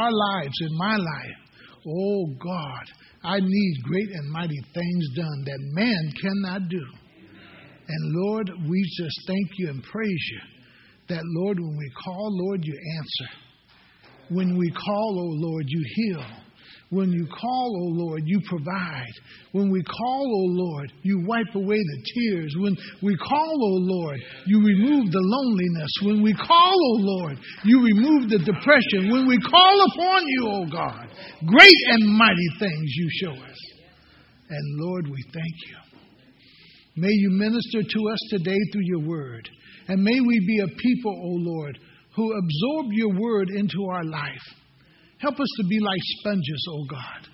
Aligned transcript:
our 0.00 0.12
lives, 0.12 0.54
in 0.60 0.78
my 0.78 0.96
life, 0.96 1.38
oh 1.88 2.26
God, 2.40 2.84
I 3.24 3.40
need 3.40 3.82
great 3.82 4.08
and 4.10 4.30
mighty 4.30 4.60
things 4.72 5.08
done 5.16 5.44
that 5.44 5.58
man 5.72 6.12
cannot 6.20 6.68
do. 6.68 6.84
And 7.88 8.14
Lord, 8.14 8.50
we 8.68 8.84
just 8.96 9.20
thank 9.26 9.48
you 9.56 9.70
and 9.70 9.82
praise 9.82 10.30
you 10.32 10.40
that, 11.08 11.22
Lord, 11.24 11.58
when 11.58 11.76
we 11.76 11.90
call, 12.04 12.28
Lord, 12.30 12.60
you 12.62 12.78
answer. 12.98 13.34
When 14.30 14.56
we 14.56 14.70
call, 14.70 15.18
oh 15.18 15.48
Lord, 15.48 15.64
you 15.66 15.84
heal. 15.94 16.24
When 16.90 17.12
you 17.12 17.26
call, 17.26 17.76
O 17.82 18.02
Lord, 18.02 18.22
you 18.24 18.40
provide. 18.48 19.12
When 19.52 19.70
we 19.70 19.82
call, 19.82 20.24
O 20.24 20.44
Lord, 20.56 20.90
you 21.02 21.22
wipe 21.26 21.54
away 21.54 21.76
the 21.76 22.02
tears. 22.14 22.54
When 22.58 22.74
we 23.02 23.14
call, 23.16 23.52
O 23.52 23.74
Lord, 23.76 24.18
you 24.46 24.64
remove 24.64 25.12
the 25.12 25.20
loneliness. 25.20 25.90
When 26.02 26.22
we 26.22 26.32
call, 26.32 26.72
O 26.72 26.94
Lord, 26.98 27.38
you 27.64 27.84
remove 27.84 28.30
the 28.30 28.38
depression. 28.38 29.12
When 29.12 29.28
we 29.28 29.38
call 29.38 29.84
upon 29.92 30.22
you, 30.28 30.48
O 30.48 30.66
God, 30.72 31.08
great 31.44 31.80
and 31.88 32.16
mighty 32.16 32.48
things 32.58 32.92
you 32.94 33.08
show 33.22 33.32
us. 33.32 33.58
And 34.48 34.80
Lord, 34.80 35.08
we 35.08 35.22
thank 35.34 35.56
you. 35.68 35.76
May 36.96 37.12
you 37.12 37.30
minister 37.30 37.82
to 37.82 38.08
us 38.08 38.18
today 38.30 38.58
through 38.72 38.84
your 38.84 39.06
word. 39.06 39.46
And 39.88 40.02
may 40.02 40.20
we 40.20 40.40
be 40.46 40.60
a 40.60 40.76
people, 40.78 41.12
O 41.12 41.36
Lord, 41.36 41.78
who 42.16 42.32
absorb 42.32 42.92
your 42.92 43.20
word 43.20 43.50
into 43.50 43.84
our 43.90 44.04
life 44.04 44.57
Help 45.20 45.34
us 45.34 45.48
to 45.60 45.66
be 45.68 45.80
like 45.80 46.00
sponges, 46.20 46.66
oh 46.70 46.84
God. 46.90 47.28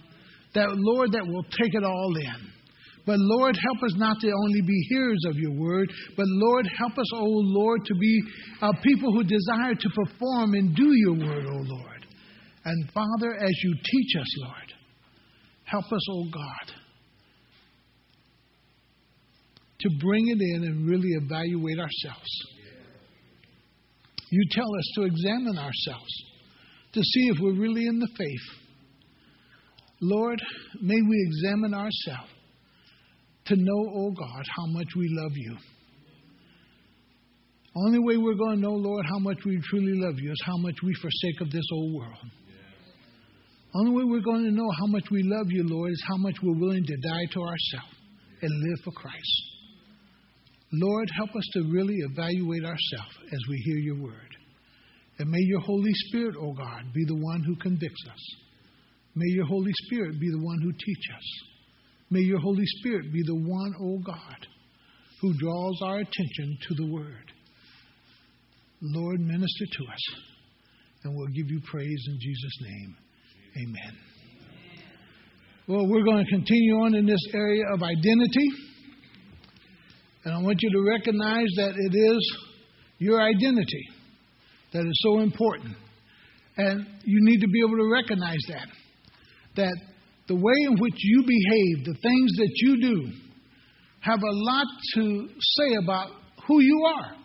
That, 0.54 0.68
Lord, 0.72 1.12
that 1.12 1.26
will 1.26 1.44
take 1.44 1.74
it 1.74 1.84
all 1.84 2.12
in. 2.16 2.54
But 3.06 3.16
Lord, 3.18 3.54
help 3.54 3.82
us 3.82 3.94
not 3.96 4.18
to 4.20 4.32
only 4.32 4.62
be 4.62 4.86
hearers 4.88 5.22
of 5.28 5.36
your 5.36 5.52
word, 5.52 5.92
but 6.16 6.24
Lord, 6.26 6.66
help 6.78 6.92
us, 6.92 7.06
oh 7.14 7.26
Lord, 7.26 7.84
to 7.84 7.94
be 7.94 8.22
uh, 8.62 8.72
people 8.82 9.12
who 9.12 9.24
desire 9.24 9.74
to 9.74 9.88
perform 9.90 10.54
and 10.54 10.74
do 10.74 10.90
your 10.90 11.12
word, 11.12 11.44
oh 11.46 11.62
Lord. 11.66 12.06
And 12.64 12.90
Father, 12.92 13.34
as 13.34 13.52
you 13.62 13.74
teach 13.74 14.16
us, 14.18 14.38
Lord, 14.46 14.72
help 15.64 15.84
us, 15.84 16.00
oh 16.10 16.24
God, 16.32 16.74
to 19.80 19.90
bring 20.00 20.28
it 20.28 20.40
in 20.40 20.64
and 20.64 20.88
really 20.88 21.10
evaluate 21.22 21.78
ourselves. 21.78 22.30
You 24.30 24.42
tell 24.50 24.64
us 24.78 24.92
to 24.96 25.02
examine 25.02 25.58
ourselves 25.58 26.24
to 26.94 27.00
see 27.00 27.28
if 27.28 27.38
we're 27.40 27.60
really 27.60 27.86
in 27.86 27.98
the 27.98 28.08
faith. 28.16 28.58
Lord, 30.00 30.40
may 30.80 31.00
we 31.00 31.28
examine 31.28 31.74
ourselves 31.74 32.30
to 33.46 33.56
know, 33.56 33.92
oh 33.94 34.10
God, 34.10 34.44
how 34.56 34.66
much 34.66 34.88
we 34.96 35.08
love 35.10 35.32
you. 35.34 35.56
Only 37.76 37.98
way 37.98 38.16
we're 38.16 38.38
going 38.38 38.56
to 38.56 38.62
know, 38.62 38.74
Lord, 38.74 39.04
how 39.08 39.18
much 39.18 39.38
we 39.44 39.60
truly 39.68 39.98
love 39.98 40.14
you 40.18 40.30
is 40.30 40.42
how 40.46 40.56
much 40.56 40.76
we 40.82 40.94
forsake 40.94 41.40
of 41.40 41.50
this 41.50 41.64
old 41.72 41.94
world. 41.94 42.30
Only 43.74 43.90
way 43.90 44.04
we're 44.04 44.20
going 44.20 44.44
to 44.44 44.52
know 44.52 44.70
how 44.78 44.86
much 44.86 45.04
we 45.10 45.22
love 45.24 45.46
you, 45.50 45.64
Lord, 45.66 45.90
is 45.90 46.04
how 46.06 46.16
much 46.18 46.36
we're 46.42 46.58
willing 46.58 46.84
to 46.84 46.96
die 46.96 47.26
to 47.32 47.40
ourselves 47.40 47.94
and 48.40 48.70
live 48.70 48.84
for 48.84 48.92
Christ. 48.92 49.42
Lord, 50.72 51.08
help 51.16 51.30
us 51.30 51.48
to 51.54 51.72
really 51.72 51.96
evaluate 52.10 52.64
ourselves 52.64 53.14
as 53.32 53.38
we 53.48 53.56
hear 53.64 53.78
your 53.78 54.02
word. 54.02 54.33
And 55.18 55.30
may 55.30 55.40
your 55.40 55.60
Holy 55.60 55.92
Spirit, 56.08 56.34
O 56.36 56.48
oh 56.48 56.52
God, 56.52 56.92
be 56.92 57.04
the 57.06 57.14
one 57.14 57.42
who 57.42 57.54
convicts 57.56 58.04
us. 58.10 58.36
May 59.14 59.28
your 59.28 59.46
Holy 59.46 59.72
Spirit 59.86 60.18
be 60.18 60.28
the 60.30 60.42
one 60.42 60.60
who 60.60 60.72
teaches 60.72 61.14
us. 61.16 61.48
May 62.10 62.20
your 62.20 62.40
Holy 62.40 62.64
Spirit 62.78 63.12
be 63.12 63.22
the 63.24 63.36
one, 63.36 63.74
O 63.80 63.94
oh 63.94 63.98
God, 64.04 64.46
who 65.20 65.32
draws 65.38 65.80
our 65.82 65.98
attention 65.98 66.58
to 66.68 66.74
the 66.74 66.92
Word. 66.92 67.30
Lord, 68.80 69.20
minister 69.20 69.64
to 69.78 69.92
us, 69.92 70.20
and 71.04 71.16
we'll 71.16 71.28
give 71.28 71.48
you 71.48 71.60
praise 71.70 72.04
in 72.08 72.18
Jesus' 72.20 72.58
name. 72.60 72.96
Amen. 73.62 73.96
Well, 75.68 75.86
we're 75.88 76.04
going 76.04 76.24
to 76.24 76.30
continue 76.30 76.74
on 76.82 76.94
in 76.94 77.06
this 77.06 77.24
area 77.32 77.62
of 77.72 77.82
identity. 77.82 78.48
And 80.24 80.34
I 80.34 80.38
want 80.42 80.58
you 80.60 80.70
to 80.70 80.90
recognize 80.90 81.48
that 81.56 81.74
it 81.76 81.96
is 81.96 82.36
your 82.98 83.22
identity 83.22 83.88
that 84.74 84.80
is 84.80 85.00
so 85.02 85.20
important. 85.20 85.76
And 86.56 86.86
you 87.04 87.18
need 87.22 87.40
to 87.40 87.48
be 87.48 87.60
able 87.60 87.78
to 87.78 87.90
recognize 87.90 88.42
that. 88.48 88.68
That 89.56 89.76
the 90.26 90.34
way 90.34 90.54
in 90.68 90.78
which 90.78 90.94
you 90.96 91.22
behave, 91.22 91.84
the 91.86 91.94
things 92.00 92.30
that 92.36 92.52
you 92.56 92.80
do, 92.80 93.12
have 94.00 94.18
a 94.18 94.32
lot 94.32 94.66
to 94.94 95.28
say 95.40 95.76
about 95.82 96.10
who 96.46 96.60
you 96.60 96.84
are. 96.84 97.16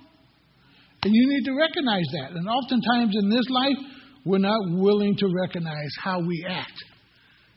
And 1.03 1.13
you 1.13 1.27
need 1.27 1.43
to 1.45 1.53
recognize 1.57 2.05
that. 2.13 2.31
And 2.31 2.47
oftentimes 2.47 3.15
in 3.21 3.29
this 3.29 3.45
life, 3.49 3.77
we're 4.25 4.37
not 4.37 4.59
willing 4.69 5.15
to 5.17 5.27
recognize 5.41 5.91
how 6.01 6.19
we 6.19 6.45
act. 6.47 6.83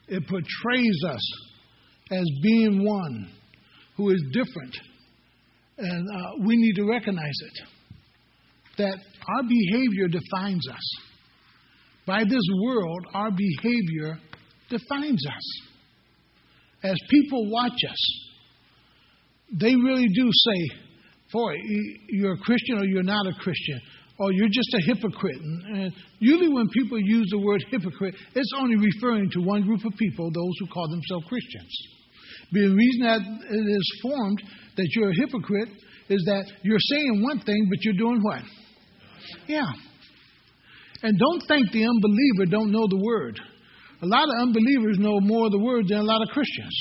It 0.09 0.27
portrays 0.27 1.05
us 1.07 1.33
as 2.11 2.25
being 2.43 2.85
one 2.85 3.31
who 3.97 4.11
is 4.11 4.23
different. 4.33 4.77
And 5.79 6.09
uh, 6.09 6.47
we 6.47 6.57
need 6.57 6.75
to 6.77 6.85
recognize 6.85 7.35
it 7.41 7.69
that 8.79 8.99
our 9.29 9.43
behavior 9.43 10.09
defines 10.09 10.67
us. 10.69 10.97
By 12.07 12.25
this 12.25 12.43
world, 12.63 13.07
our 13.15 13.31
behavior 13.31 14.19
defines 14.69 15.25
us. 15.27 15.63
As 16.83 16.97
people 17.11 17.51
watch 17.51 17.79
us, 17.89 18.31
they 19.61 19.75
really 19.77 20.09
do 20.09 20.29
say, 20.33 20.77
Boy, 21.33 21.55
you're 22.09 22.35
a 22.35 22.39
Christian 22.39 22.79
or 22.79 22.85
you're 22.85 23.03
not 23.03 23.27
a 23.27 23.33
Christian, 23.41 23.81
or 24.19 24.33
you're 24.33 24.49
just 24.49 24.75
a 24.75 24.83
hypocrite. 24.85 25.41
And 25.41 25.93
usually, 26.19 26.53
when 26.53 26.69
people 26.69 26.99
use 27.01 27.29
the 27.31 27.39
word 27.39 27.65
hypocrite, 27.71 28.15
it's 28.35 28.53
only 28.59 28.77
referring 28.77 29.31
to 29.31 29.41
one 29.41 29.63
group 29.63 29.85
of 29.85 29.97
people, 29.97 30.31
those 30.31 30.53
who 30.61 30.67
call 30.67 30.89
themselves 30.91 31.25
Christians. 31.29 31.73
The 32.53 32.69
reason 32.69 33.03
that 33.03 33.21
it 33.21 33.67
is 33.67 34.01
formed 34.03 34.43
that 34.77 34.87
you're 34.95 35.11
a 35.11 35.15
hypocrite 35.15 35.69
is 36.11 36.23
that 36.27 36.45
you're 36.63 36.79
saying 36.79 37.23
one 37.23 37.41
thing, 37.41 37.67
but 37.71 37.83
you're 37.83 37.95
doing 37.95 38.21
what? 38.23 38.43
Yeah. 39.47 39.71
And 41.03 41.19
don't 41.19 41.43
think 41.49 41.73
the 41.73 41.85
unbeliever 41.85 42.47
don't 42.51 42.71
know 42.71 42.87
the 42.89 43.03
word. 43.03 43.41
A 44.03 44.07
lot 44.07 44.25
of 44.25 44.35
unbelievers 44.41 44.99
know 44.99 45.21
more 45.21 45.47
of 45.47 45.53
the 45.53 45.59
word 45.59 45.89
than 45.89 45.99
a 45.99 46.03
lot 46.03 46.23
of 46.23 46.29
Christians. 46.29 46.77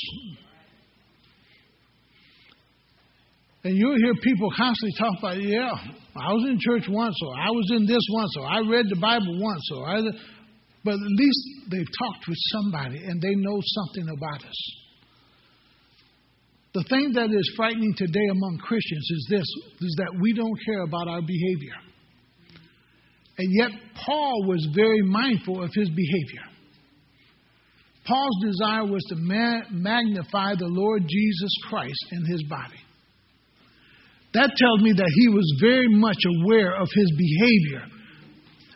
And 3.64 3.76
you'll 3.76 3.96
hear 3.96 4.14
people 4.22 4.50
constantly 4.56 4.98
talk 4.98 5.18
about, 5.18 5.40
yeah, 5.40 5.70
I 6.16 6.32
was 6.32 6.46
in 6.50 6.58
church 6.58 6.88
once, 6.88 7.14
or 7.22 7.34
I 7.38 7.50
was 7.50 7.70
in 7.76 7.86
this 7.86 8.02
once, 8.10 8.34
or 8.38 8.46
I 8.46 8.58
read 8.68 8.86
the 8.88 8.98
Bible 9.00 9.38
once, 9.40 9.70
or 9.72 9.88
I. 9.88 10.00
But 10.84 10.94
at 10.94 11.14
least 11.16 11.70
they've 11.70 11.86
talked 11.98 12.26
with 12.26 12.38
somebody 12.50 12.98
and 12.98 13.22
they 13.22 13.34
know 13.36 13.60
something 13.62 14.08
about 14.08 14.44
us. 14.44 14.60
The 16.74 16.84
thing 16.88 17.12
that 17.14 17.30
is 17.30 17.52
frightening 17.54 17.94
today 17.96 18.26
among 18.30 18.58
Christians 18.58 19.08
is 19.10 19.26
this: 19.30 19.46
is 19.80 19.94
that 19.98 20.18
we 20.20 20.32
don't 20.32 20.58
care 20.66 20.82
about 20.82 21.06
our 21.06 21.22
behavior. 21.22 21.76
And 23.38 23.48
yet, 23.50 23.70
Paul 24.04 24.44
was 24.46 24.68
very 24.74 25.02
mindful 25.02 25.62
of 25.62 25.70
his 25.74 25.88
behavior. 25.88 26.46
Paul's 28.04 28.44
desire 28.44 28.84
was 28.84 29.02
to 29.08 29.16
ma- 29.16 29.62
magnify 29.70 30.54
the 30.58 30.66
Lord 30.66 31.02
Jesus 31.08 31.52
Christ 31.68 32.04
in 32.12 32.24
his 32.26 32.42
body. 32.44 32.82
That 34.34 34.50
tells 34.56 34.80
me 34.80 34.92
that 34.92 35.12
he 35.14 35.28
was 35.28 35.46
very 35.60 35.88
much 35.88 36.18
aware 36.24 36.74
of 36.76 36.88
his 36.92 37.12
behavior. 37.16 37.84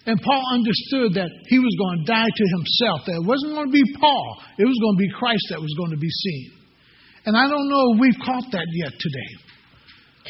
And 0.06 0.20
Paul 0.22 0.44
understood 0.54 1.14
that 1.18 1.30
he 1.48 1.58
was 1.58 1.74
going 1.74 1.98
to 1.98 2.04
die 2.06 2.30
to 2.30 2.44
himself, 2.54 3.00
that 3.06 3.18
it 3.18 3.26
wasn't 3.26 3.58
going 3.58 3.66
to 3.66 3.72
be 3.72 3.98
Paul, 3.98 4.38
it 4.58 4.64
was 4.64 4.78
going 4.78 4.94
to 4.94 5.02
be 5.02 5.10
Christ 5.18 5.42
that 5.50 5.60
was 5.60 5.74
going 5.76 5.90
to 5.90 5.98
be 5.98 6.10
seen. 6.10 6.52
And 7.26 7.36
I 7.36 7.48
don't 7.48 7.68
know 7.68 7.92
if 7.92 8.00
we've 8.00 8.20
caught 8.22 8.46
that 8.52 8.68
yet 8.70 8.92
today. 8.94 9.30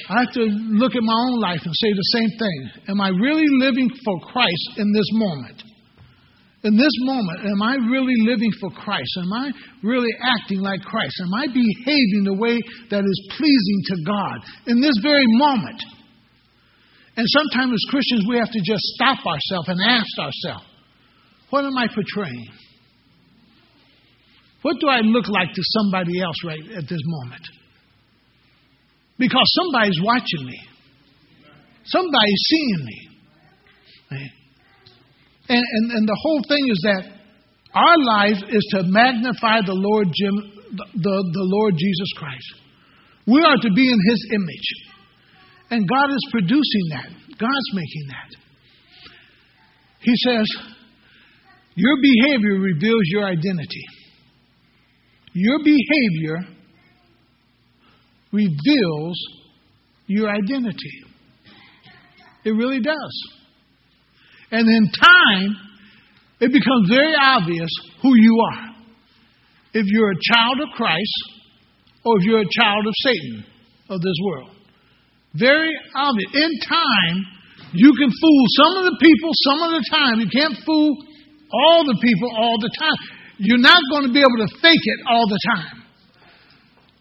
I 0.09 0.21
have 0.21 0.33
to 0.35 0.45
look 0.77 0.95
at 0.95 1.03
my 1.03 1.19
own 1.29 1.41
life 1.41 1.61
and 1.65 1.75
say 1.75 1.91
the 1.93 2.11
same 2.13 2.31
thing. 2.39 2.59
Am 2.89 3.01
I 3.01 3.09
really 3.09 3.47
living 3.59 3.91
for 4.05 4.21
Christ 4.21 4.79
in 4.79 4.93
this 4.93 5.09
moment? 5.13 5.63
In 6.65 6.77
this 6.77 6.93
moment, 7.01 7.47
am 7.47 7.63
I 7.63 7.77
really 7.91 8.17
living 8.27 8.51
for 8.61 8.71
Christ? 8.71 9.11
Am 9.19 9.33
I 9.33 9.51
really 9.83 10.11
acting 10.23 10.61
like 10.61 10.81
Christ? 10.83 11.15
Am 11.23 11.35
I 11.35 11.47
behaving 11.47 12.25
the 12.25 12.35
way 12.35 12.59
that 12.91 13.05
is 13.05 13.29
pleasing 13.37 13.81
to 13.87 13.97
God 14.05 14.37
in 14.67 14.81
this 14.81 14.99
very 15.03 15.27
moment? 15.27 15.83
And 17.17 17.27
sometimes 17.29 17.73
as 17.73 17.91
Christians, 17.91 18.25
we 18.29 18.37
have 18.39 18.51
to 18.51 18.61
just 18.65 18.83
stop 18.99 19.19
ourselves 19.25 19.69
and 19.69 19.81
ask 19.81 20.19
ourselves, 20.19 20.67
what 21.51 21.65
am 21.65 21.77
I 21.79 21.87
portraying? 21.87 22.49
What 24.63 24.77
do 24.81 24.89
I 24.89 25.01
look 25.01 25.29
like 25.29 25.53
to 25.55 25.63
somebody 25.63 26.21
else 26.21 26.37
right 26.45 26.63
at 26.77 26.89
this 26.89 27.01
moment? 27.05 27.43
Because 29.19 29.47
somebody's 29.63 29.99
watching 30.03 30.47
me. 30.47 30.61
Somebody's 31.85 32.43
seeing 32.49 32.85
me. 32.85 33.09
And, 35.49 35.63
and, 35.63 35.91
and 35.93 36.09
the 36.09 36.19
whole 36.21 36.43
thing 36.49 36.69
is 36.69 36.81
that 36.85 37.17
our 37.75 37.97
life 37.99 38.43
is 38.49 38.67
to 38.73 38.83
magnify 38.85 39.61
the 39.65 39.75
Lord, 39.75 40.09
Jim, 40.13 40.35
the, 40.95 41.17
the 41.33 41.47
Lord 41.47 41.75
Jesus 41.79 42.11
Christ. 42.17 42.55
We 43.27 43.43
are 43.43 43.57
to 43.57 43.71
be 43.75 43.87
in 43.91 43.99
His 44.09 44.29
image. 44.33 44.69
And 45.71 45.89
God 45.89 46.11
is 46.11 46.29
producing 46.31 46.87
that. 46.91 47.09
God's 47.39 47.71
making 47.75 48.07
that. 48.09 48.31
He 50.01 50.15
says, 50.25 50.47
Your 51.75 51.97
behavior 52.01 52.61
reveals 52.61 53.03
your 53.07 53.25
identity. 53.25 53.85
Your 55.35 55.59
behavior 55.59 56.56
reveals 58.33 59.17
your 60.07 60.31
identity. 60.31 61.03
It 62.45 62.51
really 62.51 62.81
does. 62.81 63.15
And 64.51 64.69
in 64.69 64.91
time, 64.93 65.57
it 66.41 66.53
becomes 66.53 66.89
very 66.89 67.15
obvious 67.19 67.71
who 68.03 68.15
you 68.15 68.39
are. 68.53 68.77
If 69.75 69.87
you're 69.87 70.11
a 70.11 70.21
child 70.23 70.61
of 70.61 70.69
Christ 70.77 71.37
or 72.05 72.19
if 72.19 72.25
you're 72.25 72.41
a 72.41 72.53
child 72.53 72.87
of 72.87 72.95
Satan 73.03 73.45
of 73.91 74.01
this 74.01 74.15
world. 74.25 74.51
Very 75.35 75.73
obvious. 75.95 76.31
In 76.35 76.51
time, 76.69 77.17
you 77.73 77.93
can 77.99 78.09
fool 78.09 78.45
some 78.57 78.73
of 78.79 78.85
the 78.85 78.97
people 79.01 79.31
some 79.45 79.61
of 79.67 79.71
the 79.75 79.85
time. 79.91 80.21
You 80.21 80.31
can't 80.31 80.57
fool 80.65 80.97
all 81.53 81.85
the 81.85 81.99
people 82.01 82.31
all 82.39 82.57
the 82.61 82.71
time. 82.79 82.97
You're 83.39 83.59
not 83.59 83.83
going 83.91 84.07
to 84.07 84.13
be 84.13 84.21
able 84.21 84.47
to 84.47 84.51
fake 84.63 84.81
it 84.81 85.01
all 85.09 85.29
the 85.29 85.41
time. 85.57 85.86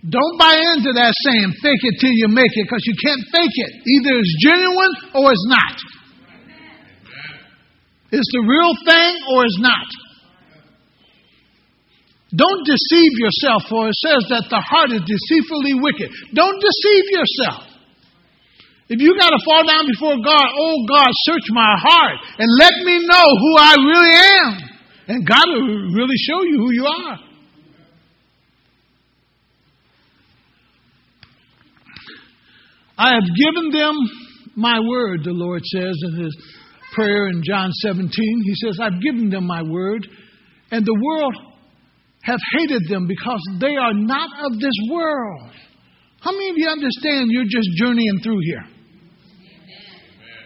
Don't 0.05 0.37
buy 0.37 0.53
into 0.53 0.93
that 0.93 1.13
saying, 1.25 1.49
fake 1.65 1.81
it 1.81 1.95
till 1.97 2.13
you 2.13 2.29
make 2.29 2.53
it, 2.53 2.65
because 2.69 2.85
you 2.85 2.93
can't 3.01 3.23
fake 3.33 3.57
it. 3.57 3.71
Either 3.81 4.13
it's 4.21 4.35
genuine 4.37 4.93
or 5.17 5.33
it's 5.33 5.47
not. 5.49 5.75
It's 8.13 8.29
the 8.31 8.43
real 8.45 8.73
thing 8.85 9.11
or 9.33 9.45
it's 9.45 9.59
not. 9.59 9.87
Don't 12.35 12.61
deceive 12.67 13.13
yourself, 13.17 13.65
for 13.65 13.89
it 13.89 13.97
says 13.97 14.21
that 14.29 14.45
the 14.51 14.61
heart 14.61 14.91
is 14.91 15.01
deceitfully 15.07 15.81
wicked. 15.81 16.11
Don't 16.35 16.59
deceive 16.61 17.05
yourself. 17.09 17.75
If 18.87 19.01
you 19.01 19.17
got 19.17 19.33
to 19.33 19.41
fall 19.41 19.65
down 19.65 19.89
before 19.89 20.21
God, 20.21 20.47
oh 20.53 20.77
God, 20.85 21.09
search 21.25 21.49
my 21.49 21.73
heart 21.81 22.17
and 22.37 22.49
let 22.61 22.77
me 22.85 23.01
know 23.09 23.25
who 23.25 23.51
I 23.57 23.73
really 23.81 24.13
am. 24.13 24.51
And 25.07 25.25
God 25.25 25.45
will 25.49 25.97
really 25.97 26.17
show 26.29 26.43
you 26.45 26.57
who 26.61 26.71
you 26.73 26.85
are. 26.85 27.17
I 32.97 33.13
have 33.13 33.23
given 33.23 33.71
them 33.71 33.95
my 34.55 34.79
word, 34.79 35.23
the 35.23 35.31
Lord 35.31 35.61
says 35.65 35.95
in 36.03 36.23
his 36.23 36.35
prayer 36.93 37.27
in 37.27 37.43
John 37.43 37.71
17. 37.71 38.09
He 38.09 38.55
says, 38.55 38.79
I've 38.81 39.01
given 39.01 39.29
them 39.29 39.45
my 39.45 39.61
word, 39.63 40.07
and 40.71 40.85
the 40.85 40.99
world 41.03 41.35
have 42.23 42.39
hated 42.53 42.83
them 42.89 43.05
because 43.07 43.41
they 43.59 43.75
are 43.75 43.93
not 43.93 44.29
of 44.45 44.59
this 44.59 44.77
world. 44.91 45.51
How 46.21 46.31
many 46.31 46.49
of 46.49 46.55
you 46.57 46.69
understand 46.69 47.27
you're 47.29 47.43
just 47.43 47.69
journeying 47.77 48.19
through 48.23 48.39
here? 48.41 48.63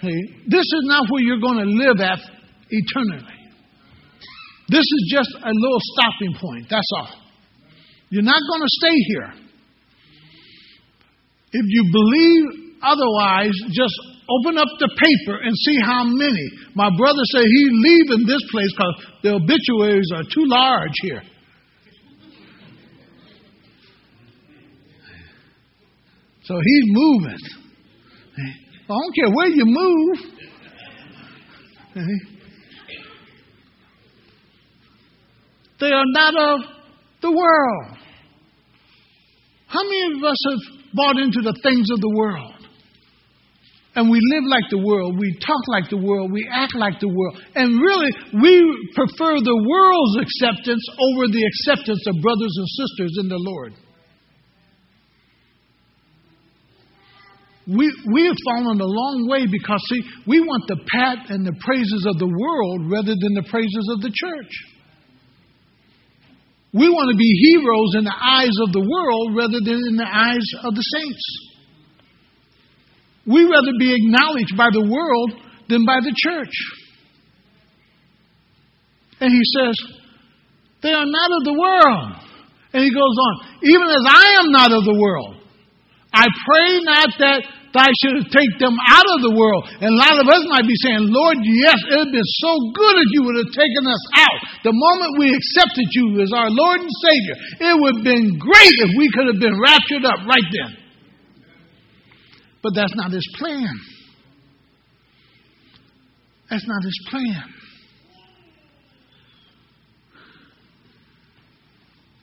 Hey, 0.01 0.22
this 0.48 0.66
is 0.66 0.84
not 0.84 1.06
where 1.10 1.22
you're 1.22 1.40
going 1.40 1.60
to 1.60 1.72
live 1.72 2.01
at 2.01 2.19
eternally. 2.69 3.36
This 4.69 4.86
is 4.86 5.12
just 5.12 5.30
a 5.44 5.51
little 5.51 5.81
stopping 5.96 6.34
point. 6.40 6.66
That's 6.69 6.90
all. 6.98 7.10
You're 8.10 8.24
not 8.24 8.42
going 8.50 8.62
to 8.62 8.69
stay 8.69 8.96
here. 9.07 9.49
If 11.51 11.66
you 11.68 11.90
believe 11.92 12.75
otherwise, 12.84 13.51
just 13.69 13.96
open 14.30 14.57
up 14.57 14.68
the 14.80 14.90
paper 14.90 15.40
and 15.42 15.56
see 15.56 15.78
how 15.84 16.04
many. 16.04 16.50
My 16.75 16.90
brother 16.96 17.24
said 17.34 17.44
he's 17.44 17.72
leaving 17.72 18.28
this 18.28 18.42
place 18.51 18.72
because 18.72 19.06
the 19.24 19.34
obituaries 19.34 20.12
are 20.13 20.24
too 20.24 20.46
large 20.46 20.94
here. 21.01 21.24
So 26.44 26.56
he's 26.63 26.84
moving. 26.88 27.38
I 28.38 28.88
don't 28.88 29.16
care 29.16 29.30
where 29.31 29.50
you 29.50 29.66
move. 29.66 30.18
They 35.80 35.92
are 35.92 36.06
not 36.07 36.36
of 36.36 36.62
the 37.22 37.31
world. 37.31 37.98
How 39.68 39.84
many 39.84 40.18
of 40.18 40.24
us 40.24 40.38
have 40.50 40.79
bought 40.94 41.18
into 41.18 41.41
the 41.41 41.57
things 41.63 41.88
of 41.91 42.00
the 42.01 42.13
world. 42.15 42.59
And 43.95 44.09
we 44.09 44.19
live 44.31 44.44
like 44.47 44.69
the 44.69 44.77
world, 44.77 45.18
we 45.18 45.33
talk 45.41 45.68
like 45.68 45.89
the 45.89 45.97
world, 45.97 46.31
we 46.31 46.47
act 46.51 46.75
like 46.75 47.00
the 47.01 47.09
world. 47.09 47.41
And 47.56 47.81
really, 47.81 48.12
we 48.39 48.53
prefer 48.94 49.36
the 49.41 49.59
world's 49.65 50.15
acceptance 50.24 50.86
over 50.95 51.27
the 51.27 51.44
acceptance 51.44 52.06
of 52.07 52.21
brothers 52.21 52.53
and 52.56 52.68
sisters 52.80 53.18
in 53.19 53.27
the 53.30 53.41
Lord. 53.41 53.74
We, 57.68 57.91
we 58.13 58.25
have 58.25 58.38
fallen 58.45 58.80
a 58.80 58.86
long 58.86 59.27
way 59.30 59.45
because, 59.45 59.81
see, 59.89 60.01
we 60.25 60.39
want 60.39 60.63
the 60.68 60.80
pat 60.89 61.30
and 61.30 61.45
the 61.45 61.53
praises 61.59 62.06
of 62.07 62.18
the 62.18 62.30
world 62.30 62.89
rather 62.89 63.13
than 63.13 63.33
the 63.36 63.45
praises 63.50 63.86
of 63.94 64.01
the 64.01 64.09
church. 64.09 64.79
We 66.74 66.88
want 66.88 67.10
to 67.12 67.18
be 67.18 67.31
heroes 67.50 67.98
in 67.98 68.04
the 68.04 68.13
eyes 68.13 68.54
of 68.62 68.74
the 68.74 68.86
world 68.86 69.36
rather 69.36 69.57
than 69.57 69.81
in 69.89 69.95
the 69.98 70.06
eyes 70.06 70.45
of 70.63 70.75
the 70.75 70.86
saints. 70.86 71.25
We 73.25 73.44
rather 73.45 73.74
be 73.80 73.94
acknowledged 73.94 74.56
by 74.56 74.69
the 74.71 74.86
world 74.86 75.33
than 75.68 75.86
by 75.86 75.98
the 76.01 76.13
church. 76.16 76.54
And 79.19 79.33
he 79.33 79.42
says, 79.57 79.75
They 80.81 80.94
are 80.94 81.06
not 81.06 81.30
of 81.38 81.44
the 81.44 81.57
world. 81.57 82.10
And 82.74 82.83
he 82.83 82.94
goes 82.94 83.18
on, 83.18 83.33
Even 83.63 83.88
as 83.89 84.06
I 84.07 84.38
am 84.42 84.51
not 84.51 84.72
of 84.72 84.83
the 84.86 84.98
world, 85.00 85.36
I 86.13 86.25
pray 86.45 86.80
not 86.81 87.10
that 87.19 87.42
Thou 87.69 87.86
should 88.01 88.25
take 88.33 88.54
them 88.57 88.74
out 88.74 89.06
of 89.06 89.19
the 89.21 89.33
world. 89.38 89.69
And 89.77 89.94
a 89.94 90.00
lot 90.01 90.18
of 90.18 90.25
us 90.25 90.42
might 90.50 90.66
be 90.66 90.74
saying, 90.81 91.06
Lord, 91.06 91.38
yes, 91.38 91.77
it 91.86 92.01
would 92.01 92.10
have 92.10 92.18
been 92.18 92.33
so 92.42 92.51
good 92.74 92.95
if 92.98 93.10
you 93.13 93.21
would 93.30 93.38
have 93.38 93.54
taken 93.54 93.83
us 93.86 94.04
out. 94.18 94.39
The 94.66 94.74
moment 94.74 95.21
we 95.21 95.30
accepted 95.30 95.86
you 95.94 96.18
as 96.25 96.33
our 96.33 96.50
Lord 96.50 96.81
and 96.81 96.89
Savior, 96.89 97.36
it 97.69 97.74
would 97.77 97.94
have 98.01 98.07
been 98.10 98.42
great 98.42 98.75
if 98.89 98.92
we 98.98 99.06
could 99.13 99.30
have 99.30 99.38
been 99.38 99.57
raptured 99.62 100.01
up 100.01 100.25
right 100.25 100.50
then. 100.50 100.71
But 102.66 102.74
that's 102.74 102.95
not 102.95 103.13
his 103.13 103.27
plan. 103.38 103.74
That's 106.50 106.65
not 106.65 106.81
his 106.83 107.00
plan. 107.10 107.44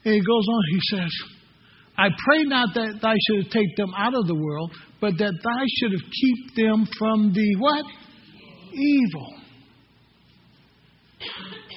And 0.04 0.14
he 0.14 0.20
goes 0.20 0.46
on, 0.46 0.62
he 0.70 0.80
says, 0.90 1.35
I 1.98 2.08
pray 2.28 2.44
not 2.44 2.74
that 2.74 2.98
thou 3.00 3.14
should 3.26 3.50
take 3.50 3.76
them 3.76 3.92
out 3.96 4.14
of 4.14 4.26
the 4.26 4.34
world, 4.34 4.72
but 5.00 5.16
that 5.18 5.32
thou 5.42 5.62
should 5.78 5.92
keep 5.92 6.54
them 6.56 6.86
from 6.98 7.32
the 7.32 7.56
what? 7.58 7.84
Evil. 8.72 9.34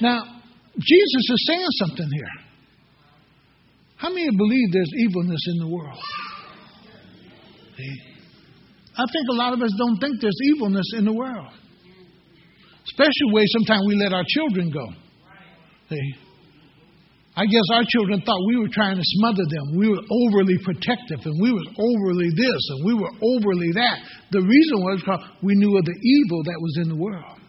Now, 0.01 0.21
Jesus 0.77 1.30
is 1.30 1.45
saying 1.48 1.66
something 1.71 2.10
here. 2.12 2.45
How 3.98 4.10
many 4.10 4.29
believe 4.36 4.72
there's 4.72 4.91
evilness 4.98 5.41
in 5.48 5.58
the 5.60 5.67
world? 5.67 6.00
See? 7.77 8.01
I 8.98 9.05
think 9.12 9.27
a 9.32 9.36
lot 9.36 9.53
of 9.53 9.62
us 9.62 9.72
don't 9.77 9.98
think 10.00 10.22
there's 10.22 10.39
evilness 10.55 10.86
in 10.98 11.05
the 11.05 11.13
world. 11.13 11.48
Especially 12.86 13.34
way 13.34 13.44
sometimes 13.48 13.84
we 13.88 13.96
let 13.96 14.13
our 14.13 14.24
children 14.27 14.72
go. 14.72 14.86
See? 15.89 16.28
I 17.39 17.46
guess 17.46 17.63
our 17.72 17.84
children 17.88 18.19
thought 18.25 18.43
we 18.48 18.58
were 18.58 18.67
trying 18.67 18.98
to 18.98 19.03
smother 19.15 19.43
them. 19.48 19.77
We 19.79 19.88
were 19.88 20.03
overly 20.12 20.58
protective 20.60 21.24
and 21.24 21.39
we 21.41 21.53
were 21.53 21.72
overly 21.79 22.27
this 22.36 22.62
and 22.75 22.84
we 22.84 22.93
were 22.93 23.12
overly 23.15 23.72
that. 23.79 24.00
The 24.31 24.41
reason 24.41 24.84
was 24.84 25.00
because 25.00 25.24
we 25.41 25.55
knew 25.55 25.77
of 25.77 25.86
the 25.86 25.96
evil 25.96 26.43
that 26.43 26.60
was 26.60 26.77
in 26.84 26.89
the 26.89 26.98
world. 26.98 27.39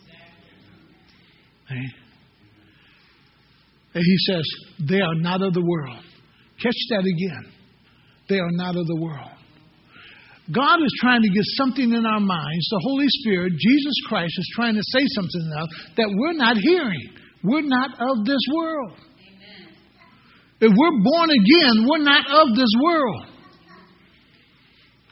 And 3.95 4.05
he 4.07 4.17
says, 4.31 4.45
They 4.89 5.01
are 5.01 5.17
not 5.17 5.43
of 5.43 5.55
the 5.55 5.65
world. 5.65 6.05
Catch 6.63 6.79
that 6.91 7.01
again. 7.01 7.53
They 8.29 8.39
are 8.39 8.53
not 8.53 8.77
of 8.77 8.87
the 8.87 8.97
world. 8.97 9.31
God 10.55 10.83
is 10.83 10.95
trying 11.01 11.23
to 11.23 11.29
get 11.29 11.45
something 11.59 11.93
in 11.93 12.07
our 12.07 12.21
minds. 12.21 12.69
The 12.71 12.81
Holy 12.85 13.07
Spirit, 13.09 13.55
Jesus 13.59 13.95
Christ, 14.07 14.39
is 14.39 14.53
trying 14.55 14.75
to 14.75 14.83
say 14.83 15.03
something 15.17 15.51
to 15.51 15.63
us 15.63 15.69
that 15.97 16.09
we're 16.17 16.35
not 16.35 16.57
hearing. 16.59 17.11
We're 17.43 17.67
not 17.67 17.91
of 17.91 18.25
this 18.25 18.43
world. 18.55 18.93
If 20.61 20.73
we're 20.77 20.99
born 21.03 21.31
again, 21.31 21.89
we're 21.89 22.05
not 22.05 22.25
of 22.29 22.55
this 22.55 22.73
world. 22.85 23.25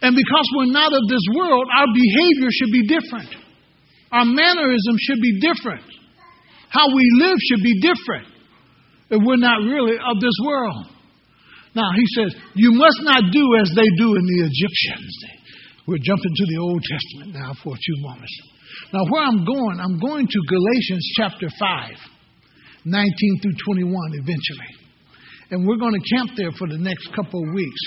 And 0.02 0.14
because 0.14 0.46
we're 0.56 0.72
not 0.72 0.92
of 0.92 1.04
this 1.08 1.24
world, 1.34 1.66
our 1.76 1.88
behavior 1.90 2.50
should 2.52 2.72
be 2.72 2.86
different. 2.86 3.30
Our 4.12 4.24
mannerism 4.24 4.94
should 5.00 5.20
be 5.20 5.40
different. 5.40 5.84
How 6.68 6.86
we 6.94 7.02
live 7.16 7.36
should 7.48 7.62
be 7.64 7.80
different 7.80 8.28
if 9.10 9.20
we're 9.24 9.40
not 9.40 9.64
really 9.64 9.96
of 9.96 10.20
this 10.20 10.36
world. 10.44 10.86
Now, 11.74 11.90
he 11.96 12.04
says, 12.14 12.36
You 12.54 12.72
must 12.72 13.00
not 13.02 13.22
do 13.32 13.44
as 13.60 13.72
they 13.74 13.88
do 13.96 14.08
in 14.16 14.24
the 14.24 14.38
Egyptians. 14.44 15.12
We're 15.86 16.04
jumping 16.04 16.34
to 16.36 16.44
the 16.44 16.58
Old 16.60 16.82
Testament 16.84 17.40
now 17.40 17.52
for 17.64 17.72
a 17.72 17.78
few 17.78 17.96
moments. 18.04 18.34
Now, 18.92 19.00
where 19.08 19.24
I'm 19.24 19.44
going, 19.44 19.80
I'm 19.80 19.98
going 19.98 20.26
to 20.28 20.40
Galatians 20.48 21.04
chapter 21.16 21.48
5, 21.58 21.90
19 22.84 23.40
through 23.42 23.56
21 23.64 24.12
eventually. 24.14 24.87
And 25.50 25.66
we're 25.66 25.80
going 25.80 25.94
to 25.94 26.16
camp 26.16 26.30
there 26.36 26.52
for 26.52 26.68
the 26.68 26.78
next 26.78 27.08
couple 27.14 27.40
of 27.42 27.54
weeks. 27.54 27.80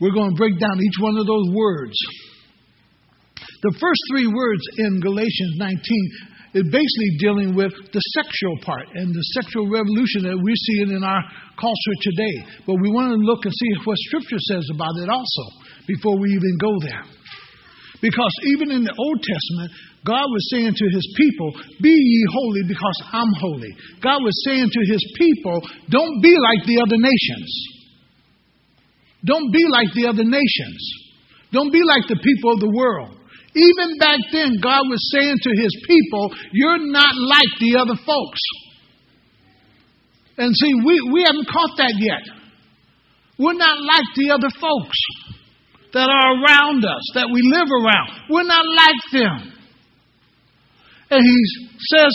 We're 0.00 0.14
going 0.14 0.30
to 0.30 0.36
break 0.36 0.58
down 0.58 0.74
each 0.82 0.98
one 0.98 1.16
of 1.16 1.26
those 1.26 1.54
words. 1.54 1.94
The 3.62 3.74
first 3.78 4.00
three 4.10 4.26
words 4.26 4.62
in 4.78 4.98
Galatians 4.98 5.54
19 5.56 5.78
is 6.54 6.66
basically 6.68 7.14
dealing 7.22 7.54
with 7.54 7.70
the 7.70 8.02
sexual 8.18 8.58
part 8.66 8.90
and 8.94 9.14
the 9.14 9.26
sexual 9.38 9.70
revolution 9.70 10.26
that 10.26 10.36
we're 10.36 10.64
seeing 10.66 10.90
in 10.90 11.02
our 11.02 11.22
culture 11.54 11.96
today. 12.02 12.36
But 12.66 12.82
we 12.82 12.90
want 12.90 13.14
to 13.14 13.18
look 13.22 13.46
and 13.46 13.54
see 13.54 13.70
what 13.86 13.96
Scripture 14.10 14.42
says 14.50 14.66
about 14.74 14.98
it 14.98 15.08
also 15.08 15.44
before 15.86 16.18
we 16.18 16.28
even 16.34 16.58
go 16.58 16.74
there. 16.82 17.04
Because 18.02 18.34
even 18.50 18.74
in 18.74 18.82
the 18.82 18.96
Old 18.98 19.22
Testament, 19.22 19.70
God 20.02 20.26
was 20.26 20.50
saying 20.50 20.74
to 20.74 20.86
his 20.90 21.06
people, 21.14 21.54
Be 21.80 21.94
ye 21.94 22.26
holy 22.34 22.66
because 22.66 22.98
I'm 23.14 23.30
holy. 23.38 23.70
God 24.02 24.18
was 24.26 24.34
saying 24.42 24.66
to 24.66 24.82
his 24.90 25.02
people, 25.14 25.62
Don't 25.88 26.18
be 26.20 26.34
like 26.34 26.66
the 26.66 26.82
other 26.82 26.98
nations. 26.98 27.50
Don't 29.24 29.54
be 29.54 29.62
like 29.70 29.94
the 29.94 30.10
other 30.10 30.26
nations. 30.26 30.82
Don't 31.54 31.70
be 31.70 31.86
like 31.86 32.10
the 32.10 32.18
people 32.18 32.58
of 32.58 32.60
the 32.60 32.74
world. 32.74 33.14
Even 33.54 33.98
back 34.02 34.18
then, 34.32 34.58
God 34.58 34.82
was 34.90 34.98
saying 35.14 35.38
to 35.38 35.52
his 35.62 35.70
people, 35.86 36.34
You're 36.50 36.82
not 36.82 37.14
like 37.14 37.54
the 37.62 37.78
other 37.78 37.94
folks. 38.02 38.42
And 40.38 40.50
see, 40.50 40.74
we, 40.84 40.98
we 41.12 41.22
haven't 41.22 41.46
caught 41.46 41.76
that 41.78 41.94
yet. 42.02 42.26
We're 43.38 43.54
not 43.54 43.78
like 43.78 44.10
the 44.16 44.34
other 44.34 44.50
folks 44.58 44.98
that 45.92 46.08
are 46.08 46.30
around 46.40 46.84
us, 46.84 47.04
that 47.14 47.28
we 47.32 47.42
live 47.42 47.68
around. 47.68 48.30
We're 48.30 48.48
not 48.48 48.64
like 48.64 49.02
them. 49.12 49.52
And 51.10 51.20
he 51.20 51.38
says 51.92 52.12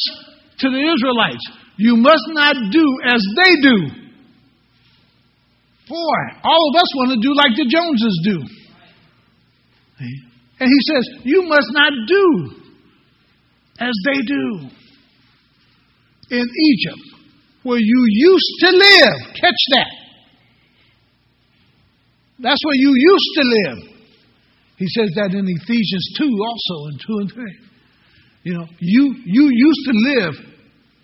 to 0.60 0.69
the 0.69 0.81
Israelites, 0.81 1.46
You 1.77 1.98
must 1.98 2.25
not 2.29 2.55
do 2.72 2.86
as 3.05 3.22
they 3.38 3.53
do. 3.62 3.77
Boy, 5.88 6.19
all 6.43 6.69
of 6.69 6.81
us 6.81 6.89
want 6.96 7.12
to 7.13 7.19
do 7.22 7.34
like 7.36 7.55
the 7.55 7.69
Joneses 7.69 8.19
do. 8.25 8.41
And 10.60 10.69
he 10.69 10.79
says, 10.91 11.22
You 11.24 11.43
must 11.43 11.69
not 11.72 11.93
do 12.07 12.51
as 13.79 13.93
they 14.05 14.22
do. 14.25 14.69
In 16.29 16.43
Egypt, 16.43 17.03
where 17.63 17.79
you 17.79 18.05
used 18.10 18.53
to 18.60 18.69
live. 18.72 19.34
Catch 19.39 19.62
that. 19.72 20.06
That's 22.39 22.62
where 22.63 22.75
you 22.75 22.94
used 22.94 23.32
to 23.36 23.44
live. 23.44 23.79
He 24.77 24.88
says 24.94 25.10
that 25.17 25.34
in 25.34 25.46
Ephesians 25.46 26.06
2 26.17 26.29
also, 26.29 26.75
in 26.94 26.96
2 27.01 27.17
and 27.17 27.32
3. 27.34 27.67
You 28.44 28.53
know, 28.53 28.67
you, 28.79 29.15
you 29.25 29.50
used 29.50 29.84
to 29.89 29.94
live 30.13 30.34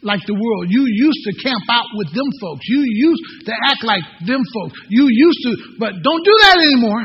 like 0.04 0.22
the 0.28 0.36
world. 0.36 0.70
You 0.70 0.86
used 0.86 1.22
to 1.26 1.32
camp 1.42 1.66
out 1.72 1.90
with 1.96 2.14
them 2.14 2.30
folks. 2.40 2.64
You 2.70 2.86
used 2.86 3.50
to 3.50 3.54
act 3.66 3.84
like 3.84 4.04
them 4.28 4.44
folks. 4.54 4.78
You 4.90 5.08
used 5.10 5.42
to, 5.44 5.52
but 5.80 5.92
don't 6.04 6.24
do 6.24 6.36
that 6.46 6.58
anymore. 6.62 7.04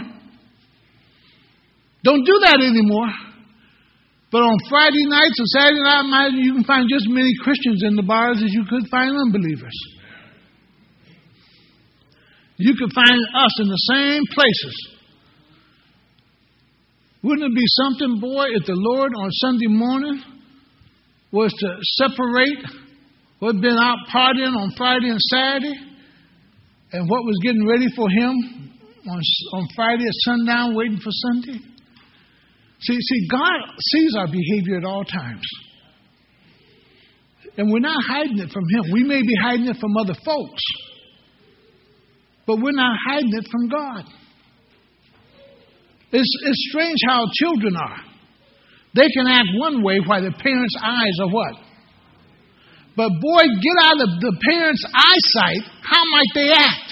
Don't 2.04 2.24
do 2.24 2.36
that 2.44 2.60
anymore. 2.60 3.10
But 4.30 4.44
on 4.44 4.58
Friday 4.68 5.08
nights 5.08 5.40
and 5.40 5.48
Saturday 5.48 5.80
night, 5.80 6.36
you 6.36 6.52
can 6.52 6.64
find 6.64 6.84
just 6.84 7.08
as 7.08 7.14
many 7.14 7.32
Christians 7.40 7.82
in 7.82 7.96
the 7.96 8.04
bars 8.04 8.42
as 8.44 8.52
you 8.52 8.64
could 8.68 8.84
find 8.90 9.16
unbelievers. 9.16 9.74
You 12.58 12.74
could 12.74 12.92
find 12.92 13.18
us 13.34 13.60
in 13.60 13.68
the 13.68 13.82
same 13.94 14.22
places. 14.34 14.88
Wouldn't 17.22 17.52
it 17.52 17.54
be 17.54 17.66
something, 17.66 18.20
boy, 18.20 18.46
if 18.54 18.66
the 18.66 18.74
Lord 18.74 19.12
on 19.16 19.30
Sunday 19.32 19.66
morning 19.66 20.22
was 21.32 21.52
to 21.52 21.76
separate 21.96 22.64
what 23.38 23.54
had 23.54 23.62
been 23.62 23.78
out 23.78 23.98
partying 24.12 24.54
on 24.54 24.72
Friday 24.76 25.08
and 25.08 25.20
Saturday 25.20 25.74
and 26.92 27.08
what 27.08 27.24
was 27.24 27.38
getting 27.42 27.66
ready 27.66 27.86
for 27.94 28.08
him 28.08 28.68
on, 29.08 29.20
on 29.52 29.68
Friday 29.74 30.04
at 30.04 30.14
sundown 30.24 30.74
waiting 30.74 30.98
for 30.98 31.10
Sunday? 31.10 31.60
See, 32.80 32.98
see, 33.00 33.28
God 33.28 33.60
sees 33.80 34.14
our 34.16 34.28
behavior 34.28 34.78
at 34.78 34.84
all 34.84 35.04
times. 35.04 35.44
And 37.56 37.72
we're 37.72 37.80
not 37.80 37.98
hiding 38.08 38.38
it 38.38 38.50
from 38.50 38.62
Him. 38.70 38.92
We 38.92 39.02
may 39.02 39.20
be 39.20 39.34
hiding 39.42 39.66
it 39.66 39.76
from 39.80 39.96
other 39.96 40.14
folks, 40.14 40.62
but 42.48 42.56
we're 42.56 42.72
not 42.72 42.96
hiding 43.04 43.28
it 43.36 43.46
from 43.52 43.68
God. 43.68 44.08
It's, 46.10 46.32
it's 46.48 46.68
strange 46.72 46.96
how 47.06 47.28
children 47.36 47.76
are. 47.76 48.00
They 48.96 49.04
can 49.12 49.28
act 49.28 49.52
one 49.60 49.84
way 49.84 50.00
while 50.00 50.24
the 50.24 50.32
parents' 50.32 50.76
eyes 50.80 51.16
are 51.20 51.28
what? 51.28 51.54
But 52.96 53.10
boy, 53.20 53.44
get 53.52 53.76
out 53.84 54.00
of 54.00 54.08
the 54.16 54.32
parents' 54.48 54.82
eyesight, 54.88 55.60
how 55.84 56.00
might 56.08 56.32
they 56.34 56.50
act? 56.50 56.88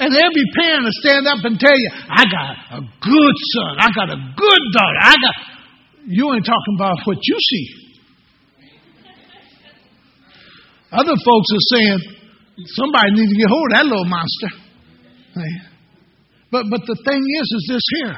And 0.00 0.16
every 0.16 0.46
parent 0.56 0.84
will 0.88 0.98
stand 1.04 1.28
up 1.28 1.44
and 1.44 1.60
tell 1.60 1.76
you, 1.76 1.90
I 1.92 2.24
got 2.24 2.56
a 2.72 2.80
good 2.80 3.36
son. 3.52 3.72
I 3.78 3.88
got 3.94 4.08
a 4.08 4.16
good 4.16 4.62
daughter. 4.72 5.00
I 5.02 5.14
got. 5.20 5.34
You 6.08 6.32
ain't 6.32 6.46
talking 6.46 6.74
about 6.74 6.96
what 7.04 7.18
you 7.22 7.36
see. 7.38 7.66
Other 10.90 11.14
folks 11.22 11.48
are 11.52 11.66
saying, 11.76 12.21
somebody 12.56 13.10
needs 13.12 13.32
to 13.32 13.38
get 13.38 13.48
hold 13.48 13.72
of 13.72 13.76
that 13.76 13.86
little 13.86 14.04
monster. 14.04 14.50
But, 16.50 16.64
but 16.70 16.80
the 16.86 16.96
thing 17.08 17.22
is, 17.40 17.46
is 17.48 17.66
this 17.68 17.86
here. 17.96 18.16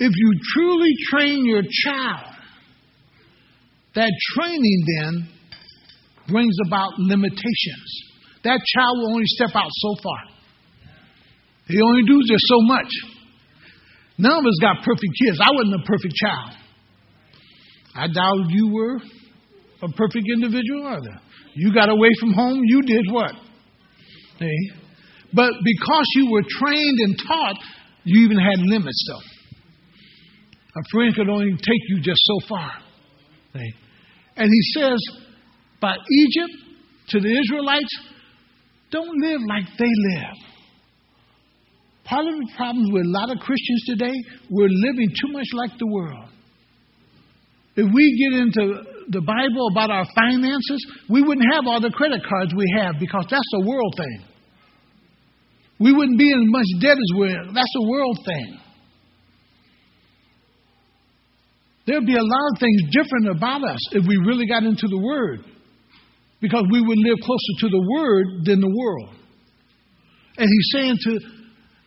If 0.00 0.12
you 0.16 0.32
truly 0.54 0.90
train 1.10 1.44
your 1.44 1.62
child, 1.62 2.34
that 3.94 4.10
training 4.34 4.84
then 4.98 5.28
brings 6.28 6.56
about 6.66 6.98
limitations. 6.98 7.90
That 8.44 8.60
child 8.74 8.98
will 8.98 9.12
only 9.14 9.26
step 9.26 9.50
out 9.54 9.70
so 9.70 9.94
far. 10.02 10.18
He 11.68 11.80
only 11.80 12.02
do 12.04 12.20
just 12.26 12.44
so 12.46 12.60
much. 12.62 12.88
None 14.18 14.32
of 14.32 14.44
us 14.44 14.58
got 14.60 14.82
perfect 14.84 15.12
kids. 15.24 15.38
I 15.40 15.52
wasn't 15.52 15.74
a 15.74 15.86
perfect 15.86 16.14
child. 16.14 16.52
I 17.94 18.06
doubt 18.06 18.50
you 18.50 18.72
were 18.72 18.96
a 19.82 19.88
perfect 19.96 20.26
individual 20.32 20.86
either. 20.86 21.20
You 21.54 21.72
got 21.74 21.88
away 21.88 22.10
from 22.20 22.32
home, 22.32 22.60
you 22.64 22.82
did 22.82 23.04
what? 23.10 23.32
Hey. 24.38 24.56
But 25.32 25.52
because 25.64 26.06
you 26.14 26.30
were 26.30 26.42
trained 26.48 26.98
and 27.00 27.18
taught, 27.26 27.56
you 28.04 28.24
even 28.24 28.38
had 28.38 28.58
limits 28.60 29.04
though. 29.08 30.80
A 30.80 30.82
friend 30.90 31.14
could 31.14 31.28
only 31.28 31.52
take 31.52 31.82
you 31.88 32.00
just 32.00 32.20
so 32.24 32.48
far. 32.48 32.72
Hey. 33.52 33.72
And 34.36 34.48
he 34.48 34.80
says, 34.80 34.98
by 35.80 35.94
Egypt 35.94 36.52
to 37.08 37.20
the 37.20 37.38
Israelites, 37.38 38.00
don't 38.90 39.20
live 39.20 39.40
like 39.48 39.64
they 39.78 39.84
live. 40.14 40.36
Part 42.04 42.26
of 42.26 42.34
the 42.34 42.48
problems 42.56 42.90
with 42.92 43.04
a 43.04 43.08
lot 43.08 43.30
of 43.30 43.38
Christians 43.38 43.84
today, 43.86 44.14
we're 44.50 44.68
living 44.68 45.08
too 45.10 45.32
much 45.32 45.46
like 45.52 45.78
the 45.78 45.86
world. 45.86 46.28
If 47.76 47.86
we 47.94 48.30
get 48.30 48.40
into 48.40 48.82
the 49.10 49.20
Bible 49.20 49.68
about 49.70 49.90
our 49.90 50.06
finances, 50.14 50.86
we 51.08 51.22
wouldn't 51.22 51.46
have 51.52 51.66
all 51.66 51.80
the 51.80 51.90
credit 51.90 52.22
cards 52.22 52.54
we 52.54 52.66
have 52.78 52.94
because 52.98 53.26
that's 53.28 53.52
a 53.60 53.66
world 53.66 53.94
thing. 53.96 54.24
We 55.80 55.92
wouldn't 55.92 56.18
be 56.18 56.30
in 56.30 56.38
as 56.38 56.48
much 56.48 56.66
debt 56.80 56.96
as 56.96 57.10
we're 57.16 57.52
that's 57.52 57.74
a 57.76 57.88
world 57.88 58.18
thing. 58.24 58.60
There'd 61.86 62.06
be 62.06 62.14
a 62.14 62.22
lot 62.22 62.46
of 62.54 62.60
things 62.60 62.82
different 62.92 63.36
about 63.36 63.64
us 63.64 63.80
if 63.92 64.06
we 64.06 64.16
really 64.24 64.46
got 64.46 64.62
into 64.62 64.86
the 64.86 64.98
Word. 64.98 65.40
Because 66.40 66.64
we 66.70 66.80
would 66.80 66.98
live 66.98 67.18
closer 67.24 67.52
to 67.60 67.68
the 67.68 67.84
Word 67.96 68.44
than 68.44 68.60
the 68.60 68.70
world. 68.70 69.16
And 70.38 70.48
he's 70.48 70.68
saying 70.72 70.96
to 71.04 71.18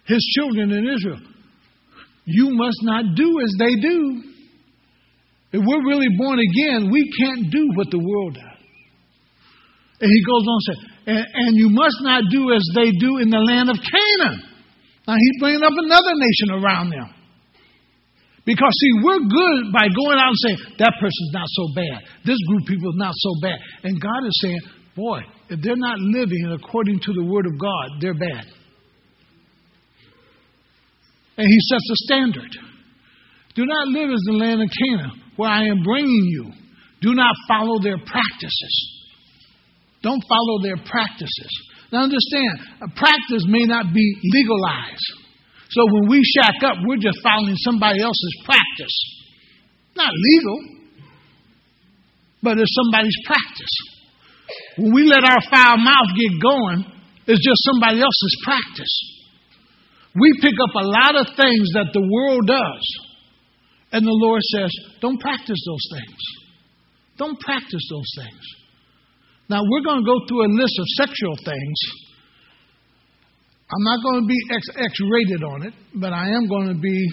his 0.06 0.34
children 0.36 0.72
in 0.72 0.90
Israel. 0.90 1.22
You 2.26 2.50
must 2.52 2.78
not 2.82 3.16
do 3.16 3.40
as 3.42 3.54
they 3.58 3.76
do. 3.76 4.33
If 5.54 5.62
we're 5.62 5.86
really 5.86 6.10
born 6.18 6.40
again, 6.40 6.90
we 6.90 7.06
can't 7.22 7.52
do 7.52 7.70
what 7.76 7.88
the 7.92 8.02
world 8.02 8.34
does. 8.34 8.60
And 10.02 10.10
he 10.10 10.22
goes 10.26 10.44
on 10.44 10.58
to 10.58 10.66
say, 10.66 10.78
and, 11.06 11.26
and 11.34 11.52
you 11.56 11.70
must 11.70 11.96
not 12.02 12.24
do 12.32 12.52
as 12.52 12.66
they 12.74 12.90
do 12.98 13.22
in 13.22 13.30
the 13.30 13.38
land 13.38 13.70
of 13.70 13.78
Canaan. 13.78 14.42
Now 15.08 15.16
he's 15.16 15.38
bringing 15.40 15.64
up 15.64 15.72
another 15.78 16.14
nation 16.18 16.58
around 16.58 16.90
them. 16.90 17.14
Because, 18.46 18.74
see, 18.82 18.92
we're 19.06 19.24
good 19.24 19.72
by 19.72 19.88
going 19.88 20.20
out 20.20 20.34
and 20.34 20.42
saying, 20.44 20.58
that 20.80 20.94
person's 21.00 21.32
not 21.32 21.48
so 21.48 21.64
bad. 21.76 22.04
This 22.26 22.38
group 22.50 22.64
of 22.64 22.68
people 22.68 22.90
is 22.90 23.00
not 23.00 23.14
so 23.16 23.32
bad. 23.42 23.58
And 23.84 24.02
God 24.02 24.28
is 24.28 24.36
saying, 24.42 24.60
boy, 24.98 25.22
if 25.50 25.62
they're 25.62 25.78
not 25.78 26.00
living 26.00 26.52
according 26.52 27.00
to 27.00 27.14
the 27.14 27.24
Word 27.24 27.46
of 27.46 27.58
God, 27.62 28.02
they're 28.02 28.18
bad. 28.18 28.46
And 31.38 31.48
he 31.48 31.60
sets 31.70 31.90
a 31.90 31.96
standard. 32.10 32.52
Do 33.56 33.66
not 33.66 33.88
live 33.88 34.10
as 34.10 34.22
the 34.26 34.34
land 34.34 34.62
of 34.62 34.70
Canaan, 34.70 35.23
where 35.36 35.50
I 35.50 35.66
am 35.66 35.84
bringing 35.84 36.26
you. 36.30 36.52
Do 37.02 37.14
not 37.14 37.36
follow 37.48 37.80
their 37.82 37.98
practices. 37.98 38.76
Don't 40.02 40.24
follow 40.28 40.62
their 40.62 40.78
practices. 40.78 41.52
Now 41.92 42.04
understand, 42.04 42.82
a 42.82 42.90
practice 42.96 43.46
may 43.48 43.66
not 43.66 43.94
be 43.94 44.16
legalized. 44.24 45.08
So 45.70 45.82
when 45.92 46.10
we 46.10 46.22
shack 46.24 46.62
up, 46.64 46.78
we're 46.86 46.98
just 47.02 47.18
following 47.24 47.56
somebody 47.58 48.02
else's 48.02 48.36
practice. 48.46 48.96
Not 49.96 50.12
legal, 50.12 50.60
but 52.42 52.60
it's 52.60 52.76
somebody's 52.76 53.18
practice. 53.26 53.76
When 54.78 54.94
we 54.94 55.04
let 55.04 55.24
our 55.24 55.42
foul 55.50 55.78
mouth 55.78 56.12
get 56.18 56.32
going, 56.42 56.86
it's 57.26 57.40
just 57.40 57.62
somebody 57.72 58.02
else's 58.02 58.36
practice. 58.44 58.96
We 60.16 60.30
pick 60.42 60.54
up 60.54 60.76
a 60.76 60.86
lot 60.86 61.16
of 61.16 61.26
things 61.36 61.72
that 61.74 61.90
the 61.94 62.06
world 62.06 62.46
does. 62.46 62.86
And 63.94 64.06
the 64.06 64.12
Lord 64.12 64.42
says, 64.42 64.72
don't 65.02 65.20
practice 65.20 65.60
those 65.66 65.88
things. 65.94 66.18
Don't 67.18 67.40
practice 67.40 67.88
those 67.92 68.12
things. 68.18 68.42
Now, 69.50 69.62
we're 69.64 69.84
going 69.84 70.02
to 70.02 70.06
go 70.06 70.18
through 70.28 70.46
a 70.46 70.52
list 70.52 70.74
of 70.80 70.86
sexual 70.98 71.36
things. 71.46 71.78
I'm 73.70 73.84
not 73.84 74.00
going 74.04 74.24
to 74.24 74.28
be 74.28 74.38
X 74.52 74.98
rated 75.12 75.44
on 75.44 75.68
it, 75.68 75.74
but 75.94 76.12
I 76.12 76.30
am 76.30 76.48
going 76.48 76.70
to 76.70 76.80
be 76.80 77.08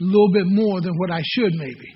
a 0.00 0.04
little 0.04 0.32
bit 0.32 0.46
more 0.46 0.80
than 0.80 0.94
what 0.96 1.10
I 1.12 1.20
should, 1.22 1.52
maybe. 1.54 1.94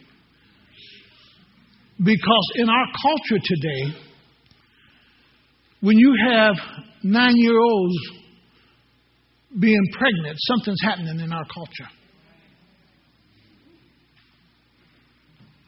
Because 1.98 2.52
in 2.54 2.68
our 2.68 2.86
culture 3.02 3.42
today, 3.42 3.98
when 5.80 5.98
you 5.98 6.14
have 6.28 6.54
nine 7.02 7.36
year 7.36 7.58
olds 7.58 7.96
being 9.58 9.82
pregnant, 9.98 10.36
something's 10.38 10.82
happening 10.82 11.18
in 11.20 11.32
our 11.32 11.46
culture. 11.52 11.90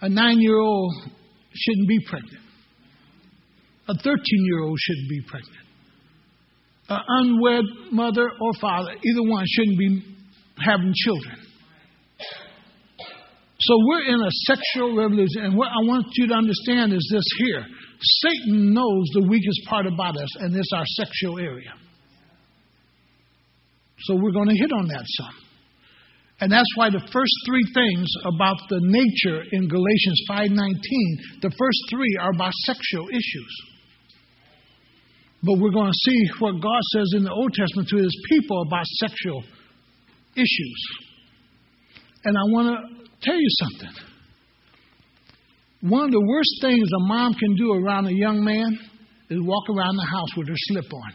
A 0.01 0.09
nine 0.09 0.41
year 0.41 0.59
old 0.59 0.95
shouldn't 1.55 1.89
be 1.89 1.99
pregnant. 2.09 2.43
A 3.89 3.95
13 3.95 4.23
year 4.45 4.61
old 4.61 4.79
shouldn't 4.79 5.09
be 5.09 5.21
pregnant. 5.27 5.67
An 6.89 7.01
unwed 7.07 7.65
mother 7.93 8.31
or 8.41 8.53
father, 8.61 8.93
either 9.03 9.23
one, 9.23 9.45
shouldn't 9.47 9.79
be 9.79 10.03
having 10.65 10.93
children. 10.95 11.37
So 13.61 13.75
we're 13.87 14.15
in 14.15 14.21
a 14.21 14.31
sexual 14.47 14.97
revolution. 14.97 15.43
And 15.45 15.57
what 15.57 15.69
I 15.69 15.85
want 15.85 16.07
you 16.13 16.29
to 16.29 16.35
understand 16.35 16.93
is 16.93 17.09
this 17.13 17.25
here 17.39 17.67
Satan 18.01 18.73
knows 18.73 19.07
the 19.15 19.27
weakest 19.29 19.61
part 19.69 19.87
about 19.87 20.17
us, 20.17 20.29
and 20.41 20.55
it's 20.55 20.71
our 20.75 20.85
sexual 20.87 21.39
area. 21.39 21.73
So 24.01 24.15
we're 24.15 24.31
going 24.31 24.49
to 24.49 24.55
hit 24.55 24.71
on 24.73 24.87
that 24.89 25.05
some. 25.05 25.48
And 26.41 26.53
that's 26.53 26.71
why 26.77 26.89
the 26.91 27.03
first 27.13 27.35
three 27.47 27.65
things 27.75 28.07
about 28.25 28.57
the 28.69 28.79
nature 28.81 29.43
in 29.51 29.67
Galatians 29.69 30.23
5:19, 30.29 31.41
the 31.43 31.51
first 31.51 31.79
three 31.91 32.17
are 32.21 32.31
about 32.31 32.53
sexual 32.65 33.09
issues. 33.09 33.55
But 35.43 35.59
we're 35.59 35.73
going 35.73 35.91
to 35.91 36.11
see 36.11 36.31
what 36.39 36.61
God 36.61 36.83
says 36.93 37.13
in 37.17 37.25
the 37.25 37.33
Old 37.33 37.53
Testament 37.55 37.89
to 37.89 37.97
his 37.97 38.17
people 38.29 38.63
about 38.63 38.87
sexual 38.87 39.43
issues. 40.37 40.81
And 42.25 42.37
I 42.37 42.43
want 42.51 42.69
to 42.69 43.05
tell 43.21 43.39
you 43.39 43.49
something. 43.61 43.91
One 45.81 46.07
of 46.07 46.11
the 46.11 46.25
worst 46.27 46.51
things 46.61 46.89
a 46.93 47.07
mom 47.07 47.35
can 47.35 47.55
do 47.55 47.73
around 47.73 48.07
a 48.07 48.15
young 48.15 48.43
man 48.43 48.79
is 49.31 49.39
walk 49.41 49.69
around 49.71 49.97
the 49.97 50.07
house 50.07 50.37
with 50.37 50.49
her 50.49 50.57
slip 50.57 50.93
on. 50.93 51.13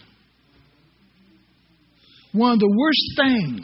One 2.31 2.53
of 2.53 2.59
the 2.59 2.73
worst 2.77 3.03
things 3.17 3.61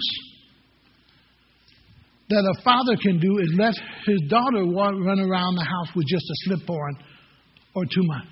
that 2.29 2.45
a 2.45 2.61
father 2.63 2.95
can 3.01 3.19
do 3.19 3.39
is 3.39 3.49
let 3.57 3.73
his 4.05 4.21
daughter 4.29 4.63
run 4.63 5.19
around 5.19 5.55
the 5.55 5.65
house 5.65 5.95
with 5.95 6.05
just 6.07 6.25
a 6.25 6.35
slip 6.45 6.69
on 6.69 6.91
or 7.73 7.85
two 7.85 8.03
months. 8.03 8.27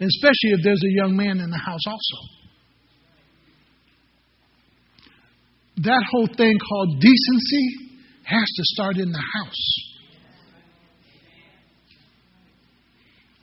Especially 0.00 0.58
if 0.58 0.60
there's 0.64 0.82
a 0.82 0.90
young 0.90 1.16
man 1.16 1.38
in 1.38 1.50
the 1.50 1.58
house 1.58 1.86
also. 1.86 2.18
That 5.84 6.02
whole 6.10 6.26
thing 6.26 6.58
called 6.58 7.00
decency 7.00 7.66
has 8.24 8.42
to 8.42 8.62
start 8.74 8.96
in 8.96 9.10
the 9.10 9.22
house. 9.34 9.64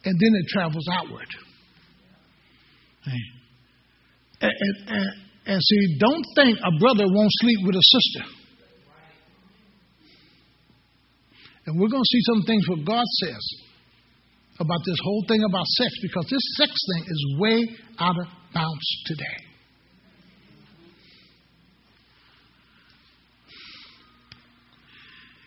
And 0.04 0.20
then 0.20 0.32
it 0.42 0.48
travels 0.50 0.88
outward. 0.92 1.28
And, 3.06 3.22
and, 4.42 4.52
and, 4.88 5.10
and 5.46 5.62
see, 5.62 5.98
don't 6.00 6.26
think 6.36 6.58
a 6.60 6.80
brother 6.80 7.06
won't 7.08 7.32
sleep 7.40 7.60
with 7.64 7.76
a 7.76 7.84
sister. 7.84 8.41
And 11.66 11.80
we're 11.80 11.90
going 11.90 12.04
to 12.04 12.12
see 12.12 12.24
some 12.34 12.42
things 12.44 12.68
what 12.68 12.86
God 12.86 13.06
says 13.24 13.44
about 14.60 14.80
this 14.86 14.98
whole 15.04 15.24
thing 15.28 15.44
about 15.48 15.66
sex 15.66 15.92
because 16.02 16.26
this 16.30 16.42
sex 16.58 16.72
thing 16.94 17.04
is 17.08 17.36
way 17.40 17.58
out 18.00 18.16
of 18.20 18.28
bounds 18.54 18.88
today. 19.06 19.52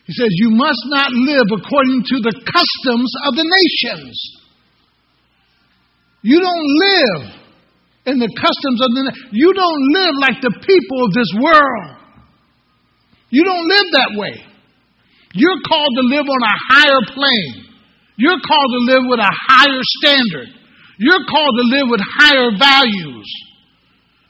He 0.07 0.13
says, 0.13 0.29
You 0.33 0.51
must 0.51 0.83
not 0.87 1.11
live 1.13 1.49
according 1.51 2.03
to 2.05 2.17
the 2.21 2.35
customs 2.45 3.11
of 3.27 3.35
the 3.37 3.47
nations. 3.49 4.15
You 6.23 6.41
don't 6.41 6.69
live 6.81 7.45
in 8.07 8.19
the 8.19 8.29
customs 8.37 8.81
of 8.81 8.91
the 8.93 9.13
You 9.33 9.53
don't 9.53 9.83
live 9.93 10.15
like 10.21 10.43
the 10.43 10.55
people 10.61 11.05
of 11.05 11.13
this 11.13 11.33
world. 11.41 11.97
You 13.31 13.45
don't 13.45 13.69
live 13.69 13.87
that 13.93 14.11
way. 14.17 14.54
You're 15.35 15.61
called 15.67 15.93
to 15.99 16.05
live 16.15 16.27
on 16.31 16.43
a 16.47 16.57
higher 16.71 17.03
plane. 17.11 17.75
You're 18.17 18.39
called 18.39 18.71
to 18.71 18.83
live 18.87 19.05
with 19.11 19.19
a 19.19 19.35
higher 19.51 19.83
standard. 19.99 20.49
You're 20.99 21.27
called 21.27 21.55
to 21.59 21.67
live 21.75 21.91
with 21.91 22.03
higher 22.23 22.55
values. 22.55 23.27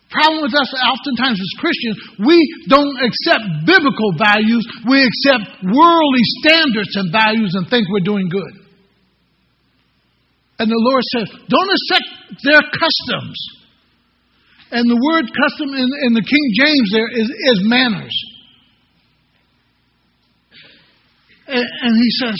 Problem 0.09 0.49
with 0.49 0.55
us 0.57 0.71
oftentimes 0.89 1.37
as 1.37 1.53
Christians, 1.61 1.97
we 2.25 2.39
don't 2.71 2.97
accept 3.03 3.67
biblical 3.67 4.15
values, 4.17 4.65
we 4.89 5.03
accept 5.05 5.61
worldly 5.67 6.25
standards 6.41 6.95
and 6.97 7.13
values 7.13 7.53
and 7.53 7.69
think 7.69 7.85
we're 7.91 8.07
doing 8.07 8.29
good. 8.31 8.65
And 10.59 10.71
the 10.71 10.79
Lord 10.79 11.03
says, 11.13 11.29
don't 11.51 11.73
accept 11.75 12.09
their 12.47 12.63
customs. 12.63 13.37
And 14.71 14.89
the 14.89 15.01
word 15.13 15.27
custom 15.35 15.75
in, 15.75 15.89
in 16.07 16.13
the 16.15 16.25
King 16.25 16.47
James 16.63 16.89
there 16.95 17.11
is, 17.11 17.29
is 17.29 17.59
manners. 17.67 18.15
And, 21.55 21.63
and 21.63 21.95
he 21.95 22.11
says, 22.19 22.39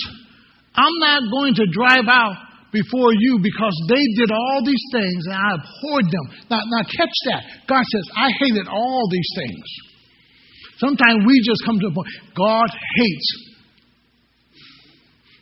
I'm 0.75 0.97
not 0.99 1.23
going 1.31 1.55
to 1.55 1.67
drive 1.71 2.11
out 2.11 2.35
before 2.75 3.15
you 3.15 3.39
because 3.39 3.77
they 3.87 4.03
did 4.19 4.35
all 4.35 4.61
these 4.67 4.85
things 4.91 5.23
and 5.31 5.39
I 5.39 5.51
abhorred 5.55 6.11
them. 6.11 6.27
Now, 6.51 6.59
now 6.67 6.83
catch 6.83 7.17
that. 7.31 7.43
God 7.71 7.85
says, 7.87 8.07
I 8.19 8.29
hated 8.43 8.67
all 8.67 9.07
these 9.11 9.31
things. 9.39 9.67
Sometimes 10.79 11.23
we 11.25 11.39
just 11.47 11.63
come 11.65 11.79
to 11.79 11.87
a 11.87 11.95
point, 11.95 12.11
God 12.35 12.67
hates. 12.99 13.55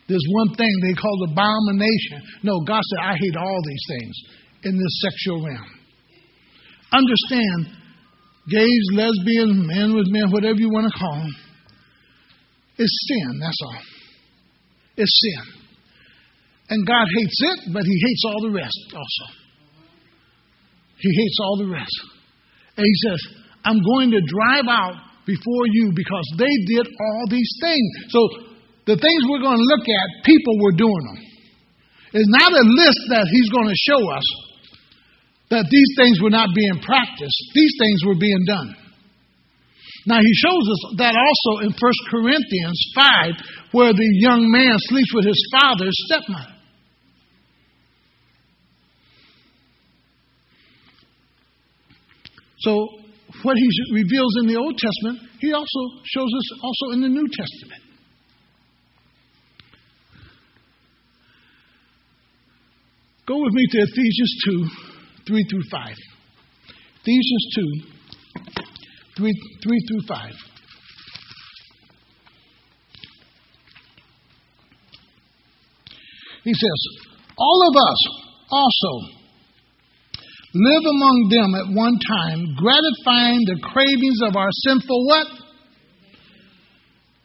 There's 0.07 0.27
one 0.29 0.53
thing 0.53 0.69
they 0.85 0.93
call 0.93 1.17
abomination. 1.25 2.21
No, 2.43 2.61
God 2.67 2.81
said, 2.85 3.01
I 3.01 3.17
hate 3.17 3.35
all 3.35 3.61
these 3.65 3.85
things 3.89 4.15
in 4.65 4.77
this 4.77 5.01
sexual 5.01 5.41
realm. 5.41 5.71
Understand, 6.93 7.81
gays, 8.47 8.85
lesbians, 8.93 9.65
men 9.65 9.95
with 9.95 10.05
men, 10.13 10.29
whatever 10.29 10.59
you 10.59 10.69
want 10.69 10.91
to 10.91 10.99
call 10.99 11.17
them, 11.17 11.33
it's 12.77 12.95
sin, 13.07 13.39
that's 13.39 13.59
all. 13.65 13.81
It's 14.97 15.21
sin. 15.21 15.63
And 16.69 16.87
God 16.87 17.05
hates 17.17 17.39
it, 17.41 17.73
but 17.73 17.83
He 17.83 17.97
hates 18.01 18.23
all 18.25 18.41
the 18.41 18.51
rest 18.51 18.85
also. 18.93 19.25
He 20.97 21.09
hates 21.13 21.37
all 21.41 21.57
the 21.57 21.69
rest. 21.69 21.97
And 22.77 22.85
He 22.85 22.95
says, 23.07 23.19
I'm 23.65 23.81
going 23.83 24.11
to 24.11 24.21
drive 24.21 24.65
out 24.69 24.95
before 25.25 25.65
you 25.71 25.91
because 25.95 26.27
they 26.37 26.53
did 26.67 26.87
all 26.87 27.25
these 27.29 27.51
things. 27.61 27.89
So 28.09 28.19
the 28.85 28.97
things 28.97 29.19
we're 29.29 29.43
going 29.43 29.57
to 29.57 29.69
look 29.69 29.85
at, 29.87 30.25
people 30.25 30.55
were 30.59 30.75
doing 30.75 31.03
them. 31.13 31.19
It's 32.13 32.29
not 32.29 32.51
a 32.51 32.65
list 32.65 33.01
that 33.09 33.25
He's 33.29 33.49
going 33.49 33.69
to 33.69 33.77
show 33.77 34.01
us 34.11 34.27
that 35.49 35.65
these 35.69 35.91
things 35.97 36.19
were 36.21 36.33
not 36.33 36.49
being 36.55 36.81
practiced, 36.81 37.37
these 37.53 37.73
things 37.77 38.01
were 38.05 38.17
being 38.17 38.43
done. 38.47 38.75
Now, 40.05 40.19
he 40.19 40.33
shows 40.33 40.67
us 40.69 40.97
that 40.97 41.15
also 41.15 41.63
in 41.63 41.71
1 41.71 41.77
Corinthians 42.11 42.91
5, 42.95 43.31
where 43.71 43.93
the 43.93 44.09
young 44.19 44.51
man 44.51 44.75
sleeps 44.89 45.13
with 45.13 45.25
his 45.25 45.49
father's 45.51 45.95
stepmother. 46.07 46.53
So, 52.59 52.87
what 53.43 53.57
he 53.57 53.69
reveals 53.93 54.37
in 54.41 54.47
the 54.47 54.55
Old 54.57 54.77
Testament, 54.77 55.29
he 55.39 55.53
also 55.53 55.79
shows 56.05 56.29
us 56.29 56.59
also 56.61 56.93
in 56.93 57.01
the 57.01 57.09
New 57.09 57.27
Testament. 57.27 57.81
Go 63.25 63.41
with 63.41 63.53
me 63.53 63.65
to 63.71 63.77
Ephesians 63.79 64.35
2, 64.45 64.67
3 65.27 65.43
through 65.49 65.63
5. 65.71 65.95
Ephesians 67.01 67.45
2, 67.55 67.92
3, 69.17 69.31
3 69.63 69.79
through 69.87 70.07
5. 70.07 70.31
He 76.43 76.53
says, 76.53 76.79
All 77.37 77.69
of 77.69 77.75
us 77.75 77.99
also 78.51 79.23
live 80.53 80.83
among 80.85 81.27
them 81.31 81.55
at 81.55 81.67
one 81.73 81.97
time, 81.97 82.55
gratifying 82.57 83.41
the 83.45 83.59
cravings 83.63 84.19
of 84.23 84.35
our 84.35 84.49
sinful 84.67 85.05
what? 85.07 85.27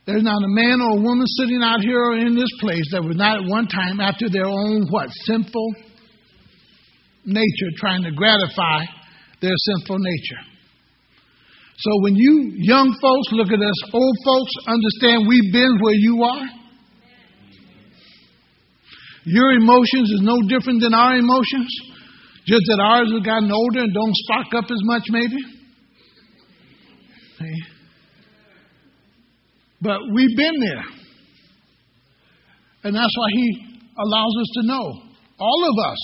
There's 0.06 0.22
not 0.22 0.42
a 0.42 0.48
man 0.48 0.80
or 0.80 0.98
a 0.98 1.02
woman 1.02 1.26
sitting 1.26 1.60
out 1.62 1.80
here 1.80 2.00
or 2.00 2.16
in 2.16 2.34
this 2.34 2.48
place 2.60 2.88
that 2.92 3.04
was 3.04 3.16
not 3.16 3.44
at 3.44 3.44
one 3.44 3.66
time 3.68 4.00
after 4.00 4.30
their 4.30 4.46
own 4.46 4.86
what? 4.88 5.10
Sinful 5.26 5.74
nature, 7.26 7.70
trying 7.76 8.02
to 8.04 8.12
gratify 8.12 8.84
their 9.42 9.52
sinful 9.54 9.98
nature. 9.98 10.57
So 11.78 11.90
when 12.02 12.16
you 12.16 12.52
young 12.56 12.90
folks 13.00 13.28
look 13.30 13.48
at 13.48 13.62
us, 13.62 13.94
old 13.94 14.16
folks 14.24 14.52
understand 14.66 15.28
we've 15.28 15.52
been 15.52 15.78
where 15.80 15.94
you 15.94 16.22
are. 16.24 16.46
Your 19.24 19.52
emotions 19.52 20.10
is 20.10 20.20
no 20.22 20.40
different 20.48 20.80
than 20.80 20.92
our 20.92 21.16
emotions. 21.16 21.68
Just 22.46 22.62
that 22.66 22.80
ours 22.82 23.12
have 23.12 23.24
gotten 23.24 23.52
older 23.52 23.80
and 23.80 23.94
don't 23.94 24.14
spark 24.14 24.46
up 24.56 24.64
as 24.64 24.78
much, 24.84 25.04
maybe. 25.10 25.36
See? 27.38 27.62
But 29.80 30.00
we've 30.12 30.36
been 30.36 30.58
there. 30.58 30.84
And 32.84 32.96
that's 32.96 33.14
why 33.16 33.28
he 33.30 33.78
allows 33.98 34.34
us 34.40 34.48
to 34.54 34.66
know. 34.66 34.92
All 35.38 35.64
of 35.70 35.90
us 35.90 35.98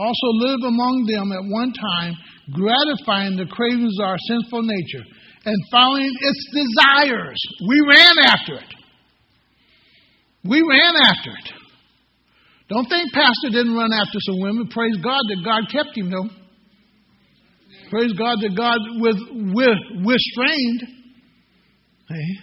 also 0.00 0.28
live 0.48 0.60
among 0.64 1.04
them 1.04 1.28
at 1.36 1.44
one 1.44 1.72
time, 1.76 2.16
gratifying 2.56 3.36
the 3.36 3.46
cravings 3.52 3.94
of 4.00 4.08
our 4.08 4.18
sinful 4.26 4.62
nature 4.64 5.04
and 5.44 5.56
following 5.70 6.08
its 6.08 6.42
desires. 6.56 7.40
We 7.68 7.76
ran 7.86 8.16
after 8.24 8.54
it. 8.54 8.70
We 10.44 10.62
ran 10.64 10.94
after 11.04 11.30
it. 11.30 11.48
Don't 12.68 12.88
think 12.88 13.12
Pastor 13.12 13.50
didn't 13.50 13.74
run 13.74 13.92
after 13.92 14.18
some 14.20 14.40
women. 14.40 14.68
Praise 14.68 14.96
God 15.02 15.20
that 15.28 15.42
God 15.44 15.62
kept 15.70 15.96
him, 15.96 16.10
though. 16.10 16.30
Praise 17.90 18.12
God 18.12 18.38
that 18.40 18.56
God 18.56 18.78
with, 19.00 19.16
with, 19.52 20.06
restrained. 20.06 20.82
Hey. 22.08 22.38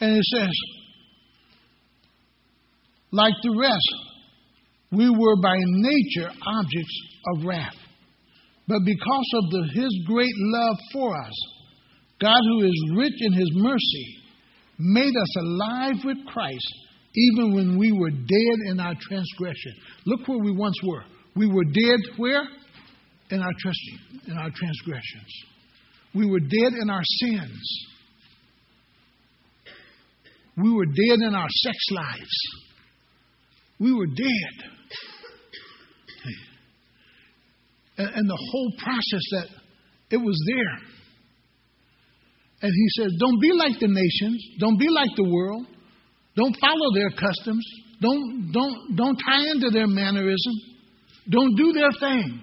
And 0.00 0.16
it 0.16 0.24
says, 0.24 0.50
like 3.12 3.34
the 3.42 3.56
rest, 3.58 3.94
we 4.92 5.10
were 5.10 5.36
by 5.42 5.56
nature 5.58 6.30
objects 6.46 7.00
of 7.34 7.44
wrath. 7.44 7.76
But 8.68 8.80
because 8.84 9.30
of 9.34 9.50
the, 9.50 9.68
His 9.74 10.04
great 10.06 10.34
love 10.36 10.76
for 10.92 11.16
us, 11.16 11.34
God, 12.20 12.40
who 12.42 12.64
is 12.64 12.92
rich 12.96 13.14
in 13.20 13.32
His 13.32 13.50
mercy, 13.54 14.16
made 14.78 15.14
us 15.16 15.36
alive 15.36 15.96
with 16.04 16.18
Christ 16.26 16.74
even 17.14 17.54
when 17.54 17.78
we 17.78 17.92
were 17.92 18.10
dead 18.10 18.58
in 18.66 18.78
our 18.78 18.94
transgression. 19.00 19.72
Look 20.04 20.28
where 20.28 20.38
we 20.38 20.52
once 20.52 20.78
were. 20.84 21.04
We 21.34 21.46
were 21.46 21.64
dead 21.64 22.00
where? 22.18 22.42
In 23.30 23.40
our 23.40 23.52
trusting, 23.58 23.98
in 24.28 24.36
our 24.36 24.50
transgressions. 24.54 25.44
We 26.14 26.26
were 26.26 26.40
dead 26.40 26.72
in 26.80 26.90
our 26.90 27.02
sins. 27.04 27.86
We 30.56 30.72
were 30.72 30.86
dead 30.86 31.18
in 31.26 31.34
our 31.34 31.48
sex 31.48 31.76
lives. 31.90 32.65
We 33.78 33.92
were 33.92 34.06
dead. 34.06 34.70
And, 37.98 38.08
and 38.14 38.30
the 38.30 38.38
whole 38.50 38.72
process 38.78 39.22
that 39.32 39.46
it 40.10 40.18
was 40.18 40.36
there. 40.46 40.96
And 42.62 42.72
he 42.72 43.02
says, 43.02 43.12
Don't 43.18 43.40
be 43.40 43.52
like 43.52 43.78
the 43.80 43.88
nations. 43.88 44.44
Don't 44.58 44.78
be 44.78 44.88
like 44.88 45.10
the 45.16 45.28
world. 45.28 45.66
Don't 46.36 46.56
follow 46.60 46.94
their 46.94 47.10
customs. 47.10 47.64
Don't, 48.00 48.50
don't, 48.52 48.96
don't 48.96 49.16
tie 49.16 49.50
into 49.50 49.70
their 49.70 49.86
mannerism. 49.86 50.52
Don't 51.30 51.54
do 51.56 51.72
their 51.72 51.90
things. 51.98 52.42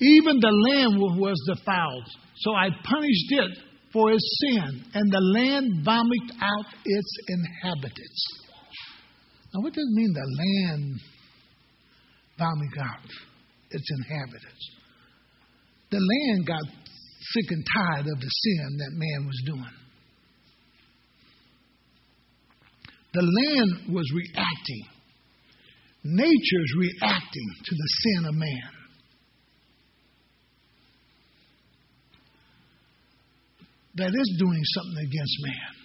Even 0.00 0.38
the 0.40 0.50
land 0.50 1.00
was 1.18 1.36
defiled. 1.46 2.04
So 2.36 2.52
I 2.52 2.68
punished 2.84 3.30
it 3.30 3.58
for 3.98 4.12
its 4.12 4.38
sin, 4.46 4.84
and 4.94 5.10
the 5.10 5.20
land 5.34 5.84
vomited 5.84 6.36
out 6.40 6.66
its 6.84 7.12
inhabitants. 7.26 8.24
Now, 9.52 9.62
what 9.62 9.72
does 9.72 9.82
it 9.82 9.94
mean 9.94 10.12
the 10.14 10.30
land 10.38 11.00
vomited 12.38 12.78
out 12.78 13.10
its 13.70 13.88
inhabitants? 13.98 14.70
The 15.90 15.98
land 15.98 16.46
got 16.46 16.62
sick 16.62 17.50
and 17.50 17.64
tired 17.74 18.06
of 18.06 18.20
the 18.20 18.30
sin 18.30 18.78
that 18.78 18.92
man 18.92 19.26
was 19.26 19.42
doing. 19.46 19.76
The 23.14 23.22
land 23.22 23.94
was 23.94 24.06
reacting. 24.14 24.84
Nature's 26.04 26.72
reacting 26.78 27.48
to 27.64 27.74
the 27.74 27.88
sin 28.02 28.26
of 28.26 28.34
man. 28.36 28.77
That 33.98 34.14
is 34.14 34.36
doing 34.38 34.62
something 34.64 34.98
against 35.02 35.36
man. 35.42 35.78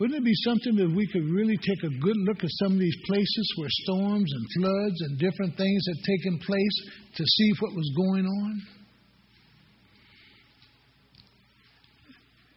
Wouldn't 0.00 0.18
it 0.18 0.24
be 0.24 0.34
something 0.42 0.76
if 0.76 0.96
we 0.96 1.06
could 1.06 1.30
really 1.30 1.56
take 1.56 1.84
a 1.84 1.98
good 2.00 2.16
look 2.26 2.42
at 2.42 2.50
some 2.64 2.72
of 2.72 2.78
these 2.80 2.96
places 3.06 3.54
where 3.56 3.68
storms 3.70 4.32
and 4.34 4.46
floods 4.58 5.00
and 5.02 5.18
different 5.20 5.56
things 5.56 5.82
have 5.86 6.04
taken 6.04 6.38
place 6.40 6.76
to 7.14 7.24
see 7.24 7.50
what 7.60 7.72
was 7.76 7.92
going 7.96 8.26
on? 8.26 8.62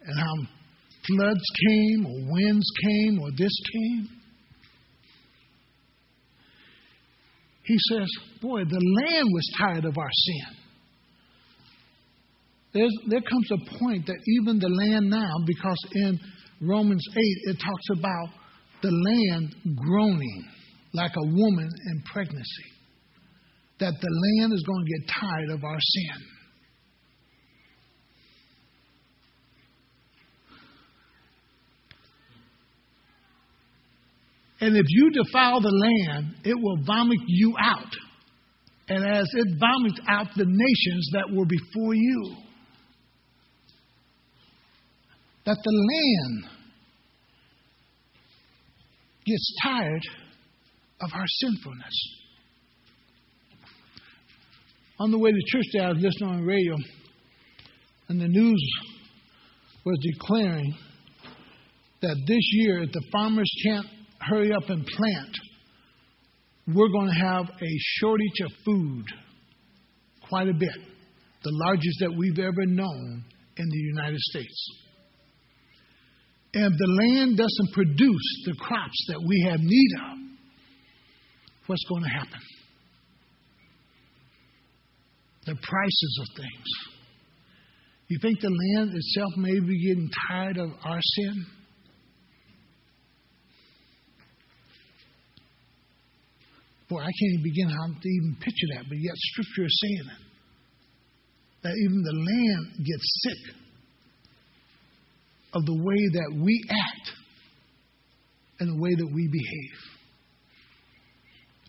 And 0.06 0.18
how 0.18 0.34
floods 1.06 1.44
came, 1.68 2.06
or 2.06 2.32
winds 2.32 2.66
came, 2.82 3.20
or 3.20 3.30
this 3.38 3.54
came? 3.72 4.08
He 7.62 7.76
says, 7.92 8.08
Boy, 8.42 8.64
the 8.64 8.82
land 9.04 9.28
was 9.32 9.52
tired 9.56 9.84
of 9.84 9.96
our 9.96 10.10
sin. 10.10 10.65
There's, 12.76 12.92
there 13.08 13.22
comes 13.22 13.48
a 13.52 13.78
point 13.78 14.04
that 14.04 14.18
even 14.36 14.58
the 14.58 14.68
land 14.68 15.08
now, 15.08 15.32
because 15.46 15.78
in 15.94 16.20
Romans 16.60 17.02
8, 17.10 17.16
it 17.44 17.54
talks 17.54 17.98
about 17.98 18.28
the 18.82 18.90
land 18.90 19.54
groaning 19.76 20.44
like 20.92 21.12
a 21.16 21.24
woman 21.24 21.70
in 21.86 22.02
pregnancy. 22.12 22.68
That 23.80 23.94
the 23.98 24.40
land 24.40 24.52
is 24.52 24.62
going 24.66 24.84
to 24.84 24.98
get 24.98 25.14
tired 25.20 25.50
of 25.52 25.64
our 25.64 25.78
sin. 25.80 26.26
And 34.60 34.76
if 34.76 34.84
you 34.86 35.12
defile 35.12 35.62
the 35.62 35.70
land, 35.70 36.34
it 36.44 36.54
will 36.60 36.84
vomit 36.86 37.20
you 37.26 37.54
out. 37.58 37.96
And 38.88 39.02
as 39.02 39.26
it 39.32 39.48
vomits 39.58 40.00
out 40.10 40.26
the 40.36 40.44
nations 40.46 41.08
that 41.14 41.34
were 41.34 41.46
before 41.46 41.94
you 41.94 42.36
that 45.46 45.56
the 45.62 45.70
land 45.70 46.44
gets 49.24 49.56
tired 49.62 50.02
of 51.00 51.10
our 51.14 51.26
sinfulness. 51.26 51.94
On 54.98 55.10
the 55.12 55.18
way 55.18 55.30
to 55.30 55.38
church 55.46 55.64
today, 55.70 55.84
I 55.84 55.88
was 55.92 56.02
listening 56.02 56.30
on 56.30 56.40
the 56.40 56.46
radio, 56.46 56.74
and 58.08 58.20
the 58.20 58.28
news 58.28 58.70
was 59.84 59.98
declaring 60.14 60.74
that 62.02 62.16
this 62.26 62.48
year, 62.52 62.82
if 62.82 62.92
the 62.92 63.04
farmers 63.12 63.50
can't 63.64 63.86
hurry 64.20 64.52
up 64.52 64.68
and 64.68 64.84
plant, 64.84 65.36
we're 66.74 66.88
going 66.88 67.08
to 67.08 67.24
have 67.24 67.44
a 67.44 67.78
shortage 68.00 68.40
of 68.44 68.50
food 68.64 69.04
quite 70.28 70.48
a 70.48 70.54
bit, 70.54 70.76
the 71.44 71.52
largest 71.52 72.00
that 72.00 72.12
we've 72.16 72.40
ever 72.40 72.66
known 72.66 73.24
in 73.58 73.68
the 73.68 73.78
United 73.78 74.18
States 74.18 74.85
and 76.56 76.72
the 76.72 76.88
land 77.04 77.36
doesn't 77.36 77.72
produce 77.74 78.42
the 78.46 78.54
crops 78.58 79.04
that 79.08 79.20
we 79.20 79.46
have 79.50 79.60
need 79.60 79.90
of, 80.08 80.18
what's 81.66 81.84
going 81.86 82.02
to 82.02 82.08
happen? 82.08 82.40
The 85.44 85.54
prices 85.54 86.20
of 86.22 86.26
things. 86.34 86.68
You 88.08 88.18
think 88.22 88.40
the 88.40 88.48
land 88.48 88.90
itself 88.94 89.36
may 89.36 89.60
be 89.60 89.86
getting 89.86 90.08
tired 90.30 90.56
of 90.56 90.70
our 90.82 91.00
sin? 91.02 91.46
Boy, 96.88 97.00
I 97.00 97.04
can't 97.04 97.32
even 97.34 97.42
begin 97.42 97.68
how 97.68 97.86
to 98.00 98.08
even 98.08 98.36
picture 98.40 98.68
that, 98.76 98.84
but 98.88 98.96
yet 98.96 99.14
Scripture 99.14 99.66
is 99.66 99.80
saying 99.82 100.08
it. 100.08 100.22
That 101.64 101.74
even 101.84 102.02
the 102.02 102.16
land 102.16 102.86
gets 102.86 103.20
sick 103.24 103.65
of 105.56 105.64
the 105.64 105.74
way 105.74 106.02
that 106.12 106.44
we 106.44 106.62
act 106.68 107.10
and 108.60 108.76
the 108.76 108.82
way 108.82 108.94
that 108.94 109.10
we 109.12 109.26
behave. 109.26 109.78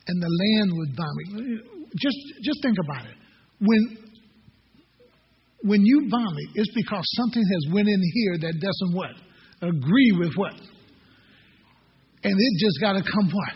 And 0.07 0.21
the 0.21 0.27
land 0.27 0.71
would 0.75 0.95
vomit. 0.95 1.63
Just, 1.95 2.17
just 2.43 2.59
think 2.61 2.77
about 2.83 3.05
it. 3.05 3.15
When, 3.59 3.97
when 5.63 5.81
you 5.81 6.07
vomit, 6.09 6.49
it's 6.55 6.71
because 6.75 7.03
something 7.15 7.43
has 7.43 7.73
went 7.73 7.87
in 7.87 8.01
here 8.13 8.37
that 8.39 8.53
doesn't 8.59 8.95
what? 8.95 9.11
Agree 9.61 10.11
with 10.19 10.33
what? 10.35 10.53
And 12.23 12.33
it 12.33 12.53
just 12.59 12.79
got 12.81 12.93
to 12.93 13.03
come 13.03 13.31
what? 13.31 13.55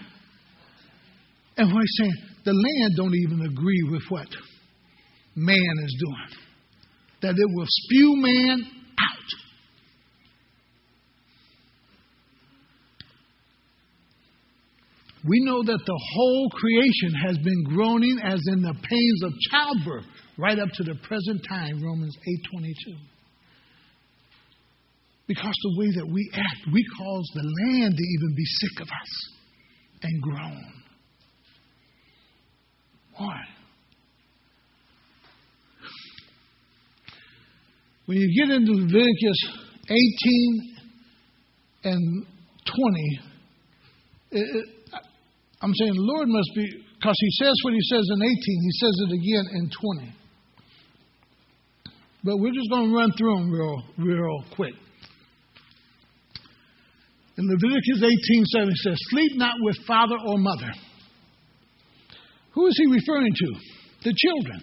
And 1.57 1.73
what 1.73 1.81
he's 1.81 1.97
saying, 1.99 2.15
the 2.45 2.53
land 2.53 2.93
don't 2.95 3.15
even 3.15 3.45
agree 3.45 3.83
with 3.91 4.03
what 4.09 4.27
man 5.35 5.75
is 5.83 5.95
doing. 5.99 6.39
That 7.21 7.35
it 7.37 7.49
will 7.53 7.67
spew 7.67 8.15
man 8.17 8.80
we 15.23 15.39
know 15.43 15.61
that 15.63 15.79
the 15.85 16.01
whole 16.13 16.49
creation 16.49 17.13
has 17.27 17.37
been 17.37 17.63
groaning 17.65 18.17
as 18.23 18.41
in 18.47 18.61
the 18.61 18.73
pains 18.73 19.23
of 19.23 19.33
childbirth 19.51 20.05
right 20.37 20.57
up 20.57 20.69
to 20.73 20.83
the 20.83 20.95
present 21.07 21.41
time, 21.47 21.83
Romans 21.83 22.17
8:22. 22.55 22.97
Because 25.27 25.53
the 25.63 25.79
way 25.79 25.87
that 25.95 26.07
we 26.11 26.29
act, 26.33 26.67
we 26.73 26.83
cause 26.97 27.31
the 27.35 27.43
land 27.43 27.95
to 27.95 28.03
even 28.03 28.35
be 28.35 28.45
sick 28.45 28.81
of 28.81 28.87
us 28.87 29.29
and 30.03 30.21
groan. 30.21 30.73
Why? 33.15 33.39
When 38.07 38.17
you 38.17 38.45
get 38.45 38.55
into 38.55 38.71
Leviticus 38.71 39.37
18 39.87 40.77
and 41.83 42.25
20, 42.65 43.19
it, 44.31 44.69
I'm 45.61 45.73
saying 45.73 45.93
the 45.93 46.01
Lord 46.01 46.27
must 46.27 46.49
be, 46.55 46.65
because 46.97 47.15
He 47.19 47.31
says 47.31 47.53
what 47.63 47.73
He 47.73 47.81
says 47.81 48.05
in 48.13 48.21
18, 48.21 48.31
He 48.33 48.71
says 48.79 48.95
it 49.07 49.11
again 49.13 49.45
in 49.53 49.69
20. 49.69 50.15
But 52.23 52.37
we're 52.37 52.53
just 52.53 52.69
going 52.69 52.89
to 52.89 52.95
run 52.95 53.11
through 53.17 53.35
them 53.35 53.51
real, 53.51 53.83
real 53.97 54.43
quick. 54.55 54.73
In 57.37 57.47
Leviticus 57.47 58.03
18 58.03 58.45
7, 58.45 58.69
it 58.69 58.77
says, 58.77 58.97
Sleep 59.09 59.31
not 59.35 59.55
with 59.61 59.77
father 59.87 60.15
or 60.27 60.37
mother. 60.37 60.71
Who 62.51 62.67
is 62.67 62.77
he 62.77 62.91
referring 62.91 63.33
to? 63.33 63.53
The 64.03 64.13
children. 64.15 64.61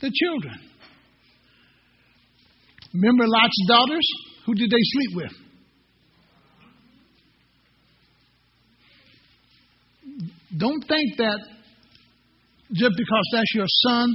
The 0.00 0.12
children. 0.14 0.60
Remember 2.94 3.24
Lot's 3.26 3.66
daughters? 3.68 4.06
Who 4.46 4.54
did 4.54 4.70
they 4.70 4.76
sleep 4.80 5.16
with? 5.16 5.32
Don't 10.56 10.80
think 10.88 11.16
that 11.18 11.38
just 12.72 12.92
because 12.96 13.28
that's 13.32 13.54
your 13.54 13.66
son 13.86 14.08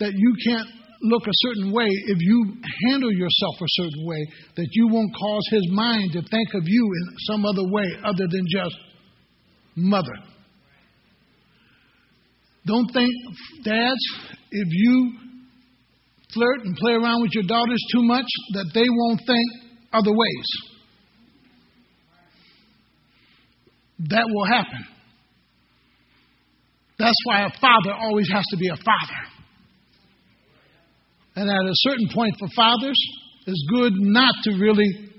that 0.00 0.12
you 0.14 0.34
can't 0.46 0.68
look 1.02 1.22
a 1.26 1.32
certain 1.34 1.72
way 1.72 1.86
if 1.88 2.18
you 2.20 2.54
handle 2.88 3.12
yourself 3.12 3.54
a 3.60 3.68
certain 3.68 4.06
way 4.06 4.26
that 4.56 4.68
you 4.72 4.88
won't 4.88 5.14
cause 5.14 5.42
his 5.50 5.68
mind 5.70 6.12
to 6.12 6.22
think 6.22 6.48
of 6.54 6.62
you 6.64 6.84
in 6.84 7.16
some 7.26 7.44
other 7.44 7.68
way 7.70 7.84
other 8.04 8.26
than 8.30 8.44
just 8.50 8.74
mother. 9.76 10.16
Don't 12.66 12.90
think, 12.92 13.10
dads, 13.62 14.00
if 14.50 14.68
you 14.70 15.12
flirt 16.32 16.64
and 16.64 16.74
play 16.76 16.92
around 16.92 17.22
with 17.22 17.32
your 17.34 17.44
daughters 17.44 17.82
too 17.92 18.02
much, 18.02 18.26
that 18.54 18.70
they 18.74 18.86
won't 18.88 19.20
think 19.26 19.74
other 19.92 20.12
ways. 20.12 20.46
That 24.08 24.24
will 24.28 24.46
happen. 24.46 24.93
That's 26.98 27.16
why 27.24 27.42
a 27.42 27.50
father 27.60 27.92
always 27.98 28.28
has 28.32 28.44
to 28.50 28.56
be 28.56 28.68
a 28.68 28.76
father. 28.76 29.20
And 31.36 31.50
at 31.50 31.64
a 31.64 31.74
certain 31.74 32.08
point 32.14 32.34
for 32.38 32.48
fathers, 32.54 32.98
it's 33.46 33.66
good 33.70 33.92
not 33.94 34.34
to 34.44 34.52
really 34.52 35.10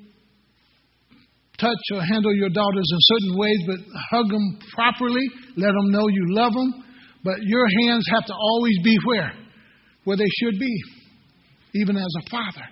touch 1.57 1.83
or 1.93 2.01
handle 2.01 2.33
your 2.35 2.49
daughters 2.49 2.89
in 2.91 2.99
certain 2.99 3.38
ways, 3.38 3.59
but 3.67 3.77
hug 4.11 4.29
them 4.29 4.59
properly, 4.73 5.27
let 5.57 5.67
them 5.67 5.91
know 5.91 6.07
you 6.07 6.25
love 6.29 6.53
them. 6.53 6.83
But 7.23 7.35
your 7.41 7.65
hands 7.83 8.05
have 8.13 8.25
to 8.25 8.33
always 8.33 8.77
be 8.83 8.97
where? 9.05 9.33
Where 10.03 10.17
they 10.17 10.29
should 10.39 10.59
be, 10.59 10.81
even 11.75 11.97
as 11.97 12.13
a 12.25 12.29
father. 12.29 12.65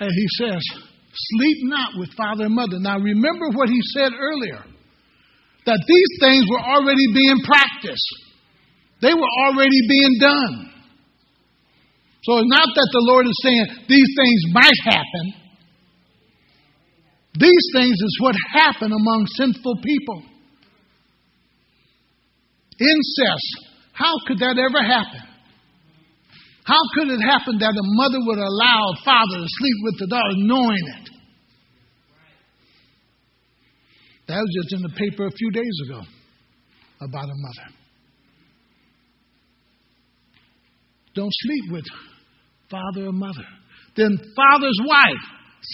And 0.00 0.10
he 0.10 0.26
says, 0.38 0.62
Sleep 1.12 1.58
not 1.64 1.98
with 1.98 2.10
father 2.14 2.46
and 2.46 2.54
mother. 2.54 2.78
Now 2.78 2.98
remember 2.98 3.50
what 3.50 3.68
he 3.68 3.80
said 3.94 4.12
earlier 4.14 4.62
that 5.66 5.84
these 5.86 6.12
things 6.20 6.44
were 6.48 6.62
already 6.62 7.06
being 7.12 7.38
practiced, 7.44 8.10
they 9.02 9.12
were 9.12 9.32
already 9.46 9.80
being 9.88 10.16
done. 10.20 10.72
So 12.22 12.36
it's 12.38 12.50
not 12.50 12.68
that 12.74 12.88
the 12.92 13.04
Lord 13.08 13.26
is 13.26 13.38
saying 13.42 13.66
these 13.88 14.10
things 14.16 14.40
might 14.52 14.80
happen. 14.84 15.40
These 17.38 17.66
things 17.72 17.92
is 17.94 18.18
what 18.20 18.34
happen 18.52 18.92
among 18.92 19.26
sinful 19.38 19.76
people. 19.82 20.22
Incest. 22.78 23.70
How 23.92 24.12
could 24.26 24.38
that 24.38 24.58
ever 24.58 24.82
happen? 24.82 25.29
How 26.64 26.80
could 26.94 27.08
it 27.08 27.20
happen 27.20 27.58
that 27.58 27.72
a 27.72 27.86
mother 27.96 28.18
would 28.20 28.38
allow 28.38 28.92
a 28.92 29.04
father 29.04 29.38
to 29.40 29.48
sleep 29.48 29.76
with 29.82 29.98
the 29.98 30.06
daughter 30.06 30.36
knowing 30.36 30.84
it? 31.00 31.10
That 34.28 34.38
was 34.38 34.52
just 34.62 34.74
in 34.74 34.82
the 34.82 34.94
paper 34.94 35.26
a 35.26 35.32
few 35.32 35.50
days 35.50 35.76
ago 35.86 36.02
about 37.00 37.24
a 37.24 37.34
mother. 37.34 37.74
Don't 41.14 41.32
sleep 41.32 41.64
with 41.72 41.84
father 42.70 43.08
or 43.08 43.12
mother. 43.12 43.42
Then 43.96 44.16
father's 44.36 44.78
wife, 44.86 45.24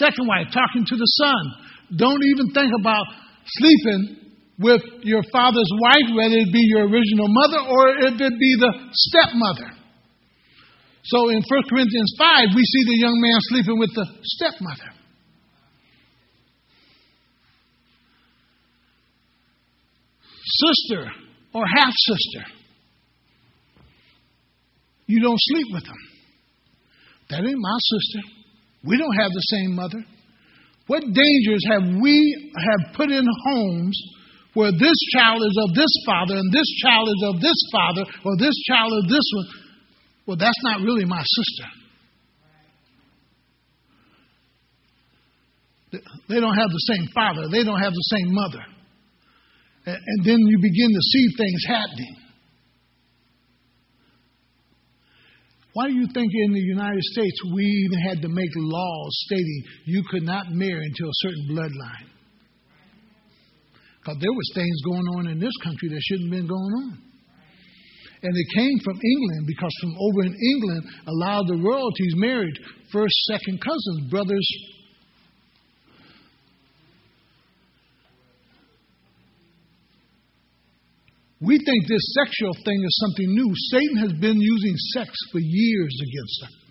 second 0.01 0.27
wife, 0.27 0.46
talking 0.53 0.87
to 0.87 0.96
the 0.96 1.11
son. 1.20 1.99
Don't 1.99 2.22
even 2.33 2.49
think 2.55 2.72
about 2.81 3.05
sleeping 3.44 4.33
with 4.59 4.81
your 5.03 5.22
father's 5.31 5.70
wife, 5.83 6.16
whether 6.16 6.37
it 6.37 6.53
be 6.53 6.64
your 6.72 6.88
original 6.88 7.29
mother 7.29 7.61
or 7.68 7.88
if 8.09 8.14
it 8.18 8.40
be 8.40 8.57
the 8.59 8.72
stepmother. 8.92 9.76
So 11.07 11.31
in 11.31 11.38
1 11.38 11.62
Corinthians 11.71 12.14
5, 12.19 12.49
we 12.55 12.62
see 12.64 12.85
the 12.85 12.99
young 12.99 13.21
man 13.21 13.38
sleeping 13.51 13.79
with 13.79 13.95
the 13.95 14.07
stepmother. 14.25 14.90
Sister 20.45 21.11
or 21.55 21.64
half 21.77 21.92
sister. 21.95 22.51
You 25.07 25.23
don't 25.23 25.38
sleep 25.38 25.66
with 25.73 25.85
them. 25.85 26.03
That 27.31 27.38
ain't 27.47 27.59
my 27.59 27.79
sister. 27.79 28.29
We 28.83 28.99
don't 28.99 29.14
have 29.14 29.31
the 29.31 29.47
same 29.47 29.77
mother. 29.77 30.03
What 30.88 31.03
dangers 31.03 31.62
have 31.71 32.01
we 32.01 32.53
have 32.55 32.95
put 32.95 33.11
in 33.11 33.25
homes 33.47 33.99
where 34.55 34.73
this 34.73 34.99
child 35.14 35.42
is 35.42 35.59
of 35.69 35.75
this 35.75 35.90
father 36.07 36.35
and 36.35 36.53
this 36.53 36.66
child 36.83 37.09
is 37.09 37.23
of 37.27 37.40
this 37.40 37.61
father 37.71 38.05
or 38.25 38.37
this 38.38 38.55
child 38.66 38.92
of 38.92 39.09
this 39.09 39.27
one? 39.35 39.65
Well, 40.27 40.37
that's 40.37 40.62
not 40.62 40.81
really 40.81 41.05
my 41.05 41.23
sister. 41.23 41.69
They 46.29 46.41
don't 46.41 46.57
have 46.57 46.69
the 46.69 46.95
same 46.95 47.09
father. 47.15 47.49
They 47.49 47.62
don't 47.62 47.81
have 47.81 47.93
the 47.93 48.17
same 48.17 48.35
mother. 48.35 48.65
And 49.87 50.25
then 50.25 50.39
you 50.39 50.59
begin 50.61 50.91
to 50.91 51.01
see 51.01 51.29
things 51.39 51.65
happening. 51.69 52.17
Why 55.73 55.89
do 55.89 55.95
you 55.95 56.09
think 56.12 56.33
in 56.33 56.53
the 56.53 56.61
United 56.61 57.03
States 57.03 57.39
we 57.55 57.62
even 57.62 57.99
had 58.09 58.23
to 58.23 58.29
make 58.29 58.51
laws 58.57 59.12
stating 59.27 59.62
you 59.85 60.03
could 60.11 60.23
not 60.23 60.47
marry 60.51 60.85
until 60.85 61.09
a 61.09 61.19
certain 61.21 61.47
bloodline? 61.51 62.09
Because 64.01 64.17
there 64.21 64.33
was 64.33 64.53
things 64.55 64.83
going 64.85 65.07
on 65.19 65.29
in 65.29 65.39
this 65.39 65.53
country 65.62 65.89
that 65.91 66.01
shouldn't 66.01 66.33
have 66.33 66.41
been 66.41 66.49
going 66.49 66.73
on. 66.83 66.99
And 68.22 68.33
it 68.35 68.46
came 68.55 68.79
from 68.85 68.98
England 69.02 69.46
because 69.46 69.72
from 69.81 69.96
over 69.98 70.22
in 70.24 70.35
England 70.35 70.85
allowed 71.07 71.46
the 71.48 71.61
royalties 71.62 72.14
married 72.16 72.59
first, 72.90 73.14
second 73.31 73.61
cousins, 73.61 74.11
brothers. 74.11 74.48
We 81.40 81.59
think 81.59 81.87
this 81.87 82.14
sexual 82.24 82.55
thing 82.64 82.83
is 82.83 82.98
something 83.05 83.29
new. 83.29 83.52
Satan 83.70 83.96
has 83.98 84.12
been 84.20 84.40
using 84.40 84.74
sex 84.94 85.11
for 85.31 85.38
years 85.38 85.94
against 86.02 86.42
us. 86.44 86.66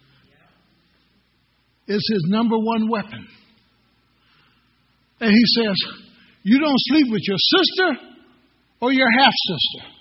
It's 1.87 2.09
his 2.11 2.25
number 2.29 2.57
one 2.57 2.89
weapon. 2.89 3.27
And 5.21 5.31
he 5.31 5.43
says, 5.61 5.75
You 6.43 6.59
don't 6.59 6.79
sleep 6.89 7.11
with 7.11 7.21
your 7.27 7.37
sister 7.37 8.07
or 8.81 8.91
your 8.91 9.07
half 9.19 9.33
sister. 9.47 9.94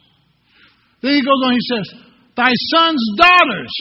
Then 1.05 1.13
he 1.13 1.21
goes 1.21 1.37
on, 1.45 1.53
he 1.53 1.61
says, 1.61 2.01
Thy 2.35 2.51
son's 2.73 3.05
daughters. 3.19 3.73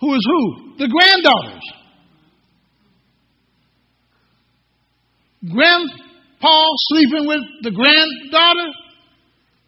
Who 0.00 0.14
is 0.14 0.24
who? 0.24 0.78
The 0.78 0.88
granddaughters. 0.88 1.62
Grandpa 5.44 6.64
sleeping 6.88 7.28
with 7.28 7.42
the 7.60 7.70
granddaughter? 7.70 8.72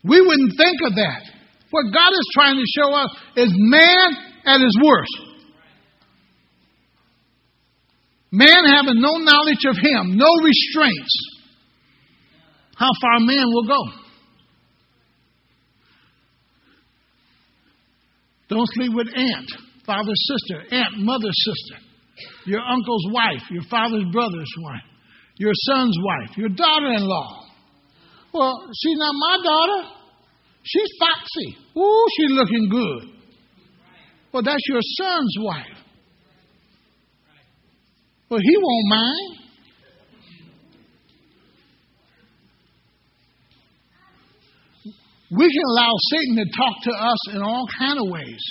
We 0.04 0.22
wouldn't 0.22 0.56
think 0.56 0.78
of 0.86 0.94
that. 0.94 1.22
What 1.70 1.92
God 1.92 2.12
is 2.12 2.28
trying 2.32 2.56
to 2.56 2.64
show 2.64 2.94
us 2.94 3.10
is 3.36 3.52
man 3.52 4.16
at 4.46 4.60
his 4.62 4.78
worst. 4.82 5.18
Man 8.32 8.64
having 8.64 9.02
no 9.02 9.18
knowledge 9.18 9.66
of 9.68 9.76
him, 9.76 10.16
no 10.16 10.30
restraints. 10.42 11.12
How 12.74 12.90
far 13.02 13.20
man 13.20 13.44
will 13.48 13.66
go. 13.66 14.03
Don't 18.54 18.70
sleep 18.74 18.92
with 18.94 19.08
aunt, 19.08 19.50
father's 19.84 20.22
sister, 20.30 20.62
aunt, 20.70 20.98
mother's 20.98 21.44
sister, 21.44 21.82
your 22.46 22.60
uncle's 22.60 23.06
wife, 23.10 23.42
your 23.50 23.64
father's 23.68 24.04
brother's 24.12 24.54
wife, 24.62 24.86
your 25.38 25.50
son's 25.54 25.96
wife, 26.00 26.38
your 26.38 26.50
daughter 26.50 26.92
in 26.92 27.02
law. 27.02 27.46
Well, 28.32 28.54
she's 28.80 28.96
not 28.96 29.12
my 29.12 29.38
daughter. 29.42 29.88
She's 30.62 30.88
foxy. 31.00 31.56
Ooh, 31.76 32.06
she's 32.16 32.30
looking 32.30 32.68
good. 32.70 33.08
Well, 34.32 34.44
that's 34.44 34.62
your 34.68 34.80
son's 34.98 35.34
wife. 35.40 35.78
Well, 38.30 38.40
he 38.40 38.56
won't 38.56 38.88
mind. 38.88 39.43
We 45.36 45.50
can 45.50 45.62
allow 45.70 45.90
Satan 46.10 46.36
to 46.36 46.44
talk 46.44 46.82
to 46.84 46.90
us 46.92 47.34
in 47.34 47.42
all 47.42 47.66
kind 47.78 47.98
of 47.98 48.08
ways. 48.08 48.42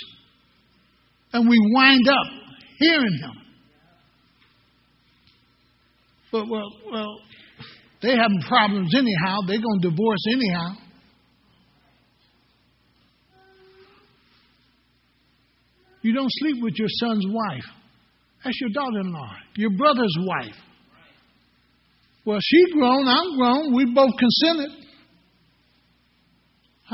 And 1.32 1.48
we 1.48 1.56
wind 1.72 2.06
up 2.08 2.26
hearing 2.78 3.18
him. 3.22 3.32
But 6.30 6.48
well, 6.48 6.68
well, 6.92 7.20
they 8.02 8.10
having 8.10 8.40
problems 8.46 8.94
anyhow. 8.96 9.38
They're 9.46 9.62
going 9.62 9.80
to 9.80 9.90
divorce 9.90 10.24
anyhow. 10.30 10.74
You 16.02 16.12
don't 16.12 16.30
sleep 16.30 16.62
with 16.62 16.74
your 16.76 16.88
son's 16.88 17.24
wife. 17.26 17.64
That's 18.44 18.60
your 18.60 18.70
daughter 18.70 19.00
in 19.00 19.10
law, 19.10 19.30
your 19.56 19.70
brother's 19.70 20.14
wife. 20.20 20.54
Well, 22.26 22.38
she 22.42 22.72
grown, 22.74 23.08
I'm 23.08 23.38
grown, 23.38 23.74
we 23.74 23.86
both 23.94 24.12
consented. 24.18 24.83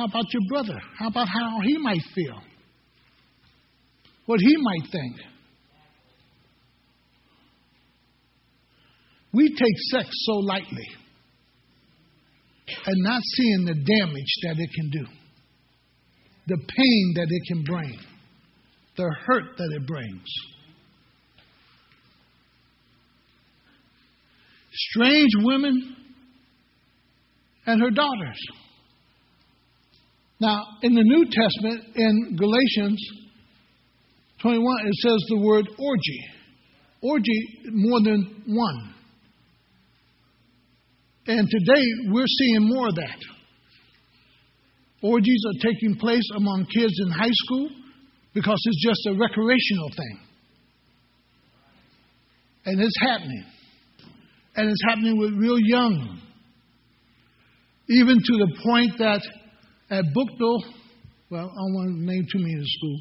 How 0.01 0.07
about 0.07 0.33
your 0.33 0.43
brother? 0.49 0.81
How 0.99 1.09
about 1.09 1.29
how 1.29 1.61
he 1.63 1.77
might 1.77 2.01
feel? 2.15 2.41
What 4.25 4.41
he 4.41 4.57
might 4.57 4.91
think? 4.91 5.17
We 9.35 9.47
take 9.51 9.79
sex 9.91 10.09
so 10.11 10.33
lightly 10.37 10.89
and 12.87 13.03
not 13.03 13.21
seeing 13.37 13.67
the 13.67 13.75
damage 13.75 14.33
that 14.45 14.55
it 14.57 14.71
can 14.75 14.91
do, 14.91 15.07
the 16.47 16.57
pain 16.57 17.13
that 17.17 17.27
it 17.29 17.43
can 17.47 17.63
bring, 17.65 17.99
the 18.97 19.15
hurt 19.27 19.59
that 19.59 19.71
it 19.77 19.87
brings. 19.87 20.25
Strange 24.73 25.33
women 25.43 25.95
and 27.67 27.83
her 27.83 27.91
daughters. 27.91 28.39
Now, 30.41 30.65
in 30.83 30.95
the 30.95 31.03
New 31.03 31.27
Testament, 31.27 31.97
in 31.97 32.37
Galatians 32.37 32.99
21, 34.41 34.87
it 34.87 34.95
says 34.95 35.19
the 35.29 35.39
word 35.39 35.69
orgy. 35.79 36.25
Orgy, 37.03 37.61
more 37.71 38.01
than 38.03 38.43
one. 38.47 38.95
And 41.27 41.47
today, 41.49 41.85
we're 42.09 42.27
seeing 42.27 42.69
more 42.69 42.89
of 42.89 42.95
that. 42.95 43.19
Orgies 45.03 45.43
are 45.47 45.71
taking 45.71 45.97
place 45.97 46.29
among 46.37 46.67
kids 46.75 46.93
in 47.05 47.11
high 47.11 47.33
school 47.33 47.69
because 48.33 48.61
it's 48.65 48.83
just 48.83 49.07
a 49.09 49.19
recreational 49.19 49.91
thing. 49.91 50.21
And 52.65 52.81
it's 52.81 52.97
happening. 53.01 53.45
And 54.57 54.71
it's 54.71 54.83
happening 54.89 55.19
with 55.19 55.35
real 55.35 55.59
young. 55.59 56.19
Even 57.89 58.17
to 58.17 58.33
the 58.39 58.59
point 58.63 58.99
that 58.99 59.21
at 59.91 60.05
Bookville, 60.15 60.65
well, 61.31 61.51
I 61.51 61.59
don't 61.61 61.75
want 61.75 61.99
to 61.99 62.05
name 62.07 62.25
too 62.31 62.39
many 62.39 62.53
in 62.53 62.61
the 62.61 62.75
school, 62.79 62.99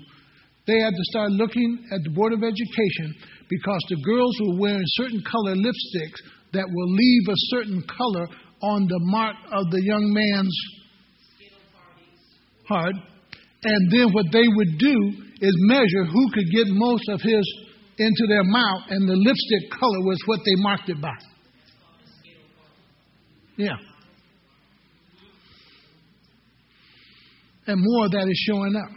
they 0.68 0.80
had 0.80 0.94
to 0.94 1.06
start 1.10 1.32
looking 1.32 1.86
at 1.92 2.04
the 2.04 2.12
Board 2.12 2.34
of 2.34 2.44
Education 2.44 3.16
because 3.50 3.82
the 3.90 3.98
girls 4.06 4.36
were 4.42 4.60
wearing 4.60 4.86
certain 5.02 5.22
color 5.26 5.56
lipsticks 5.56 6.22
that 6.54 6.66
will 6.70 6.92
leave 6.94 7.26
a 7.30 7.40
certain 7.50 7.82
color 7.90 8.28
on 8.62 8.86
the 8.88 9.00
mark 9.10 9.36
of 9.52 9.72
the 9.72 9.82
young 9.82 10.14
man's 10.14 10.58
heart. 12.68 12.94
And 13.64 13.92
then 13.92 14.14
what 14.14 14.26
they 14.32 14.46
would 14.48 14.78
do 14.78 14.96
is 15.42 15.54
measure 15.66 16.06
who 16.06 16.32
could 16.32 16.50
get 16.54 16.68
most 16.68 17.10
of 17.10 17.22
his 17.22 17.46
into 17.98 18.28
their 18.28 18.44
mouth, 18.44 18.84
and 18.90 19.10
the 19.10 19.16
lipstick 19.16 19.72
color 19.80 20.00
was 20.06 20.18
what 20.26 20.40
they 20.46 20.56
marked 20.58 20.90
it 20.90 21.02
by. 21.02 21.16
Yeah. 23.58 23.76
And 27.70 27.78
more 27.80 28.06
of 28.06 28.12
that 28.14 28.28
is 28.28 28.46
showing 28.48 28.76
up. 28.76 28.90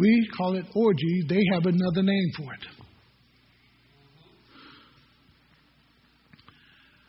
We 0.00 0.28
call 0.34 0.56
it 0.56 0.64
orgy, 0.74 1.24
they 1.28 1.42
have 1.52 1.66
another 1.66 2.02
name 2.02 2.30
for 2.38 2.54
it. 2.54 2.60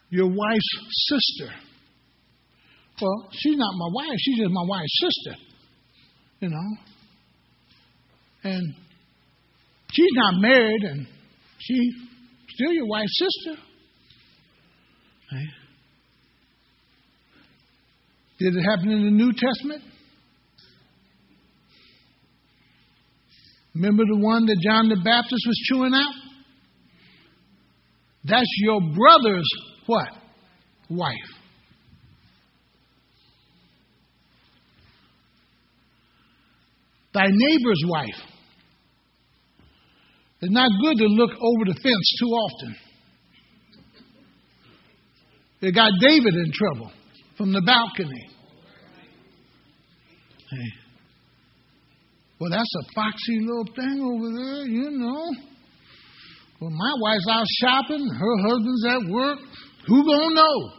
Your 0.10 0.28
wife's 0.28 0.69
sister. 0.89 1.54
Well, 3.02 3.30
she's 3.32 3.56
not 3.56 3.74
my 3.78 3.89
wife, 3.93 4.17
she's 4.19 4.39
just 4.39 4.52
my 4.52 4.65
wife's 4.67 5.00
sister. 5.00 5.41
You 6.41 6.50
know? 6.50 6.78
And 8.43 8.74
she's 9.93 10.12
not 10.15 10.34
married 10.41 10.84
and 10.84 11.08
she's 11.60 11.93
still 12.50 12.74
your 12.74 12.88
wife's 12.88 13.17
sister. 13.17 13.68
Right? 15.32 15.48
Did 18.39 18.56
it 18.56 18.62
happen 18.62 18.89
in 18.92 19.04
the 19.04 19.12
New 19.12 19.32
Testament? 19.34 19.84
Remember 23.76 24.04
the 24.06 24.18
one 24.18 24.46
that 24.46 24.58
John 24.63 24.89
the 24.89 24.96
Baptist 24.96 25.44
was 25.46 25.62
chewing 25.70 25.94
out? 25.94 26.13
That's 28.24 28.50
your 28.60 28.82
brother's 28.82 29.48
what? 29.86 30.08
Wife. 30.89 31.15
Thy 37.13 37.26
neighbor's 37.28 37.84
wife. 37.88 38.22
It's 40.42 40.52
not 40.54 40.70
good 40.82 40.98
to 40.98 41.06
look 41.06 41.32
over 41.32 41.65
the 41.65 41.74
fence 41.74 42.15
too 42.20 42.28
often. 42.28 42.76
It 45.62 45.76
got 45.76 45.91
David 46.00 46.34
in 46.34 46.52
trouble 46.54 46.91
from 47.38 47.52
the 47.52 47.62
balcony. 47.65 48.30
Hey. 50.50 50.72
Well, 52.39 52.50
that's 52.50 52.74
a 52.76 52.93
foxy 52.95 53.39
little 53.41 53.65
thing 53.76 54.02
over 54.02 54.30
there, 54.32 54.65
you 54.65 54.91
know. 54.91 55.32
Well, 56.62 56.72
my 56.72 56.93
wife's 57.02 57.28
out 57.32 57.45
shopping, 57.62 58.08
her 58.08 58.38
husband's 58.48 58.86
at 58.86 59.12
work. 59.12 59.39
Who 59.88 60.06
gonna 60.06 60.34
know? 60.34 60.72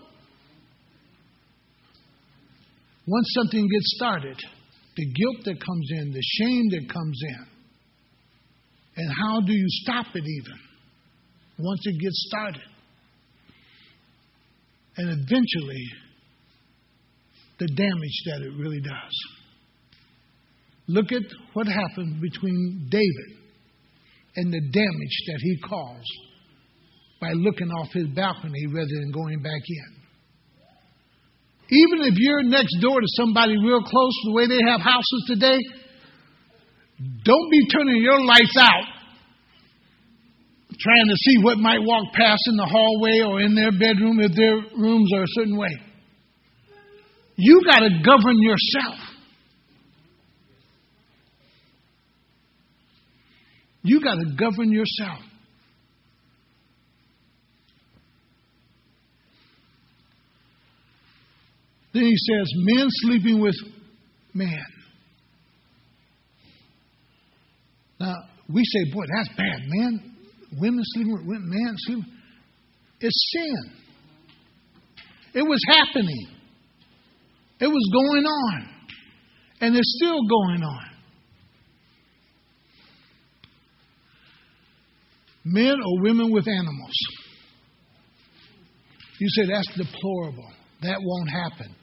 Once 3.07 3.27
something 3.35 3.69
gets 3.69 3.95
started, 3.97 4.39
the 4.97 5.05
guilt 5.05 5.45
that 5.45 5.65
comes 5.65 5.89
in, 5.91 6.13
the 6.13 6.23
shame 6.23 6.69
that 6.71 6.93
comes 6.93 7.21
in, 7.29 7.47
and 8.97 9.13
how 9.23 9.41
do 9.41 9.53
you 9.53 9.67
stop 9.83 10.07
it 10.15 10.25
even 10.25 10.59
once 11.59 11.81
it 11.85 11.99
gets 12.01 12.27
started? 12.29 12.70
And 14.97 15.09
eventually 15.09 15.87
the 17.59 17.67
damage 17.67 18.23
that 18.27 18.43
it 18.43 18.53
really 18.59 18.81
does. 18.81 19.15
Look 20.89 21.13
at 21.13 21.23
what 21.53 21.67
happened 21.67 22.21
between 22.21 22.89
David 22.91 23.39
and 24.37 24.53
the 24.53 24.61
damage 24.61 25.17
that 25.27 25.39
he 25.41 25.59
caused 25.69 26.17
by 27.21 27.33
looking 27.33 27.69
off 27.69 27.93
his 27.93 28.09
balcony 28.09 28.67
rather 28.69 28.89
than 28.89 29.13
going 29.13 29.43
back 29.43 29.63
in. 29.67 30.01
Even 31.71 32.07
if 32.07 32.15
you're 32.17 32.43
next 32.43 32.77
door 32.81 33.01
to 33.01 33.07
somebody 33.15 33.57
real 33.59 33.83
close, 33.83 34.15
the 34.25 34.33
way 34.33 34.47
they 34.49 34.59
have 34.67 34.81
houses 34.81 35.25
today, 35.29 35.59
don't 37.25 37.51
be 37.51 37.67
turning 37.69 38.03
your 38.03 38.25
lights 38.25 38.57
out 38.59 39.00
trying 40.81 41.09
to 41.09 41.17
see 41.17 41.37
what 41.43 41.59
might 41.59 41.81
walk 41.81 42.13
past 42.15 42.41
in 42.47 42.57
the 42.57 42.65
hallway 42.65 43.21
or 43.21 43.41
in 43.41 43.55
their 43.55 43.71
bedroom 43.71 44.19
if 44.21 44.35
their 44.35 44.57
rooms 44.79 45.11
are 45.15 45.23
a 45.23 45.33
certain 45.35 45.57
way. 45.57 45.77
You 47.37 47.63
got 47.65 47.81
to 47.81 47.91
govern 48.03 48.37
yourself. 48.41 48.99
You 53.83 54.01
got 54.03 54.15
to 54.15 54.27
govern 54.39 54.73
yourself. 54.73 55.21
Then 61.93 62.05
he 62.05 62.17
says, 62.17 62.53
men 62.55 62.87
sleeping 62.89 63.41
with 63.41 63.57
man. 64.33 64.65
Now, 67.99 68.15
we 68.49 68.63
say, 68.65 68.93
boy, 68.93 69.05
that's 69.15 69.37
bad, 69.37 69.61
man 69.67 70.10
women 70.59 70.81
sleeping 70.83 71.27
with 71.27 71.41
men 71.41 71.75
sleeping. 71.77 72.13
It's 73.01 73.33
sin. 73.35 73.73
It 75.35 75.43
was 75.43 75.61
happening. 75.69 76.29
It 77.61 77.69
was 77.69 77.91
going 77.93 78.25
on. 78.25 78.69
And 79.61 79.77
it's 79.77 79.99
still 80.03 80.19
going 80.27 80.63
on. 80.63 80.87
Men 85.45 85.75
or 85.75 86.03
women 86.03 86.33
with 86.33 86.47
animals. 86.49 86.93
You 89.19 89.29
say 89.29 89.47
that's 89.47 89.69
deplorable. 89.77 90.51
That 90.83 90.99
won't 91.03 91.29
happen. 91.29 91.75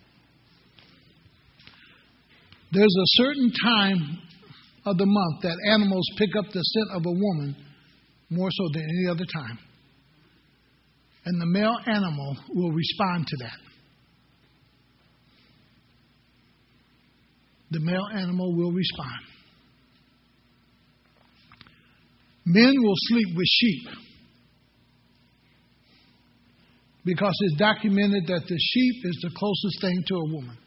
There's 2.72 2.86
a 2.86 3.09
certain 3.24 3.51
time 3.63 4.20
of 4.86 4.97
the 4.97 5.05
month 5.05 5.43
that 5.43 5.55
animals 5.72 6.05
pick 6.18 6.30
up 6.38 6.45
the 6.51 6.61
scent 6.61 6.88
of 6.93 7.05
a 7.05 7.11
woman 7.11 7.55
more 8.30 8.49
so 8.51 8.63
than 8.73 8.84
any 8.84 9.07
other 9.09 9.25
time. 9.34 9.59
And 11.25 11.41
the 11.41 11.45
male 11.45 11.78
animal 11.86 12.38
will 12.53 12.71
respond 12.71 13.28
to 13.28 13.38
that. 13.41 13.59
The 17.71 17.80
male 17.82 18.07
animal 18.13 18.55
will 18.55 18.71
respond. 18.71 19.21
Men 22.45 22.73
will 22.78 22.95
sleep 22.95 23.28
with 23.36 23.47
sheep 23.47 23.89
because 27.03 27.34
it's 27.41 27.57
documented 27.57 28.28
that 28.28 28.41
the 28.47 28.57
sheep 28.57 28.95
is 29.03 29.19
the 29.21 29.32
closest 29.36 29.82
thing 29.82 30.03
to 30.07 30.15
a 30.15 30.34
woman. 30.34 30.57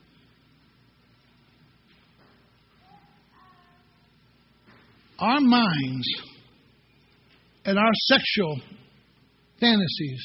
Our 5.19 5.41
minds 5.41 6.07
and 7.65 7.79
our 7.79 7.93
sexual 8.07 8.61
fantasies 9.61 10.23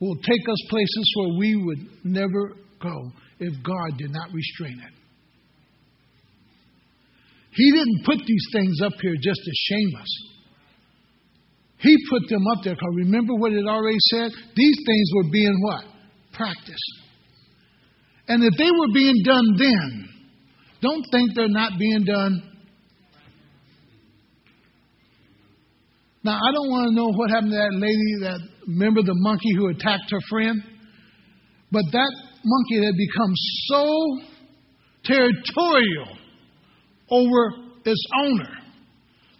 will 0.00 0.16
take 0.16 0.48
us 0.48 0.66
places 0.68 1.12
where 1.16 1.38
we 1.38 1.56
would 1.56 2.04
never 2.04 2.56
go 2.80 3.12
if 3.40 3.52
God 3.62 3.98
did 3.98 4.10
not 4.10 4.32
restrain 4.32 4.78
it. 4.78 4.94
He 7.52 7.70
didn't 7.70 8.04
put 8.04 8.18
these 8.26 8.46
things 8.52 8.80
up 8.84 8.92
here 9.00 9.14
just 9.14 9.40
to 9.44 9.52
shame 9.68 9.90
us. 10.00 10.34
He 11.78 11.96
put 12.10 12.28
them 12.28 12.42
up 12.52 12.64
there 12.64 12.74
because 12.74 12.94
remember 12.96 13.34
what 13.34 13.52
it 13.52 13.66
already 13.66 13.98
said? 14.10 14.30
These 14.56 14.76
things 14.86 15.10
were 15.14 15.30
being 15.30 15.54
what? 15.62 15.84
Practiced. 16.32 16.92
And 18.26 18.42
if 18.42 18.54
they 18.56 18.70
were 18.70 18.92
being 18.92 19.22
done 19.24 19.44
then, 19.58 20.08
don't 20.80 21.04
think 21.12 21.30
they're 21.34 21.48
not 21.48 21.78
being 21.78 22.04
done. 22.04 22.53
Now, 26.24 26.38
I 26.40 26.52
don't 26.52 26.70
want 26.70 26.88
to 26.88 26.94
know 26.96 27.12
what 27.12 27.28
happened 27.28 27.52
to 27.52 27.58
that 27.58 27.76
lady, 27.76 28.24
that 28.24 28.40
remember 28.66 29.02
the 29.02 29.12
monkey 29.14 29.52
who 29.58 29.68
attacked 29.68 30.10
her 30.10 30.20
friend? 30.30 30.56
But 31.70 31.84
that 31.92 32.12
monkey 32.42 32.86
had 32.86 32.94
become 32.96 33.32
so 33.66 33.84
territorial 35.04 36.16
over 37.10 37.56
its 37.84 38.02
owner 38.24 38.56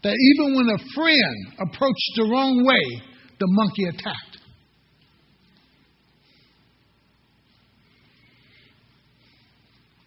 that 0.02 0.12
even 0.12 0.54
when 0.56 0.68
a 0.68 0.78
friend 0.94 1.68
approached 1.68 2.10
the 2.16 2.28
wrong 2.30 2.62
way, 2.66 3.02
the 3.40 3.46
monkey 3.48 3.84
attacked. 3.84 4.38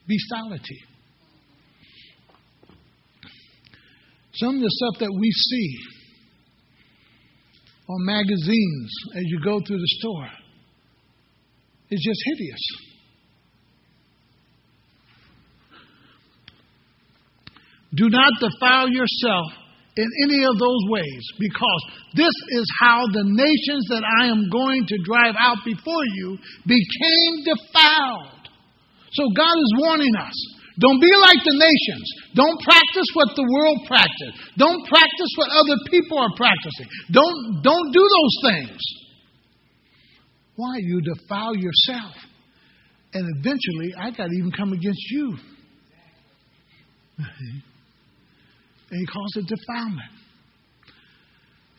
Bestiality. 0.07 0.79
Some 4.35 4.57
of 4.57 4.61
the 4.61 4.69
stuff 4.69 4.99
that 4.99 5.11
we 5.19 5.31
see 5.31 5.96
on 7.89 8.05
magazines 8.05 8.91
as 9.15 9.23
you 9.25 9.39
go 9.43 9.59
through 9.65 9.79
the 9.79 9.93
store 9.99 10.27
is 11.89 12.01
just 12.03 12.21
hideous. 12.25 12.59
Do 17.95 18.09
not 18.09 18.33
defile 18.39 18.89
yourself 18.89 19.47
in 19.95 20.07
any 20.25 20.43
of 20.43 20.59
those 20.59 20.83
ways 20.89 21.23
because 21.39 21.81
this 22.13 22.33
is 22.59 22.65
how 22.79 23.07
the 23.07 23.23
nations 23.23 23.87
that 23.89 24.03
I 24.21 24.27
am 24.27 24.49
going 24.51 24.85
to 24.85 24.97
drive 25.03 25.35
out 25.39 25.57
before 25.65 26.05
you 26.13 26.37
became 26.65 27.43
defiled. 27.45 28.49
So 29.13 29.23
God 29.35 29.57
is 29.57 29.73
warning 29.77 30.15
us. 30.15 30.56
Don't 30.79 31.01
be 31.01 31.09
like 31.09 31.41
the 31.41 31.57
nations. 31.57 32.05
Don't 32.35 32.61
practice 32.61 33.09
what 33.13 33.33
the 33.35 33.41
world 33.41 33.79
practices. 33.87 34.33
Don't 34.57 34.85
practice 34.85 35.31
what 35.35 35.49
other 35.49 35.77
people 35.89 36.19
are 36.19 36.29
practicing. 36.37 36.85
Don't, 37.11 37.63
don't 37.63 37.91
do 37.91 38.05
those 38.05 38.35
things. 38.45 38.77
Why? 40.55 40.77
You 40.77 41.01
defile 41.01 41.55
yourself. 41.55 42.13
And 43.13 43.25
eventually, 43.39 43.93
I 43.97 44.11
got 44.11 44.29
to 44.29 44.35
even 44.37 44.51
come 44.51 44.73
against 44.73 45.01
you. 45.09 45.37
and 47.17 47.63
he 48.91 49.05
calls 49.07 49.35
it 49.37 49.47
defilement. 49.47 50.11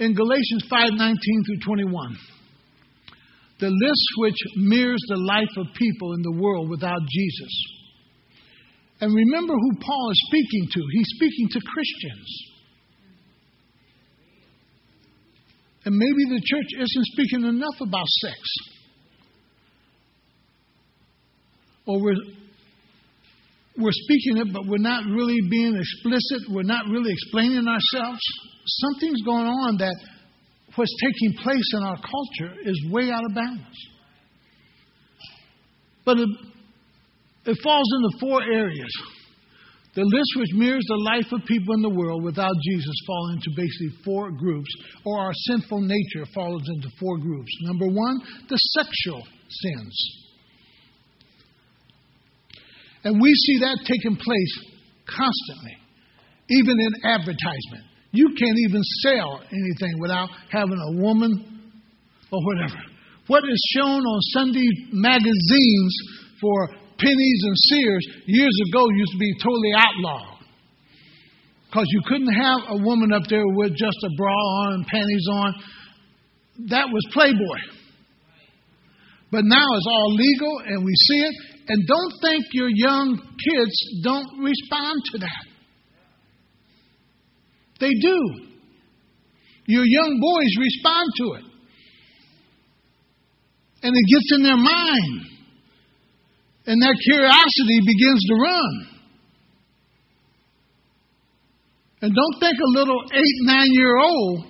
In 0.01 0.14
Galatians 0.14 0.64
5:19 0.70 1.14
through 1.46 1.59
21, 1.64 2.16
the 3.61 3.68
list 3.68 4.07
which 4.18 4.36
mirrors 4.57 5.03
the 5.09 5.16
life 5.16 5.51
of 5.57 5.66
people 5.74 6.14
in 6.14 6.22
the 6.22 6.40
world 6.40 6.68
without 6.70 7.01
Jesus. 7.09 7.78
And 9.01 9.14
remember 9.14 9.55
who 9.55 9.76
Paul 9.80 10.11
is 10.11 10.22
speaking 10.26 10.68
to. 10.72 10.80
He's 10.92 11.09
speaking 11.14 11.49
to 11.53 11.61
Christians. 11.61 12.42
And 15.84 15.96
maybe 15.96 16.36
the 16.36 16.42
church 16.44 16.66
isn't 16.74 17.07
speaking 17.12 17.44
enough 17.44 17.80
about 17.80 18.07
sex. 18.07 18.38
Or 21.86 22.03
we're 22.03 22.20
we're 23.78 23.92
speaking 23.92 24.38
it, 24.38 24.53
but 24.53 24.66
we're 24.66 24.82
not 24.82 25.05
really 25.07 25.38
being 25.49 25.76
explicit. 25.76 26.51
We're 26.51 26.64
not 26.64 26.86
really 26.90 27.12
explaining 27.12 27.66
ourselves. 27.66 28.20
Something's 28.66 29.22
going 29.22 29.46
on 29.46 29.78
that 29.78 29.94
what's 30.74 30.94
taking 31.01 31.38
place 31.42 31.72
in 31.74 31.82
our 31.84 31.96
culture 31.96 32.61
is 32.64 32.90
way 32.90 33.11
out 33.11 33.24
of 33.24 33.34
balance. 33.34 33.88
But 36.05 36.18
it 37.49 37.57
falls 37.62 37.88
into 37.96 38.18
four 38.20 38.42
areas. 38.42 38.92
The 39.94 40.05
list 40.05 40.30
which 40.36 40.53
mirrors 40.53 40.84
the 40.86 41.01
life 41.16 41.32
of 41.32 41.49
people 41.49 41.74
in 41.74 41.82
the 41.82 41.88
world 41.88 42.22
without 42.22 42.53
Jesus 42.62 42.94
falls 43.07 43.32
into 43.32 43.51
basically 43.57 43.88
four 44.05 44.30
groups, 44.30 44.68
or 45.05 45.18
our 45.18 45.32
sinful 45.49 45.80
nature 45.80 46.26
falls 46.34 46.62
into 46.68 46.88
four 47.01 47.16
groups. 47.16 47.51
Number 47.62 47.86
one, 47.86 48.20
the 48.49 48.59
sexual 48.78 49.26
sins. 49.49 49.96
And 53.05 53.20
we 53.20 53.32
see 53.32 53.59
that 53.61 53.78
taking 53.86 54.16
place 54.16 54.55
constantly, 55.09 55.78
even 56.51 56.76
in 56.78 56.92
advertisement. 57.05 57.88
You 58.12 58.28
can't 58.38 58.59
even 58.68 58.82
sell 59.03 59.40
anything 59.51 59.99
without 60.01 60.28
having 60.51 60.78
a 60.78 61.03
woman 61.03 61.72
or 62.30 62.44
whatever. 62.44 62.78
What 63.26 63.44
is 63.44 63.74
shown 63.74 64.03
on 64.05 64.20
Sunday 64.20 64.68
magazines 64.92 65.96
for 66.40 66.68
Penney's 66.99 67.42
and 67.44 67.57
Sears 67.57 68.07
years 68.26 68.57
ago 68.68 68.84
used 68.90 69.12
to 69.12 69.18
be 69.18 69.32
totally 69.42 69.72
outlawed. 69.74 70.38
Because 71.66 71.86
you 71.90 72.01
couldn't 72.07 72.32
have 72.32 72.61
a 72.68 72.82
woman 72.82 73.12
up 73.12 73.22
there 73.28 73.46
with 73.46 73.76
just 73.76 73.96
a 74.03 74.11
bra 74.16 74.32
on 74.32 74.74
and 74.74 74.86
panties 74.86 75.26
on. 75.30 75.55
That 76.70 76.86
was 76.90 77.05
Playboy. 77.12 77.78
But 79.30 79.44
now 79.44 79.64
it's 79.76 79.86
all 79.86 80.14
legal 80.14 80.62
and 80.66 80.84
we 80.84 80.94
see 80.94 81.20
it. 81.20 81.34
And 81.68 81.86
don't 81.86 82.12
think 82.22 82.44
your 82.53 82.70
young 82.70 83.18
kids 83.18 84.01
don't 84.03 84.42
respond 84.42 85.03
to 85.12 85.18
that. 85.18 85.44
They 87.80 87.90
do. 88.01 88.18
Your 89.66 89.84
young 89.84 90.18
boys 90.18 90.64
respond 90.64 91.09
to 91.18 91.32
it. 91.34 91.44
And 93.82 93.94
it 93.94 94.05
gets 94.11 94.32
in 94.34 94.42
their 94.42 94.57
mind. 94.57 95.38
And 96.69 96.77
that 96.83 96.97
curiosity 97.01 97.81
begins 97.81 98.21
to 98.29 98.35
run. 98.45 98.73
And 102.03 102.12
don't 102.14 102.37
think 102.39 102.61
a 102.61 102.71
little 102.77 103.01
eight, 103.11 103.39
nine 103.49 103.73
year 103.73 103.97
old 103.97 104.45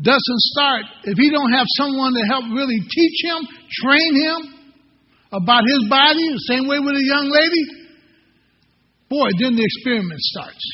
doesn't 0.00 0.40
start 0.56 0.84
if 1.04 1.18
he 1.18 1.30
don't 1.30 1.52
have 1.52 1.66
someone 1.76 2.14
to 2.14 2.24
help 2.32 2.44
really 2.48 2.80
teach 2.80 3.18
him, 3.28 3.46
train 3.84 4.12
him, 4.24 4.54
about 5.32 5.64
his 5.66 5.84
body, 5.90 6.32
the 6.32 6.46
same 6.48 6.66
way 6.66 6.78
with 6.78 6.94
a 6.94 7.04
young 7.04 7.28
lady, 7.28 7.92
boy, 9.10 9.28
then 9.38 9.54
the 9.54 9.64
experiment 9.64 10.20
starts. 10.20 10.64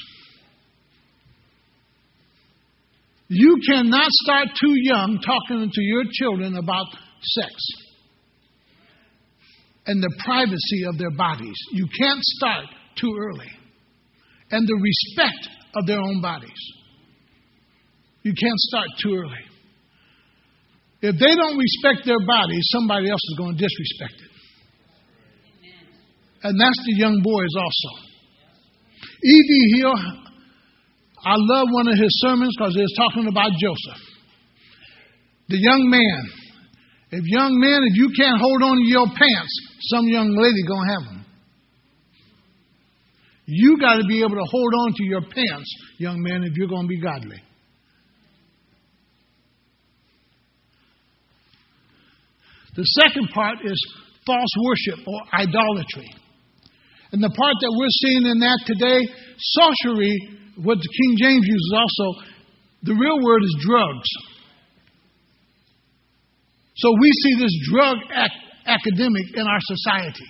You 3.29 3.57
cannot 3.68 4.09
start 4.23 4.49
too 4.61 4.75
young 4.77 5.18
talking 5.25 5.71
to 5.73 5.83
your 5.83 6.05
children 6.12 6.57
about 6.57 6.87
sex 7.23 7.55
and 9.91 10.01
the 10.01 10.14
privacy 10.24 10.86
of 10.86 10.99
their 10.99 11.11
bodies. 11.11 11.59
You 11.72 11.84
can't 11.99 12.22
start 12.22 12.66
too 12.95 13.11
early. 13.11 13.51
And 14.53 14.62
the 14.62 14.78
respect 14.78 15.51
of 15.74 15.84
their 15.84 15.99
own 15.99 16.22
bodies. 16.22 16.62
You 18.22 18.32
can't 18.41 18.59
start 18.70 18.86
too 19.03 19.16
early. 19.18 19.43
If 21.03 21.18
they 21.18 21.34
don't 21.34 21.59
respect 21.59 22.07
their 22.07 22.24
bodies, 22.24 22.62
somebody 22.70 23.11
else 23.11 23.20
is 23.32 23.36
going 23.36 23.57
to 23.57 23.59
disrespect 23.59 24.14
it. 24.14 24.30
And 26.45 26.55
that's 26.55 26.82
the 26.86 26.95
young 26.95 27.20
boys 27.24 27.55
also. 27.59 27.91
E.V. 29.24 29.80
Hill, 29.80 29.95
I 31.24 31.34
love 31.34 31.66
one 31.72 31.88
of 31.88 31.99
his 31.99 32.14
sermons 32.22 32.55
because 32.57 32.76
was 32.76 32.95
talking 32.97 33.26
about 33.26 33.51
Joseph. 33.59 34.03
The 35.49 35.59
young 35.59 35.91
man. 35.91 36.22
If 37.11 37.24
young 37.26 37.59
men, 37.59 37.82
if 37.91 37.97
you 37.99 38.09
can't 38.14 38.38
hold 38.38 38.62
on 38.62 38.76
to 38.76 38.86
your 38.86 39.07
pants, 39.07 39.70
some 39.81 40.07
young 40.09 40.37
lady 40.37 40.62
gonna 40.68 40.93
have 40.93 41.05
them. 41.05 41.24
You 43.53 43.78
got 43.81 43.97
to 43.97 44.05
be 44.07 44.20
able 44.20 44.37
to 44.37 44.47
hold 44.49 44.72
on 44.87 44.93
to 44.93 45.05
your 45.05 45.22
pants, 45.22 45.74
young 45.99 46.22
man, 46.22 46.45
if 46.45 46.57
you're 46.57 46.68
going 46.68 46.83
to 46.83 46.89
be 46.89 47.01
godly. 47.01 47.43
The 52.76 52.85
second 53.03 53.28
part 53.35 53.59
is 53.64 53.95
false 54.24 54.55
worship 54.64 55.05
or 55.05 55.20
idolatry. 55.35 56.14
And 57.11 57.20
the 57.20 57.31
part 57.31 57.57
that 57.61 57.74
we're 57.74 57.99
seeing 58.07 58.26
in 58.31 58.39
that 58.39 58.61
today, 58.66 59.01
sorcery, 59.37 60.14
what 60.62 60.78
the 60.78 60.89
King 61.03 61.16
James 61.18 61.45
uses 61.45 61.74
also, 61.74 62.20
the 62.85 62.95
real 62.95 63.18
word 63.20 63.43
is 63.43 63.66
drugs. 63.66 64.09
So 66.76 66.89
we 67.01 67.11
see 67.11 67.43
this 67.43 67.68
drug 67.72 67.97
ac- 68.14 68.49
academic 68.67 69.27
in 69.35 69.47
our 69.47 69.63
society. 69.63 70.29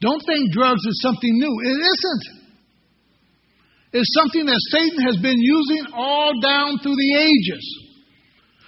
Don't 0.00 0.22
think 0.26 0.52
drugs 0.52 0.84
is 0.84 1.00
something 1.02 1.32
new. 1.32 1.54
It 1.64 1.78
isn't. 1.80 2.24
It's 3.92 4.12
something 4.12 4.44
that 4.44 4.60
Satan 4.70 5.00
has 5.06 5.16
been 5.16 5.40
using 5.40 5.86
all 5.94 6.32
down 6.40 6.78
through 6.82 6.96
the 6.96 7.12
ages. 7.16 7.64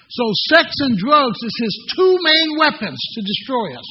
So, 0.08 0.24
sex 0.56 0.72
and 0.80 0.96
drugs 0.96 1.36
is 1.44 1.54
his 1.60 1.92
two 1.96 2.16
main 2.22 2.48
weapons 2.58 2.96
to 3.14 3.20
destroy 3.20 3.76
us. 3.76 3.90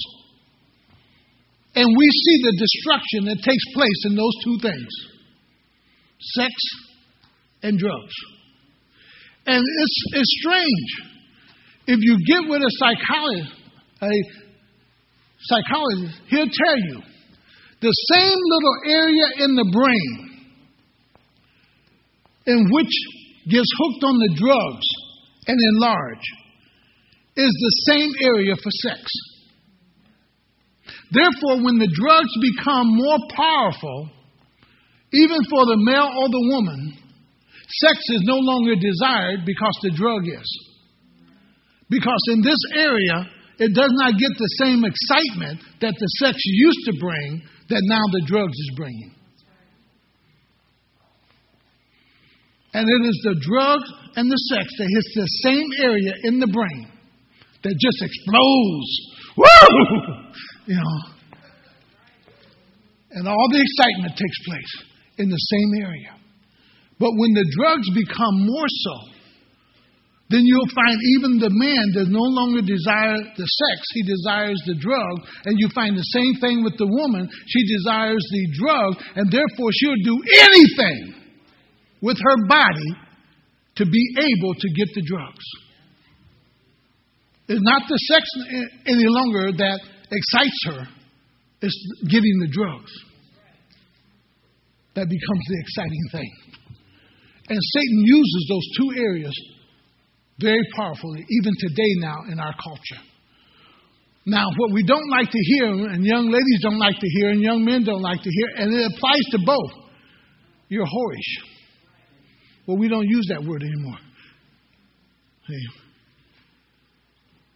And 1.76 1.86
we 1.86 2.08
see 2.10 2.38
the 2.42 2.58
destruction 2.58 3.26
that 3.30 3.44
takes 3.46 3.66
place 3.76 4.02
in 4.10 4.16
those 4.16 4.34
two 4.44 4.58
things 4.60 4.90
sex 6.20 6.52
and 7.62 7.78
drugs. 7.78 8.14
And 9.46 9.62
it's, 9.62 9.98
it's 10.14 10.40
strange. 10.42 11.14
If 11.86 12.00
you 12.02 12.18
get 12.26 12.50
with 12.50 12.62
a 12.62 12.72
psychologist, 12.80 13.54
a 14.02 14.47
psychologist, 15.40 16.22
he'll 16.28 16.50
tell 16.50 16.78
you 16.78 17.02
the 17.82 17.94
same 18.14 18.40
little 18.50 18.78
area 18.86 19.46
in 19.46 19.56
the 19.56 19.70
brain 19.72 20.28
in 22.48 22.70
which 22.72 22.94
gets 23.50 23.70
hooked 23.78 24.04
on 24.04 24.18
the 24.18 24.34
drugs 24.36 24.88
and 25.48 25.60
enlarge 25.76 26.26
is 27.36 27.54
the 27.54 27.94
same 27.94 28.12
area 28.24 28.56
for 28.56 28.72
sex. 28.72 29.02
Therefore, 31.12 31.64
when 31.64 31.78
the 31.78 31.88
drugs 31.88 32.34
become 32.42 32.88
more 32.98 33.20
powerful, 33.36 34.10
even 35.14 35.40
for 35.50 35.66
the 35.66 35.78
male 35.78 36.12
or 36.20 36.28
the 36.28 36.48
woman, 36.52 36.98
sex 37.68 37.98
is 38.10 38.24
no 38.26 38.36
longer 38.36 38.76
desired 38.76 39.46
because 39.46 39.78
the 39.84 39.92
drug 39.96 40.28
is. 40.28 40.50
Because 41.90 42.20
in 42.34 42.42
this 42.42 42.60
area, 42.76 43.37
it 43.60 43.74
does 43.74 43.92
not 43.94 44.14
get 44.14 44.32
the 44.38 44.52
same 44.64 44.84
excitement 44.86 45.62
that 45.82 45.94
the 45.98 46.08
sex 46.22 46.38
used 46.46 46.80
to 46.86 46.94
bring 47.00 47.42
that 47.70 47.82
now 47.86 48.02
the 48.12 48.24
drugs 48.26 48.54
is 48.54 48.72
bringing. 48.76 49.12
And 52.74 52.88
it 52.88 53.08
is 53.08 53.20
the 53.24 53.36
drug 53.42 53.82
and 54.16 54.30
the 54.30 54.38
sex 54.54 54.70
that 54.78 54.88
hits 54.88 55.12
the 55.16 55.28
same 55.44 55.68
area 55.82 56.14
in 56.24 56.40
the 56.40 56.48
brain 56.48 56.92
that 57.64 57.76
just 57.80 57.98
explodes. 58.02 58.90
Woo! 59.38 59.46
You 60.68 60.76
know. 60.76 61.18
And 63.12 63.28
all 63.28 63.48
the 63.52 63.62
excitement 63.62 64.12
takes 64.12 64.40
place 64.46 64.86
in 65.18 65.30
the 65.30 65.38
same 65.38 65.84
area. 65.84 66.14
But 67.00 67.12
when 67.16 67.34
the 67.34 67.46
drugs 67.58 67.90
become 67.94 68.46
more 68.46 68.68
so, 68.68 69.17
then 70.30 70.44
you'll 70.44 70.76
find 70.76 70.98
even 71.16 71.40
the 71.40 71.56
man 71.56 71.86
does 71.96 72.12
no 72.12 72.20
longer 72.20 72.60
desire 72.60 73.16
the 73.16 73.48
sex, 73.48 73.80
he 73.96 74.04
desires 74.04 74.60
the 74.68 74.76
drug. 74.76 75.24
And 75.46 75.56
you 75.56 75.70
find 75.72 75.96
the 75.96 76.12
same 76.12 76.36
thing 76.44 76.64
with 76.64 76.76
the 76.78 76.88
woman. 76.88 77.30
She 77.48 77.64
desires 77.64 78.20
the 78.20 78.44
drug, 78.60 78.92
and 79.16 79.32
therefore 79.32 79.72
she'll 79.72 80.04
do 80.04 80.18
anything 80.44 81.16
with 82.02 82.18
her 82.20 82.38
body 82.48 82.92
to 83.78 83.86
be 83.86 84.04
able 84.20 84.54
to 84.54 84.68
get 84.76 84.90
the 84.96 85.04
drugs. 85.08 85.46
It's 87.48 87.64
not 87.64 87.88
the 87.88 87.98
sex 88.12 88.24
any 88.86 89.08
longer 89.08 89.56
that 89.56 89.80
excites 90.12 90.60
her, 90.68 90.88
it's 91.62 91.80
getting 92.12 92.40
the 92.40 92.52
drugs 92.52 92.92
that 94.96 95.06
becomes 95.06 95.44
the 95.48 95.58
exciting 95.62 96.06
thing. 96.12 96.32
And 97.50 97.60
Satan 97.62 98.02
uses 98.04 98.46
those 98.50 98.68
two 98.82 99.02
areas 99.02 99.36
very 100.40 100.62
powerfully, 100.76 101.26
even 101.30 101.54
today 101.60 101.92
now 101.98 102.16
in 102.32 102.40
our 102.40 102.54
culture. 102.64 103.02
Now, 104.26 104.50
what 104.58 104.74
we 104.74 104.84
don't 104.84 105.10
like 105.10 105.32
to 105.32 105.40
hear, 105.40 105.68
and 105.68 106.04
young 106.04 106.30
ladies 106.30 106.60
don't 106.62 106.80
like 106.80 107.00
to 107.00 107.08
hear, 107.08 107.30
and 107.30 107.42
young 107.42 107.64
men 107.64 107.84
don't 107.84 108.02
like 108.02 108.22
to 108.22 108.30
hear, 108.30 108.48
and 108.58 108.74
it 108.74 108.92
applies 108.94 109.24
to 109.32 109.40
both 109.46 109.88
you're 110.70 110.86
whorish. 110.86 111.44
Well, 112.68 112.78
we 112.78 112.90
don't 112.90 113.08
use 113.08 113.28
that 113.30 113.44
word 113.44 113.64
anymore. 113.64 113.98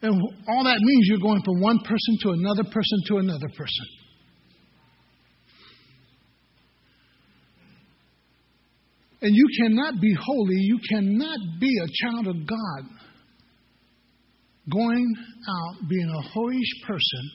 And 0.02 0.22
all 0.48 0.64
that 0.64 0.78
means 0.80 1.08
you're 1.10 1.20
going 1.20 1.42
from 1.44 1.60
one 1.60 1.80
person 1.80 2.18
to 2.24 2.30
another 2.30 2.64
person 2.64 3.00
to 3.08 3.18
another 3.18 3.50
person. 3.50 3.86
And 9.22 9.36
you 9.36 9.48
cannot 9.60 10.02
be 10.02 10.16
holy, 10.20 10.56
you 10.56 10.80
cannot 10.90 11.38
be 11.60 11.72
a 11.78 11.88
child 12.06 12.28
of 12.28 12.48
God 12.48 13.02
going 14.72 15.14
out 15.48 15.90
being 15.90 16.10
a 16.10 16.38
whorish 16.38 16.88
person, 16.88 17.32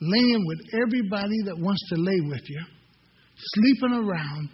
laying 0.00 0.44
with 0.46 0.58
everybody 0.82 1.36
that 1.46 1.56
wants 1.58 1.82
to 1.90 2.00
lay 2.00 2.20
with 2.28 2.42
you, 2.48 2.60
sleeping 3.36 3.92
around. 3.92 4.48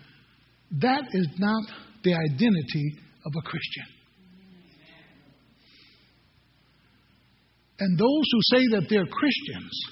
That 0.80 1.04
is 1.12 1.28
not 1.38 1.64
the 2.04 2.14
identity 2.14 2.96
of 3.26 3.32
a 3.36 3.42
Christian. 3.42 3.84
And 7.80 7.98
those 7.98 8.26
who 8.32 8.40
say 8.56 8.66
that 8.76 8.86
they're 8.88 9.06
Christians 9.06 9.84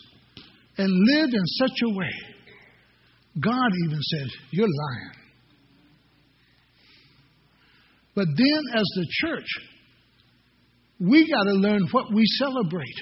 and 0.79 0.89
live 0.89 1.31
in 1.35 1.47
such 1.59 1.79
a 1.83 1.99
way, 1.99 2.15
God 3.41 3.71
even 3.87 3.99
says, 4.01 4.31
You're 4.53 4.69
lying. 4.69 5.20
But 8.21 8.29
then, 8.37 8.63
as 8.75 8.85
the 8.97 9.07
church, 9.09 9.47
we 11.01 11.27
got 11.27 11.45
to 11.45 11.53
learn 11.53 11.89
what 11.91 12.13
we 12.13 12.23
celebrate. 12.37 13.01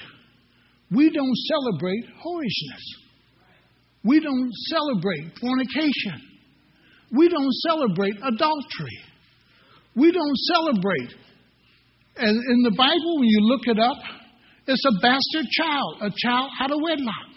We 0.89 1.09
don't 1.09 1.35
celebrate 1.35 2.05
whorishness. 2.23 2.85
We 4.01 4.21
don't 4.21 4.49
celebrate 4.69 5.37
fornication. 5.41 6.23
We 7.11 7.27
don't 7.27 7.51
celebrate 7.67 8.13
adultery. 8.15 8.99
We 9.93 10.13
don't 10.13 10.37
celebrate. 10.55 11.13
And 12.15 12.37
in 12.37 12.63
the 12.63 12.75
Bible, 12.77 13.19
when 13.19 13.27
you 13.27 13.39
look 13.41 13.67
it 13.67 13.77
up, 13.77 13.97
it's 14.67 14.85
a 14.85 15.01
bastard 15.01 15.51
child, 15.51 15.95
a 16.01 16.11
child 16.15 16.49
out 16.61 16.71
of 16.71 16.77
wedlock. 16.81 17.27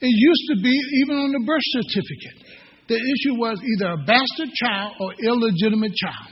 It 0.00 0.10
used 0.10 0.42
to 0.48 0.62
be 0.64 0.76
even 1.00 1.16
on 1.16 1.30
the 1.30 1.44
birth 1.46 1.62
certificate. 1.62 2.63
The 2.88 2.96
issue 2.96 3.40
was 3.40 3.58
either 3.62 3.92
a 3.92 4.04
bastard 4.04 4.52
child 4.54 4.92
or 5.00 5.14
illegitimate 5.24 5.94
child. 5.94 6.30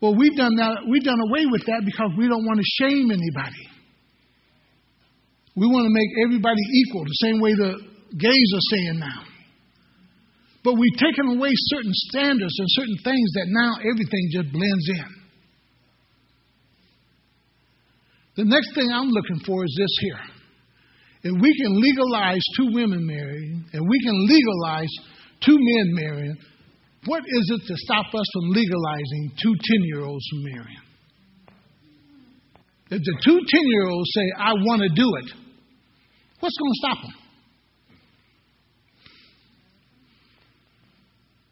Well, 0.00 0.14
we've 0.14 0.36
done 0.36 0.54
that. 0.56 0.84
We've 0.88 1.04
done 1.04 1.20
away 1.28 1.46
with 1.50 1.64
that 1.66 1.82
because 1.84 2.10
we 2.16 2.28
don't 2.28 2.44
want 2.44 2.58
to 2.58 2.68
shame 2.84 3.10
anybody. 3.10 3.64
We 5.56 5.66
want 5.66 5.84
to 5.84 5.92
make 5.92 6.08
everybody 6.24 6.62
equal, 6.72 7.04
the 7.04 7.20
same 7.26 7.40
way 7.40 7.52
the 7.54 7.74
gays 8.16 8.50
are 8.54 8.66
saying 8.76 8.98
now. 8.98 9.24
But 10.64 10.74
we've 10.74 10.96
taken 10.96 11.36
away 11.36 11.50
certain 11.52 11.92
standards 11.92 12.54
and 12.58 12.68
certain 12.70 12.96
things 13.04 13.32
that 13.34 13.46
now 13.48 13.72
everything 13.80 14.28
just 14.32 14.52
blends 14.52 14.88
in. 14.88 15.20
The 18.36 18.44
next 18.44 18.74
thing 18.74 18.90
I'm 18.92 19.08
looking 19.08 19.40
for 19.44 19.64
is 19.64 19.74
this 19.76 19.96
here. 20.00 20.39
If 21.22 21.32
we 21.40 21.54
can 21.56 21.80
legalize 21.80 22.40
two 22.56 22.72
women 22.72 23.06
marrying, 23.06 23.64
and 23.72 23.86
we 23.86 24.00
can 24.00 24.26
legalize 24.26 24.88
two 25.44 25.56
men 25.58 25.86
marrying, 25.92 26.36
what 27.04 27.22
is 27.26 27.52
it 27.54 27.66
to 27.66 27.74
stop 27.76 28.06
us 28.06 28.26
from 28.32 28.50
legalizing 28.50 29.32
two 29.42 29.54
10 29.54 29.60
year 29.84 30.02
olds 30.04 30.24
from 30.30 30.42
marrying? 30.44 30.82
If 32.90 33.02
the 33.02 33.16
two 33.24 33.38
10 33.38 33.60
year 33.64 33.86
olds 33.86 34.10
say, 34.14 34.24
I 34.38 34.52
want 34.64 34.82
to 34.82 34.88
do 34.88 35.08
it, 35.16 35.32
what's 36.40 36.56
going 36.56 36.72
to 36.72 36.78
stop 36.78 37.02
them? 37.02 37.14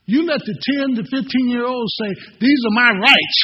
You 0.07 0.27
let 0.27 0.41
the 0.41 0.57
10 0.87 0.97
to 0.97 1.03
15 1.03 1.51
year 1.51 1.67
olds 1.67 1.93
say, 2.01 2.15
These 2.41 2.59
are 2.67 2.75
my 2.75 2.89
rights. 3.01 3.39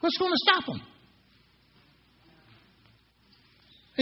What's 0.00 0.18
going 0.18 0.30
to 0.30 0.38
stop 0.52 0.66
them? 0.66 0.91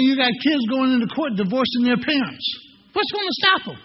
And 0.00 0.08
you 0.08 0.16
got 0.16 0.32
kids 0.32 0.64
going 0.70 0.92
into 0.92 1.06
court 1.12 1.36
divorcing 1.36 1.84
their 1.84 2.00
parents. 2.00 2.46
What's 2.94 3.12
going 3.12 3.28
to 3.28 3.36
stop 3.36 3.60
them? 3.68 3.80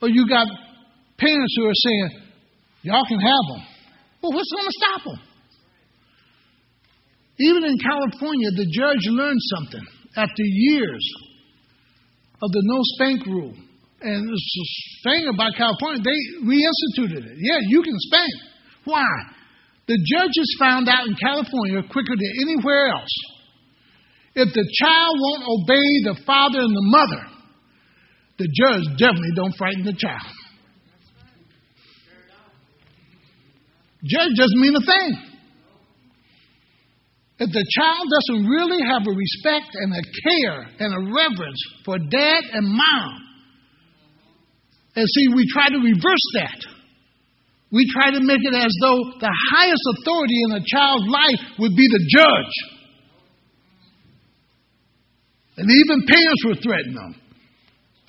Or 0.00 0.08
you 0.08 0.26
got 0.26 0.46
parents 1.18 1.54
who 1.58 1.66
are 1.66 1.76
saying, 1.84 2.10
y'all 2.80 3.04
can 3.06 3.20
have 3.20 3.44
them. 3.52 3.62
Well, 4.22 4.32
what's 4.32 4.48
going 4.56 4.64
to 4.64 4.72
stop 4.72 5.04
them? 5.04 5.20
Even 7.40 7.64
in 7.64 7.76
California, 7.76 8.48
the 8.56 8.72
judge 8.72 9.04
learned 9.04 9.40
something 9.52 9.86
after 10.16 10.42
years 10.42 11.06
of 12.40 12.50
the 12.52 12.62
no 12.64 12.78
spank 12.96 13.26
rule. 13.26 13.52
And 14.00 14.28
the 14.30 14.40
thing 15.04 15.28
about 15.28 15.52
California, 15.58 16.00
they 16.02 16.40
reinstituted 16.40 17.20
it. 17.20 17.36
Yeah, 17.36 17.58
you 17.68 17.82
can 17.82 17.96
spank. 17.98 18.32
Why? 18.84 19.04
The 19.86 19.98
judges 20.02 20.56
found 20.58 20.88
out 20.88 21.06
in 21.06 21.14
California 21.14 21.82
quicker 21.82 22.16
than 22.16 22.32
anywhere 22.42 22.88
else. 22.88 23.14
If 24.34 24.52
the 24.52 24.66
child 24.82 25.16
won't 25.18 25.44
obey 25.46 25.88
the 26.04 26.20
father 26.26 26.60
and 26.60 26.74
the 26.74 26.88
mother, 26.90 27.22
the 28.38 28.48
judge 28.52 28.98
definitely 28.98 29.32
don't 29.34 29.56
frighten 29.56 29.84
the 29.84 29.94
child. 29.94 30.32
Judge 34.04 34.36
doesn't 34.36 34.60
mean 34.60 34.76
a 34.76 34.84
thing. 34.84 35.26
If 37.38 37.50
the 37.52 37.66
child 37.78 38.08
doesn't 38.08 38.46
really 38.46 38.82
have 38.82 39.02
a 39.06 39.10
respect 39.10 39.74
and 39.74 39.92
a 39.92 40.02
care 40.24 40.60
and 40.80 40.94
a 40.94 41.14
reverence 41.14 41.62
for 41.84 41.98
dad 41.98 42.42
and 42.52 42.66
mom, 42.66 43.22
and 44.96 45.06
see, 45.06 45.28
we 45.34 45.46
try 45.52 45.68
to 45.68 45.76
reverse 45.76 46.26
that. 46.34 46.75
We 47.72 47.84
try 47.92 48.12
to 48.12 48.20
make 48.20 48.38
it 48.40 48.54
as 48.54 48.72
though 48.80 49.18
the 49.18 49.32
highest 49.50 49.82
authority 49.98 50.40
in 50.48 50.52
a 50.52 50.62
child's 50.64 51.08
life 51.10 51.40
would 51.58 51.74
be 51.74 51.88
the 51.90 51.98
judge. 52.08 52.54
And 55.56 55.68
even 55.70 56.06
parents 56.06 56.44
were 56.46 56.54
threatening 56.62 56.94
them. 56.94 57.16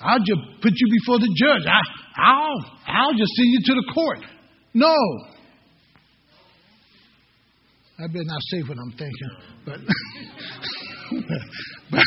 I'll 0.00 0.20
just 0.20 0.40
put 0.62 0.72
you 0.76 0.88
before 1.00 1.18
the 1.18 1.34
judge. 1.34 1.66
I, 1.66 1.80
I'll, 2.22 2.64
I'll 2.86 3.14
just 3.14 3.34
send 3.34 3.48
you 3.50 3.60
to 3.64 3.74
the 3.74 3.82
court. 3.92 4.20
No. 4.74 4.94
I 7.98 8.06
better 8.06 8.22
not 8.24 8.40
say 8.42 8.62
what 8.62 8.78
I'm 8.78 8.92
thinking, 8.92 9.30
but, 9.64 9.80
but, 11.90 12.04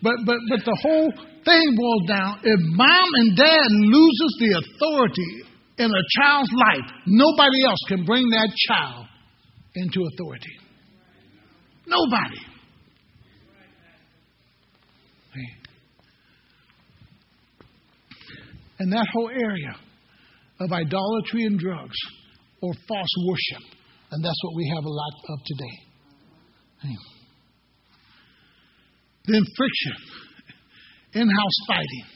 but, 0.00 0.16
but, 0.24 0.38
but 0.48 0.64
the 0.64 0.78
whole 0.80 1.12
thing 1.44 1.76
boils 1.76 2.08
down 2.08 2.40
if 2.42 2.58
mom 2.72 3.14
and 3.20 3.36
dad 3.36 3.68
loses 3.68 4.38
the 4.40 4.64
authority 4.64 5.51
in 5.82 5.90
a 5.90 6.04
child's 6.20 6.50
life, 6.52 6.90
nobody 7.06 7.64
else 7.66 7.80
can 7.88 8.04
bring 8.04 8.28
that 8.30 8.48
child 8.68 9.06
into 9.74 10.06
authority. 10.14 10.56
Nobody. 11.86 12.40
And 18.78 18.92
that 18.92 19.06
whole 19.12 19.30
area 19.30 19.76
of 20.58 20.72
idolatry 20.72 21.44
and 21.44 21.58
drugs 21.58 21.96
or 22.60 22.72
false 22.88 23.14
worship, 23.28 23.62
and 24.10 24.24
that's 24.24 24.40
what 24.42 24.56
we 24.56 24.72
have 24.74 24.84
a 24.84 24.88
lot 24.88 25.12
of 25.28 25.38
today. 25.46 25.76
Then 29.26 29.44
friction, 29.56 29.96
in 31.14 31.28
house 31.28 31.58
fighting. 31.68 32.06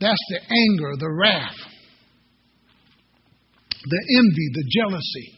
That's 0.00 0.24
the 0.28 0.40
anger, 0.40 0.96
the 0.98 1.10
wrath 1.10 1.56
the 3.84 4.00
envy, 4.18 4.48
the 4.52 4.64
jealousy 4.70 5.34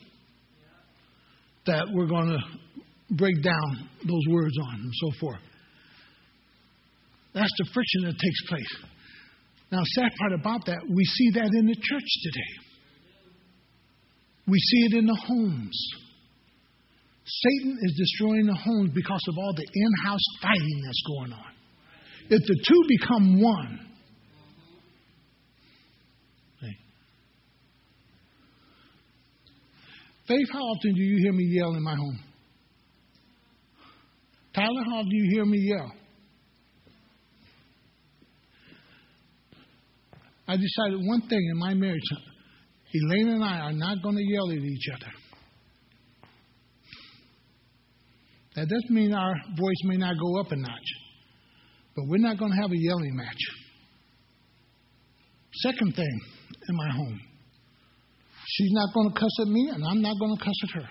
that 1.66 1.86
we're 1.92 2.06
going 2.06 2.28
to 2.28 3.14
break 3.16 3.42
down 3.42 3.88
those 4.06 4.22
words 4.30 4.56
on 4.62 4.74
and 4.80 4.92
so 4.94 5.10
forth. 5.20 5.40
That's 7.34 7.52
the 7.58 7.68
friction 7.72 8.02
that 8.04 8.18
takes 8.18 8.46
place. 8.48 8.90
Now, 9.70 9.82
sad 9.94 10.10
part 10.18 10.32
about 10.32 10.66
that, 10.66 10.78
we 10.88 11.04
see 11.04 11.30
that 11.34 11.50
in 11.54 11.66
the 11.66 11.74
church 11.74 12.10
today. 12.24 12.52
We 14.48 14.58
see 14.58 14.86
it 14.86 14.98
in 14.98 15.06
the 15.06 15.20
homes. 15.26 15.78
Satan 17.24 17.78
is 17.82 17.94
destroying 17.96 18.46
the 18.46 18.54
homes 18.54 18.90
because 18.92 19.22
of 19.28 19.38
all 19.38 19.54
the 19.54 19.66
in 19.72 19.92
house 20.04 20.24
fighting 20.42 20.82
that's 20.84 21.02
going 21.06 21.32
on. 21.32 21.52
If 22.30 22.42
the 22.46 22.64
two 22.66 22.82
become 22.88 23.40
one, 23.40 23.89
Faith, 30.30 30.46
how 30.52 30.60
often 30.60 30.94
do 30.94 31.02
you 31.02 31.18
hear 31.24 31.32
me 31.32 31.44
yell 31.50 31.74
in 31.74 31.82
my 31.82 31.96
home? 31.96 32.20
Tyler, 34.54 34.84
how 34.92 35.02
do 35.02 35.08
you 35.10 35.28
hear 35.32 35.44
me 35.44 35.58
yell? 35.58 35.92
I 40.46 40.56
decided 40.56 41.04
one 41.04 41.22
thing 41.22 41.50
in 41.52 41.58
my 41.58 41.74
marriage 41.74 42.00
Elaine 42.94 43.28
and 43.28 43.44
I 43.44 43.58
are 43.58 43.72
not 43.72 44.04
going 44.04 44.14
to 44.14 44.22
yell 44.22 44.52
at 44.52 44.58
each 44.58 44.86
other. 44.94 45.12
That 48.54 48.68
doesn't 48.68 48.90
mean 48.90 49.12
our 49.12 49.34
voice 49.58 49.82
may 49.82 49.96
not 49.96 50.14
go 50.16 50.38
up 50.38 50.52
a 50.52 50.56
notch, 50.56 50.90
but 51.96 52.04
we're 52.06 52.18
not 52.18 52.38
going 52.38 52.52
to 52.52 52.62
have 52.62 52.70
a 52.70 52.78
yelling 52.78 53.16
match. 53.16 53.42
Second 55.54 55.96
thing 55.96 56.20
in 56.68 56.76
my 56.76 56.90
home 56.94 57.20
She's 58.52 58.72
not 58.72 58.92
going 58.94 59.12
to 59.12 59.14
cuss 59.18 59.30
at 59.40 59.48
me, 59.48 59.70
and 59.72 59.84
I'm 59.84 60.02
not 60.02 60.18
going 60.18 60.36
to 60.36 60.42
cuss 60.42 60.58
at 60.64 60.82
her. 60.82 60.88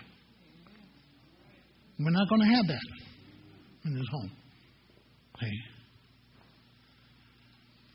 We're 1.99 2.15
not 2.15 2.29
going 2.29 2.41
to 2.41 2.55
have 2.55 2.67
that 2.67 2.87
in 3.85 3.93
this 3.95 4.07
home. 4.11 4.31
Okay? 5.35 5.55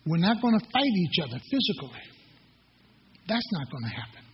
We're 0.06 0.20
not 0.20 0.42
going 0.42 0.58
to 0.58 0.64
fight 0.66 0.94
each 1.08 1.16
other 1.22 1.40
physically. 1.40 2.04
That's 3.26 3.48
not 3.52 3.70
going 3.70 3.84
to 3.84 3.94
happen. 3.96 4.24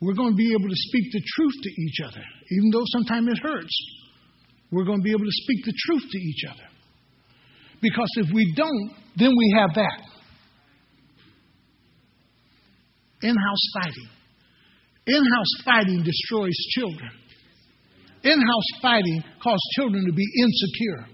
We're 0.00 0.14
going 0.14 0.32
to 0.32 0.36
be 0.36 0.50
able 0.50 0.68
to 0.68 0.80
speak 0.90 1.12
the 1.12 1.22
truth 1.36 1.54
to 1.62 1.70
each 1.70 1.98
other, 2.04 2.24
even 2.50 2.70
though 2.72 2.86
sometimes 2.86 3.28
it 3.30 3.38
hurts. 3.42 3.76
We're 4.72 4.84
going 4.84 4.98
to 4.98 5.04
be 5.04 5.10
able 5.10 5.24
to 5.24 5.38
speak 5.42 5.64
the 5.64 5.74
truth 5.86 6.02
to 6.10 6.18
each 6.18 6.42
other. 6.50 6.66
Because 7.80 8.10
if 8.16 8.26
we 8.34 8.52
don't, 8.56 8.90
then 9.16 9.30
we 9.30 9.54
have 9.56 9.70
that. 9.74 10.02
In 13.22 13.34
house 13.34 13.64
fighting. 13.74 14.08
In 15.06 15.24
house 15.24 15.64
fighting 15.64 16.02
destroys 16.02 16.56
children. 16.76 17.10
In 18.22 18.38
house 18.38 18.80
fighting 18.82 19.22
causes 19.42 19.72
children 19.76 20.04
to 20.06 20.12
be 20.12 20.26
insecure. 20.42 21.06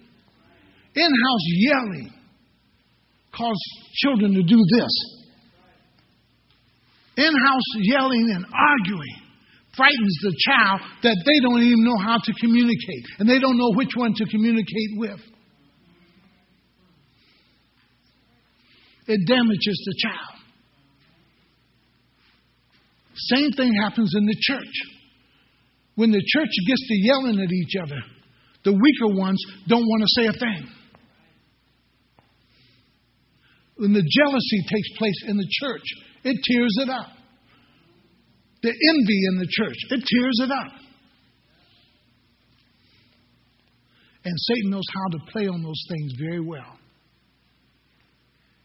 In 0.97 1.11
house 1.11 1.47
yelling 1.47 2.11
causes 3.37 3.89
children 3.95 4.35
to 4.35 4.43
do 4.43 4.59
this. 4.77 4.91
In 7.17 7.33
house 7.33 7.71
yelling 7.79 8.33
and 8.35 8.45
arguing 8.53 9.25
frightens 9.77 10.19
the 10.23 10.35
child 10.39 10.81
that 11.03 11.17
they 11.25 11.41
don't 11.41 11.63
even 11.63 11.85
know 11.85 11.99
how 12.05 12.19
to 12.19 12.33
communicate 12.41 13.05
and 13.19 13.29
they 13.29 13.39
don't 13.39 13.57
know 13.57 13.73
which 13.75 13.91
one 13.97 14.15
to 14.15 14.25
communicate 14.27 14.91
with. 14.97 15.21
It 19.07 19.21
damages 19.27 19.83
the 19.87 19.95
child. 20.03 20.34
Same 23.17 23.51
thing 23.53 23.73
happens 23.75 24.12
in 24.17 24.27
the 24.27 24.37
church. 24.41 24.75
When 25.95 26.11
the 26.11 26.23
church 26.27 26.51
gets 26.67 26.89
to 26.89 26.95
yelling 26.95 27.41
at 27.41 27.53
each 27.53 27.75
other, 27.81 28.01
the 28.65 28.73
weaker 28.73 29.15
ones 29.17 29.41
don't 29.69 29.85
want 29.85 30.03
to 30.03 30.09
say 30.21 30.27
a 30.27 30.33
thing. 30.33 30.69
When 33.77 33.93
the 33.93 34.03
jealousy 34.03 34.61
takes 34.69 34.99
place 34.99 35.25
in 35.29 35.37
the 35.37 35.47
church, 35.51 35.83
it 36.25 36.37
tears 36.43 36.77
it 36.83 36.89
up. 36.89 37.09
The 38.62 38.71
envy 38.71 39.27
in 39.29 39.39
the 39.39 39.49
church, 39.51 39.77
it 39.91 40.05
tears 40.07 40.41
it 40.43 40.51
up. 40.51 40.73
And 44.25 44.35
Satan 44.37 44.71
knows 44.71 44.87
how 44.93 45.19
to 45.19 45.33
play 45.33 45.49
on 45.49 45.62
those 45.62 45.85
things 45.89 46.12
very 46.19 46.41
well. 46.41 46.79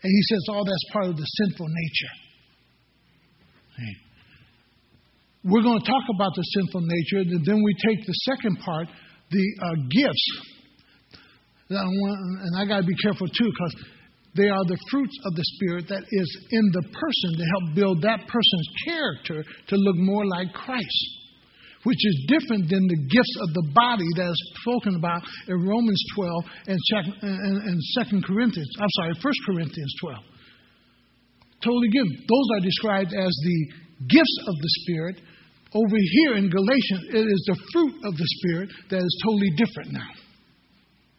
And 0.01 0.09
he 0.09 0.21
says, 0.29 0.45
all 0.49 0.61
oh, 0.61 0.63
that's 0.65 0.93
part 0.93 1.07
of 1.07 1.17
the 1.17 1.25
sinful 1.25 1.67
nature. 1.67 2.13
Hey. 3.77 4.08
We're 5.43 5.63
going 5.63 5.79
to 5.79 5.87
talk 5.87 6.03
about 6.13 6.35
the 6.35 6.43
sinful 6.43 6.81
nature, 6.83 7.23
and 7.23 7.45
then 7.45 7.63
we 7.63 7.73
take 7.87 8.05
the 8.05 8.17
second 8.27 8.59
part, 8.59 8.87
the 9.31 9.45
uh, 9.63 9.75
gifts. 9.89 10.27
And 11.69 12.57
I 12.57 12.65
got 12.65 12.81
to 12.81 12.87
be 12.87 12.95
careful 13.01 13.27
too, 13.27 13.47
because 13.47 13.75
they 14.35 14.49
are 14.49 14.65
the 14.65 14.77
fruits 14.91 15.15
of 15.25 15.35
the 15.35 15.45
Spirit 15.55 15.87
that 15.87 16.03
is 16.11 16.29
in 16.51 16.65
the 16.73 16.83
person 16.91 17.29
to 17.39 17.45
help 17.45 17.75
build 17.75 18.01
that 18.01 18.27
person's 18.27 18.69
character 18.85 19.43
to 19.43 19.75
look 19.75 19.95
more 19.97 20.25
like 20.25 20.51
Christ, 20.51 21.01
which 21.83 21.97
is 22.03 22.25
different 22.27 22.69
than 22.69 22.83
the 22.87 22.99
gifts 23.07 23.35
of 23.39 23.53
the 23.53 23.65
body 23.73 24.09
that 24.17 24.27
is 24.27 24.41
spoken 24.59 24.95
about 24.95 25.23
in 25.47 25.55
Romans 25.55 26.03
12 26.15 26.43
and, 26.67 26.79
and, 27.21 27.57
and 27.63 27.77
2 28.11 28.21
Corinthians. 28.27 28.69
I'm 28.75 28.93
sorry, 28.99 29.13
1 29.15 29.33
Corinthians 29.45 29.93
12. 30.01 30.19
Totally 31.63 31.89
different. 31.89 32.27
Those 32.27 32.47
are 32.55 32.61
described 32.63 33.13
as 33.15 33.33
the 33.43 33.59
gifts 34.07 34.37
of 34.47 34.55
the 34.55 34.71
Spirit, 34.83 35.21
over 35.73 35.95
here 35.95 36.37
in 36.37 36.49
Galatians, 36.49 37.13
it 37.13 37.25
is 37.27 37.43
the 37.47 37.57
fruit 37.73 37.93
of 38.03 38.17
the 38.17 38.27
Spirit 38.39 38.69
that 38.89 38.97
is 38.97 39.21
totally 39.23 39.51
different 39.55 39.93
now. 39.93 40.09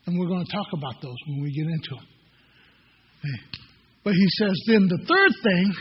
And 0.06 0.18
we're 0.18 0.26
going 0.26 0.44
to 0.44 0.52
talk 0.52 0.66
about 0.72 1.00
those 1.02 1.14
when 1.28 1.42
we 1.42 1.52
get 1.52 1.66
into 1.66 1.94
them. 1.94 2.06
Hey. 3.22 3.60
But 4.02 4.14
he 4.14 4.26
says, 4.38 4.52
then 4.66 4.88
the 4.88 5.04
third 5.06 5.32
thing 5.42 5.72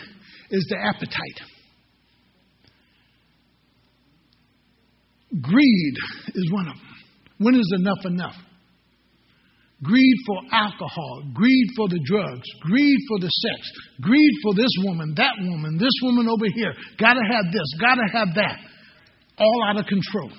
is 0.51 0.67
the 0.69 0.77
appetite. 0.77 1.39
Greed 5.41 5.95
is 6.35 6.51
one 6.51 6.67
of 6.67 6.75
them. 6.75 6.95
When 7.39 7.55
is 7.55 7.73
enough 7.79 8.05
enough? 8.05 8.35
Greed 9.81 10.15
for 10.27 10.37
alcohol, 10.51 11.23
greed 11.33 11.67
for 11.77 11.87
the 11.87 11.99
drugs, 12.03 12.47
greed 12.61 12.97
for 13.07 13.19
the 13.19 13.29
sex, 13.29 13.71
greed 14.01 14.33
for 14.43 14.53
this 14.53 14.71
woman, 14.83 15.13
that 15.15 15.31
woman, 15.39 15.77
this 15.77 15.93
woman 16.03 16.27
over 16.27 16.45
here. 16.53 16.73
Gotta 16.97 17.21
have 17.31 17.45
this, 17.53 17.67
gotta 17.79 18.03
have 18.11 18.27
that. 18.35 18.59
All 19.37 19.63
out 19.69 19.79
of 19.79 19.85
control. 19.85 20.31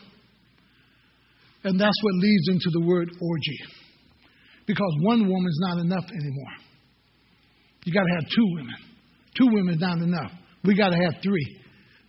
And 1.64 1.80
that's 1.80 1.96
what 2.02 2.14
leads 2.16 2.48
into 2.48 2.68
the 2.70 2.86
word 2.86 3.08
orgy. 3.08 3.58
Because 4.66 4.92
one 5.00 5.20
woman 5.20 5.48
is 5.48 5.60
not 5.62 5.78
enough 5.78 6.04
anymore. 6.04 6.54
You 7.84 7.94
gotta 7.94 8.12
have 8.20 8.28
two 8.28 8.46
women. 8.56 8.76
Two 9.38 9.46
women 9.46 9.74
is 9.74 9.80
not 9.80 9.98
enough. 9.98 10.32
We 10.64 10.76
gotta 10.76 10.96
have 10.96 11.14
three. 11.22 11.60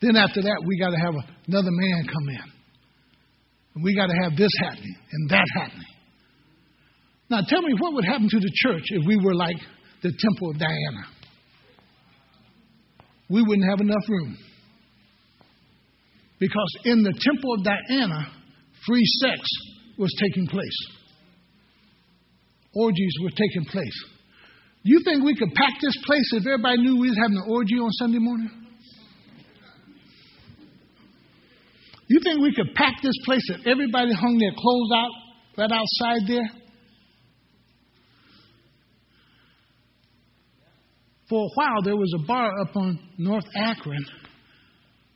Then 0.01 0.17
after 0.17 0.41
that, 0.41 0.63
we 0.67 0.77
gotta 0.79 0.99
have 0.99 1.15
another 1.47 1.71
man 1.71 2.03
come 2.07 2.29
in. 2.29 2.51
And 3.75 3.83
we 3.85 3.95
gotta 3.95 4.15
have 4.23 4.35
this 4.35 4.51
happening 4.59 4.95
and 5.11 5.29
that 5.29 5.45
happening. 5.55 5.90
Now, 7.31 7.39
tell 7.47 7.61
me 7.61 7.73
what 7.79 7.93
would 7.93 8.03
happen 8.03 8.27
to 8.27 8.39
the 8.41 8.51
church 8.53 8.83
if 8.89 9.07
we 9.07 9.15
were 9.15 9.33
like 9.33 9.55
the 10.03 10.11
Temple 10.11 10.49
of 10.51 10.59
Diana? 10.59 11.07
We 13.29 13.41
wouldn't 13.41 13.69
have 13.69 13.79
enough 13.79 14.03
room. 14.09 14.37
Because 16.41 16.77
in 16.83 17.03
the 17.03 17.13
Temple 17.13 17.53
of 17.53 17.63
Diana, 17.63 18.27
free 18.85 19.05
sex 19.21 19.39
was 19.97 20.13
taking 20.19 20.45
place, 20.45 20.77
orgies 22.75 23.15
were 23.23 23.29
taking 23.29 23.63
place. 23.63 24.03
You 24.83 24.99
think 25.05 25.23
we 25.23 25.33
could 25.33 25.53
pack 25.55 25.79
this 25.81 25.95
place 26.03 26.33
if 26.33 26.45
everybody 26.45 26.81
knew 26.81 26.99
we 26.99 27.07
was 27.07 27.17
having 27.17 27.37
an 27.37 27.45
orgy 27.47 27.75
on 27.75 27.91
Sunday 27.91 28.19
morning? 28.19 28.49
You 32.09 32.19
think 32.25 32.41
we 32.41 32.53
could 32.53 32.75
pack 32.75 32.95
this 33.01 33.15
place 33.23 33.49
if 33.51 33.65
everybody 33.65 34.11
hung 34.11 34.37
their 34.37 34.51
clothes 34.51 34.91
out 34.93 35.11
right 35.57 35.71
outside 35.71 36.27
there? 36.27 36.60
For 41.31 41.39
a 41.39 41.49
while, 41.55 41.81
there 41.81 41.95
was 41.95 42.13
a 42.19 42.27
bar 42.27 42.51
up 42.59 42.75
on 42.75 42.99
North 43.17 43.45
Akron 43.55 44.05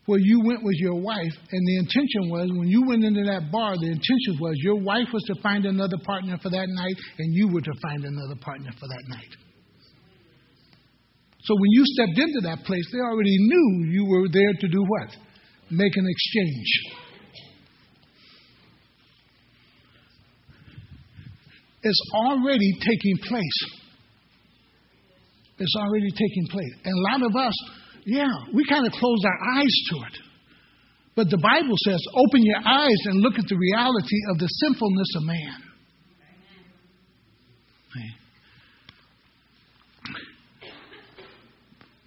where 0.05 0.17
you 0.17 0.39
went 0.45 0.63
with 0.63 0.77
your 0.79 0.95
wife, 0.95 1.35
and 1.51 1.67
the 1.67 1.77
intention 1.77 2.29
was 2.31 2.49
when 2.55 2.69
you 2.69 2.87
went 2.87 3.03
into 3.03 3.25
that 3.25 3.51
bar, 3.51 3.75
the 3.75 3.91
intention 3.91 4.39
was 4.39 4.55
your 4.63 4.79
wife 4.79 5.07
was 5.11 5.23
to 5.23 5.35
find 5.43 5.65
another 5.65 5.97
partner 6.05 6.37
for 6.41 6.49
that 6.49 6.67
night, 6.69 6.95
and 7.19 7.35
you 7.35 7.49
were 7.51 7.59
to 7.59 7.73
find 7.81 8.05
another 8.05 8.39
partner 8.39 8.71
for 8.79 8.87
that 8.87 9.03
night. 9.09 9.27
So 11.43 11.53
when 11.53 11.71
you 11.71 11.83
stepped 11.85 12.17
into 12.17 12.39
that 12.43 12.63
place, 12.63 12.87
they 12.93 12.99
already 12.99 13.35
knew 13.37 13.85
you 13.91 14.05
were 14.05 14.29
there 14.31 14.53
to 14.61 14.67
do 14.69 14.85
what? 14.87 15.17
Make 15.69 15.97
an 15.97 16.07
exchange. 16.07 16.67
It's 21.83 22.01
already 22.15 22.71
taking 22.79 23.17
place. 23.27 23.84
It's 25.57 25.75
already 25.77 26.11
taking 26.11 26.47
place. 26.51 26.73
And 26.83 26.93
a 26.93 27.03
lot 27.11 27.21
of 27.29 27.35
us, 27.35 27.53
yeah, 28.05 28.31
we 28.53 28.65
kind 28.69 28.85
of 28.85 28.91
close 28.93 29.19
our 29.25 29.57
eyes 29.57 29.75
to 29.91 29.95
it. 30.07 30.19
But 31.15 31.29
the 31.29 31.37
Bible 31.37 31.75
says, 31.85 32.01
open 32.13 32.43
your 32.43 32.59
eyes 32.59 33.01
and 33.05 33.21
look 33.21 33.39
at 33.39 33.47
the 33.47 33.55
reality 33.55 34.19
of 34.31 34.37
the 34.37 34.47
sinfulness 34.47 35.07
of 35.15 35.23
man. 35.23 35.65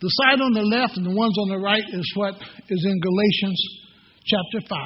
The 0.01 0.09
side 0.09 0.40
on 0.40 0.53
the 0.53 0.62
left 0.62 0.96
and 0.96 1.05
the 1.05 1.14
ones 1.14 1.36
on 1.38 1.49
the 1.49 1.59
right 1.59 1.82
is 1.92 2.12
what 2.14 2.34
is 2.34 2.86
in 2.86 3.01
Galatians 3.01 3.61
chapter 4.24 4.61
5, 4.68 4.78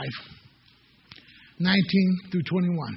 19 1.59 2.19
through 2.31 2.43
21. 2.49 2.97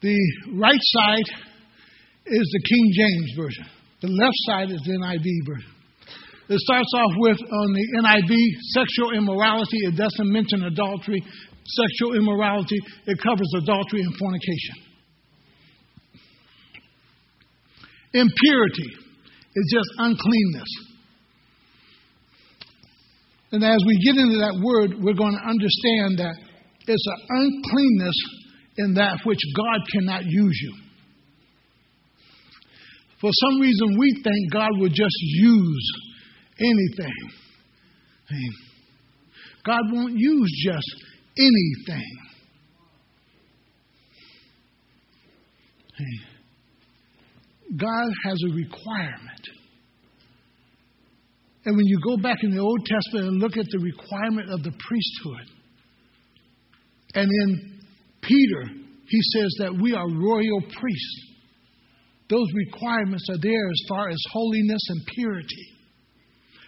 The 0.00 0.16
right 0.54 0.80
side 0.80 1.51
is 2.32 2.48
the 2.48 2.62
King 2.64 2.84
James 2.96 3.30
Version. 3.36 3.66
The 4.00 4.08
left 4.08 4.38
side 4.48 4.70
is 4.70 4.80
the 4.82 4.92
NIV 4.98 5.28
version. 5.46 5.72
It 6.48 6.58
starts 6.58 6.90
off 6.96 7.12
with 7.16 7.38
on 7.38 7.68
the 7.72 7.86
NIV 8.02 8.32
sexual 8.74 9.12
immorality. 9.16 9.78
It 9.86 9.96
doesn't 9.96 10.32
mention 10.32 10.64
adultery, 10.64 11.22
sexual 11.64 12.16
immorality. 12.16 12.80
It 13.06 13.18
covers 13.22 13.48
adultery 13.62 14.00
and 14.00 14.14
fornication. 14.18 14.76
Impurity 18.14 18.90
is 19.54 19.66
just 19.72 19.88
uncleanness. 19.98 20.68
And 23.52 23.62
as 23.62 23.78
we 23.86 23.96
get 24.04 24.16
into 24.16 24.38
that 24.40 24.56
word, 24.64 24.96
we're 25.04 25.16
going 25.16 25.36
to 25.36 25.44
understand 25.48 26.18
that 26.18 26.34
it's 26.88 27.06
an 27.06 27.20
uncleanness 27.28 28.16
in 28.78 28.94
that 28.94 29.20
which 29.24 29.40
God 29.56 29.80
cannot 29.92 30.24
use 30.24 30.58
you. 30.62 30.74
For 33.22 33.30
some 33.32 33.60
reason, 33.60 33.96
we 33.98 34.20
think 34.24 34.52
God 34.52 34.70
would 34.78 34.92
just 34.92 35.16
use 35.20 35.92
anything. 36.58 37.30
God 39.64 39.80
won't 39.92 40.14
use 40.16 40.62
just 40.64 41.04
anything. 41.38 42.18
God 47.76 48.08
has 48.24 48.42
a 48.42 48.54
requirement. 48.54 49.48
And 51.64 51.76
when 51.76 51.86
you 51.86 52.00
go 52.04 52.16
back 52.16 52.38
in 52.42 52.50
the 52.50 52.60
Old 52.60 52.84
Testament 52.84 53.28
and 53.28 53.38
look 53.38 53.56
at 53.56 53.66
the 53.70 53.78
requirement 53.78 54.50
of 54.50 54.64
the 54.64 54.72
priesthood, 54.72 55.46
and 57.14 57.30
in 57.30 57.80
Peter, 58.20 58.64
he 59.06 59.20
says 59.32 59.54
that 59.60 59.78
we 59.80 59.94
are 59.94 60.08
royal 60.08 60.60
priests. 60.60 61.31
Those 62.32 62.48
requirements 62.54 63.26
are 63.28 63.36
there 63.42 63.68
as 63.68 63.80
far 63.90 64.08
as 64.08 64.16
holiness 64.32 64.80
and 64.88 65.06
purity. 65.14 65.66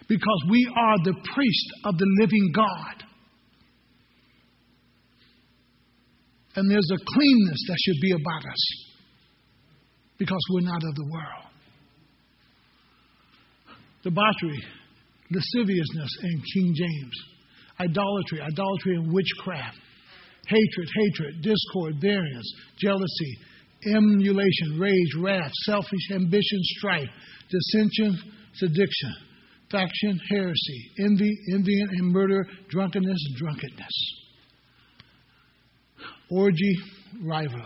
Because 0.07 0.45
we 0.47 0.71
are 0.77 0.97
the 1.03 1.15
priest 1.33 1.67
of 1.85 1.97
the 1.97 2.05
living 2.19 2.51
God. 2.53 3.03
And 6.55 6.69
there's 6.69 6.91
a 6.93 7.03
cleanness 7.03 7.61
that 7.67 7.77
should 7.83 7.99
be 7.99 8.11
about 8.11 8.45
us 8.45 8.85
because 10.19 10.39
we're 10.51 10.69
not 10.69 10.83
of 10.83 10.95
the 10.95 11.09
world. 11.11 11.45
Debauchery, 14.03 14.63
lasciviousness 15.31 16.11
in 16.21 16.43
King 16.53 16.75
James, 16.77 17.13
idolatry, 17.79 18.39
idolatry 18.39 18.97
and 18.97 19.11
witchcraft, 19.11 19.77
hatred, 20.47 20.89
hatred, 20.95 21.41
discord, 21.41 21.95
variance, 21.99 22.53
jealousy, 22.77 23.39
emulation, 23.85 24.79
rage, 24.79 25.15
wrath, 25.19 25.51
selfish 25.65 26.11
ambition, 26.11 26.59
strife, 26.77 27.09
dissension, 27.49 28.17
sedition, 28.53 29.15
faction, 29.71 30.19
heresy, 30.29 30.91
envy, 30.99 31.37
envying, 31.53 31.87
and 31.91 32.11
murder, 32.11 32.47
drunkenness, 32.69 33.17
drunkenness, 33.37 34.23
orgy, 36.29 36.75
rivalry. 37.23 37.61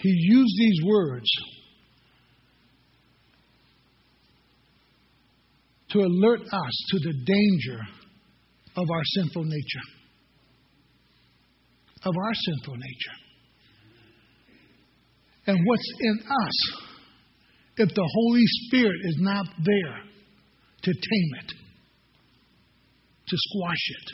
He 0.00 0.10
used 0.10 0.54
these 0.58 0.84
words 0.84 1.26
to 5.90 6.00
alert 6.00 6.40
us 6.40 6.84
to 6.90 6.98
the 6.98 7.12
danger 7.24 7.80
of 8.76 8.90
our 8.90 9.02
sinful 9.16 9.44
nature. 9.44 9.86
Of 12.04 12.14
our 12.14 12.34
sinful 12.34 12.74
nature 12.76 13.25
and 15.46 15.58
what's 15.64 15.92
in 16.00 16.18
us 16.18 16.86
if 17.76 17.88
the 17.88 18.10
Holy 18.14 18.44
Spirit 18.46 18.96
is 19.04 19.18
not 19.20 19.46
there 19.64 19.98
to 20.82 20.92
tame 20.92 21.30
it, 21.42 21.52
to 23.28 23.36
squash 23.36 23.90
it, 23.90 24.12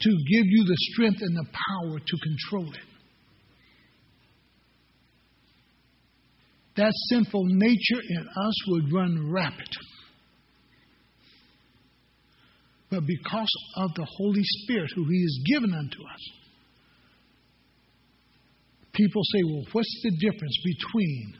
to 0.00 0.10
give 0.10 0.44
you 0.46 0.64
the 0.64 0.76
strength 0.92 1.18
and 1.22 1.36
the 1.36 1.46
power 1.46 1.98
to 1.98 2.16
control 2.22 2.72
it. 2.72 2.80
That 6.76 6.92
sinful 7.08 7.44
nature 7.46 8.02
in 8.08 8.28
us 8.28 8.54
would 8.68 8.92
run 8.92 9.32
rapid. 9.32 9.68
But 12.90 13.00
because 13.06 13.50
of 13.76 13.94
the 13.94 14.06
Holy 14.18 14.42
Spirit, 14.44 14.90
who 14.94 15.04
He 15.08 15.22
has 15.22 15.38
given 15.46 15.74
unto 15.74 15.98
us, 16.02 16.45
people 18.96 19.22
say, 19.32 19.42
well, 19.44 19.64
what's 19.72 20.00
the 20.02 20.16
difference 20.18 20.56
between 20.64 21.34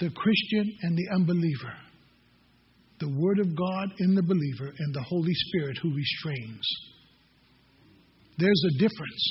the 0.00 0.10
Christian 0.10 0.76
and 0.82 0.96
the 0.96 1.08
unbeliever? 1.14 1.74
The 3.00 3.08
Word 3.08 3.38
of 3.38 3.56
God 3.56 3.88
in 3.98 4.14
the 4.14 4.22
believer 4.22 4.74
and 4.78 4.94
the 4.94 5.02
Holy 5.08 5.32
Spirit 5.32 5.78
who 5.82 5.94
restrains. 5.94 6.66
There's 8.38 8.64
a 8.74 8.78
difference. 8.78 9.24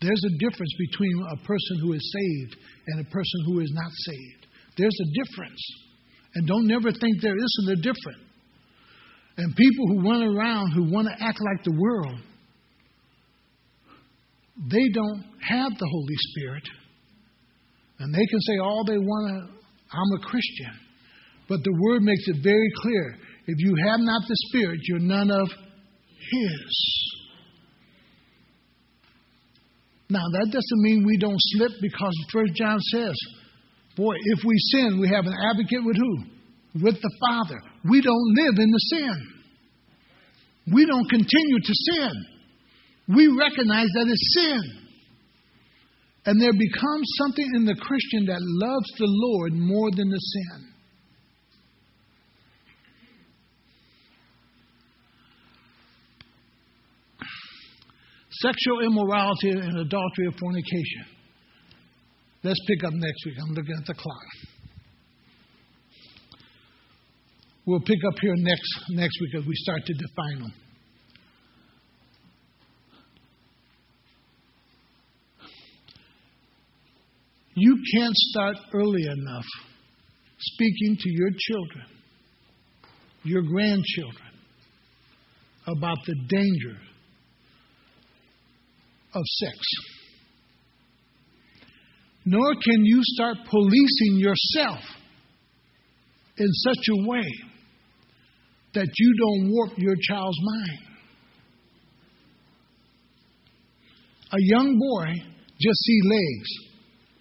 There's 0.00 0.22
a 0.24 0.38
difference 0.38 0.72
between 0.78 1.16
a 1.32 1.36
person 1.44 1.80
who 1.80 1.92
is 1.94 2.14
saved 2.14 2.56
and 2.88 3.00
a 3.00 3.10
person 3.10 3.40
who 3.46 3.60
is 3.60 3.72
not 3.72 3.90
saved. 3.90 4.46
There's 4.76 4.98
a 5.00 5.24
difference. 5.24 5.60
And 6.34 6.46
don't 6.46 6.66
never 6.66 6.92
think 6.92 7.22
there 7.22 7.36
isn't 7.36 7.72
a 7.72 7.76
difference. 7.76 8.26
And 9.38 9.54
people 9.56 9.86
who 9.88 10.08
run 10.08 10.22
around 10.22 10.72
who 10.72 10.92
want 10.92 11.08
to 11.08 11.24
act 11.24 11.40
like 11.40 11.64
the 11.64 11.76
world, 11.78 12.20
they 14.56 14.88
don't 14.92 15.24
have 15.40 15.72
the 15.78 15.88
Holy 15.90 16.16
Spirit. 16.30 16.64
And 17.98 18.14
they 18.14 18.26
can 18.26 18.40
say 18.40 18.58
all 18.58 18.84
they 18.86 18.98
want 18.98 19.28
to, 19.28 19.52
I'm 19.92 20.20
a 20.20 20.26
Christian. 20.26 20.72
But 21.48 21.62
the 21.62 21.76
Word 21.80 22.02
makes 22.02 22.26
it 22.26 22.42
very 22.42 22.70
clear 22.82 23.16
if 23.46 23.56
you 23.58 23.74
have 23.88 24.00
not 24.00 24.22
the 24.26 24.36
Spirit, 24.48 24.80
you're 24.84 24.98
none 24.98 25.30
of 25.30 25.48
His. 25.48 27.06
Now, 30.08 30.22
that 30.32 30.46
doesn't 30.46 30.82
mean 30.82 31.04
we 31.04 31.18
don't 31.18 31.38
slip 31.38 31.72
because 31.80 32.14
First 32.32 32.54
John 32.54 32.78
says, 32.80 33.14
boy, 33.96 34.14
if 34.36 34.44
we 34.44 34.54
sin, 34.72 35.00
we 35.00 35.08
have 35.08 35.26
an 35.26 35.34
advocate 35.50 35.84
with 35.84 35.96
who? 35.96 36.82
With 36.84 37.00
the 37.00 37.10
Father. 37.28 37.60
We 37.88 38.00
don't 38.00 38.34
live 38.36 38.54
in 38.58 38.70
the 38.70 38.80
sin. 38.90 39.32
We 40.72 40.86
don't 40.86 41.08
continue 41.08 41.60
to 41.60 41.72
sin. 41.92 42.35
We 43.08 43.28
recognize 43.28 43.88
that 43.94 44.06
it's 44.08 44.34
sin. 44.34 44.86
And 46.26 46.40
there 46.42 46.52
becomes 46.52 47.08
something 47.18 47.46
in 47.54 47.64
the 47.64 47.76
Christian 47.76 48.26
that 48.26 48.40
loves 48.40 48.90
the 48.98 49.06
Lord 49.06 49.52
more 49.52 49.90
than 49.92 50.10
the 50.10 50.18
sin. 50.18 50.72
Sexual 58.42 58.80
immorality 58.84 59.50
and 59.50 59.78
adultery 59.78 60.26
or 60.26 60.32
fornication. 60.38 61.06
Let's 62.42 62.60
pick 62.66 62.84
up 62.84 62.92
next 62.92 63.24
week. 63.24 63.36
I'm 63.40 63.54
looking 63.54 63.74
at 63.78 63.86
the 63.86 63.94
clock. 63.94 64.26
We'll 67.66 67.80
pick 67.80 67.98
up 68.06 68.18
here 68.20 68.34
next, 68.36 68.90
next 68.90 69.18
week 69.20 69.40
as 69.40 69.46
we 69.46 69.54
start 69.54 69.86
to 69.86 69.94
define 69.94 70.42
them. 70.42 70.65
You 77.58 77.74
can't 77.94 78.14
start 78.14 78.56
early 78.74 79.02
enough 79.02 79.46
speaking 80.38 80.96
to 81.00 81.10
your 81.10 81.30
children, 81.30 81.86
your 83.24 83.40
grandchildren, 83.40 84.28
about 85.66 85.96
the 86.06 86.14
danger 86.28 86.78
of 89.14 89.22
sex. 89.24 89.56
Nor 92.26 92.54
can 92.62 92.84
you 92.84 93.00
start 93.02 93.38
policing 93.48 94.18
yourself 94.18 94.80
in 96.36 96.48
such 96.52 96.84
a 96.90 97.08
way 97.08 97.24
that 98.74 98.88
you 98.98 99.14
don't 99.18 99.50
warp 99.50 99.70
your 99.78 99.96
child's 100.02 100.38
mind. 100.42 100.78
A 104.32 104.38
young 104.40 104.78
boy 104.78 105.12
just 105.58 105.82
sees 105.82 106.02
legs. 106.04 106.65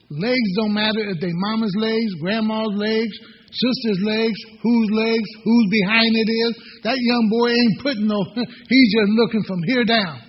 Legs 0.09 0.49
don't 0.57 0.73
matter 0.73 1.01
if 1.09 1.19
they 1.19 1.31
mama's 1.33 1.73
legs, 1.79 2.13
grandma's 2.21 2.77
legs, 2.77 3.15
sister's 3.49 4.01
legs, 4.05 4.37
whose 4.61 4.89
legs, 4.93 5.29
whose 5.43 5.67
behind 5.71 6.13
it 6.13 6.29
is. 6.29 6.53
That 6.83 6.97
young 6.99 7.25
boy 7.31 7.49
ain't 7.49 7.81
putting 7.81 8.07
no, 8.07 8.21
he's 8.69 8.89
just 8.93 9.11
looking 9.17 9.43
from 9.47 9.59
here 9.65 9.85
down. 9.85 10.21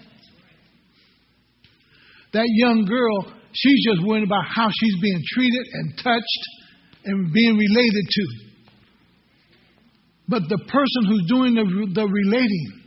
That 2.33 2.49
young 2.49 2.85
girl, 2.85 3.33
she's 3.53 3.85
just 3.85 4.07
worried 4.07 4.25
about 4.25 4.45
how 4.49 4.69
she's 4.81 4.97
being 5.01 5.21
treated 5.35 5.67
and 5.73 5.99
touched 5.99 6.43
and 7.05 7.33
being 7.33 7.57
related 7.57 8.05
to. 8.09 8.25
But 10.29 10.43
the 10.49 10.59
person 10.59 11.03
who's 11.07 11.25
doing 11.29 11.55
the, 11.55 11.65
the 11.95 12.07
relating 12.07 12.83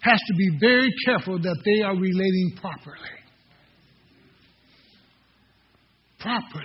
has 0.00 0.18
to 0.18 0.34
be 0.34 0.58
very 0.60 0.88
careful 1.04 1.38
that 1.38 1.56
they 1.64 1.82
are 1.82 1.94
relating 1.94 2.52
properly. 2.60 3.17
Properly. 6.20 6.64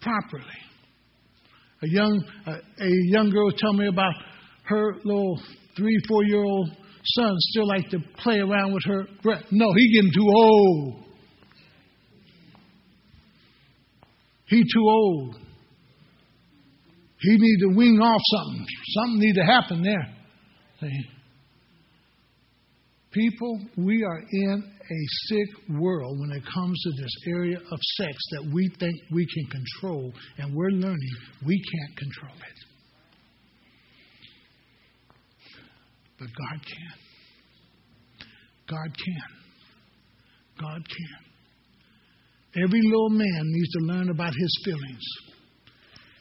Properly. 0.00 0.44
A 1.82 1.88
young, 1.88 2.24
uh, 2.46 2.52
a 2.52 2.88
young 3.10 3.30
girl 3.30 3.50
told 3.50 3.76
me 3.76 3.88
about 3.88 4.14
her 4.64 4.94
little 5.04 5.40
three, 5.76 5.98
four 6.08 6.24
year 6.24 6.42
old 6.42 6.70
son 7.04 7.34
still 7.38 7.68
like 7.68 7.88
to 7.90 7.98
play 8.18 8.38
around 8.38 8.72
with 8.72 8.82
her 8.86 9.06
breath. 9.22 9.44
No, 9.50 9.72
he 9.74 9.94
getting 9.94 10.12
too 10.12 10.28
old. 10.34 10.94
He 14.48 14.62
too 14.62 14.88
old. 14.88 15.36
He 17.20 17.36
need 17.38 17.58
to 17.60 17.76
wing 17.76 17.98
off 18.00 18.20
something. 18.26 18.66
Something 18.94 19.20
need 19.20 19.34
to 19.34 19.44
happen 19.44 19.82
there. 19.82 20.14
See? 20.80 21.15
People, 23.16 23.58
we 23.78 24.04
are 24.04 24.22
in 24.30 24.62
a 24.62 25.00
sick 25.28 25.48
world 25.80 26.20
when 26.20 26.32
it 26.32 26.42
comes 26.54 26.82
to 26.82 27.02
this 27.02 27.12
area 27.28 27.56
of 27.56 27.78
sex 27.96 28.14
that 28.32 28.50
we 28.52 28.70
think 28.78 28.94
we 29.10 29.26
can 29.26 29.46
control, 29.46 30.12
and 30.36 30.54
we're 30.54 30.68
learning 30.68 31.16
we 31.46 31.58
can't 31.58 31.96
control 31.96 32.36
it. 32.36 32.58
But 36.18 36.28
God 36.28 36.60
can. 36.66 36.92
God 38.68 38.96
can. 39.02 39.30
God 40.60 40.86
can. 40.86 42.62
Every 42.64 42.82
little 42.82 43.10
man 43.10 43.42
needs 43.44 43.70
to 43.72 43.84
learn 43.84 44.10
about 44.10 44.34
his 44.34 44.62
feelings. 44.62 45.04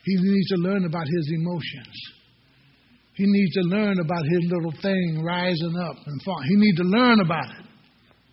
He 0.06 0.16
needs 0.18 0.48
to 0.50 0.58
learn 0.58 0.86
about 0.86 1.08
his 1.08 1.32
emotions. 1.36 2.15
He 3.16 3.24
needs 3.26 3.54
to 3.54 3.62
learn 3.62 4.00
about 4.00 4.24
his 4.26 4.52
little 4.52 4.74
thing 4.82 5.24
rising 5.26 5.76
up 5.90 5.96
and 6.06 6.22
falling. 6.24 6.48
He 6.50 6.56
needs 6.58 6.78
to 6.78 6.84
learn 6.84 7.20
about 7.22 7.50
it 7.60 7.66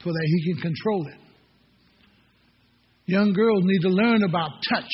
so 0.03 0.11
that 0.11 0.27
he 0.27 0.53
can 0.53 0.63
control 0.63 1.07
it. 1.07 1.19
Young 3.07 3.33
girls 3.33 3.63
need 3.65 3.81
to 3.83 3.89
learn 3.89 4.23
about 4.25 4.51
touch 4.69 4.91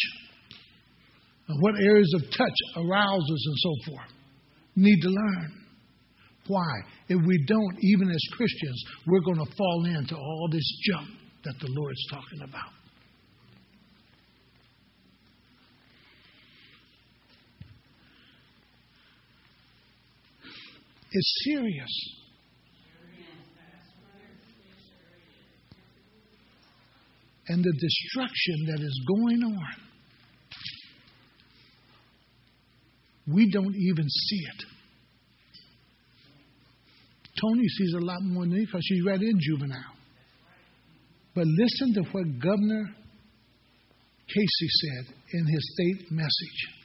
and 1.48 1.62
what 1.62 1.74
areas 1.80 2.12
of 2.16 2.22
touch 2.30 2.58
arouses 2.76 3.46
and 3.46 3.56
so 3.56 3.72
forth. 3.90 4.12
Need 4.76 5.00
to 5.00 5.08
learn. 5.08 5.52
Why? 6.46 6.72
If 7.08 7.20
we 7.26 7.44
don't, 7.46 7.76
even 7.80 8.10
as 8.10 8.20
Christians, 8.36 8.84
we're 9.06 9.20
going 9.20 9.44
to 9.44 9.56
fall 9.56 9.84
into 9.86 10.16
all 10.16 10.48
this 10.50 10.80
junk 10.84 11.08
that 11.44 11.54
the 11.60 11.68
Lord's 11.70 12.06
talking 12.10 12.42
about. 12.44 12.77
It's 21.10 21.44
serious. 21.44 22.18
And 27.48 27.64
the 27.64 27.72
destruction 27.72 28.66
that 28.66 28.80
is 28.82 29.04
going 29.08 29.42
on, 29.42 29.74
we 33.34 33.50
don't 33.50 33.74
even 33.74 34.08
see 34.08 34.36
it. 34.36 34.64
Tony 37.40 37.68
sees 37.68 37.94
a 37.94 38.04
lot 38.04 38.22
more 38.22 38.44
than 38.44 38.54
me 38.54 38.66
because 38.66 38.84
she's 38.84 39.04
right 39.06 39.20
in 39.20 39.38
juvenile. 39.40 39.94
But 41.34 41.46
listen 41.46 41.94
to 41.94 42.10
what 42.10 42.38
Governor 42.38 42.84
Casey 44.26 44.68
said 44.68 45.14
in 45.32 45.46
his 45.46 45.72
state 45.72 46.10
message. 46.10 46.77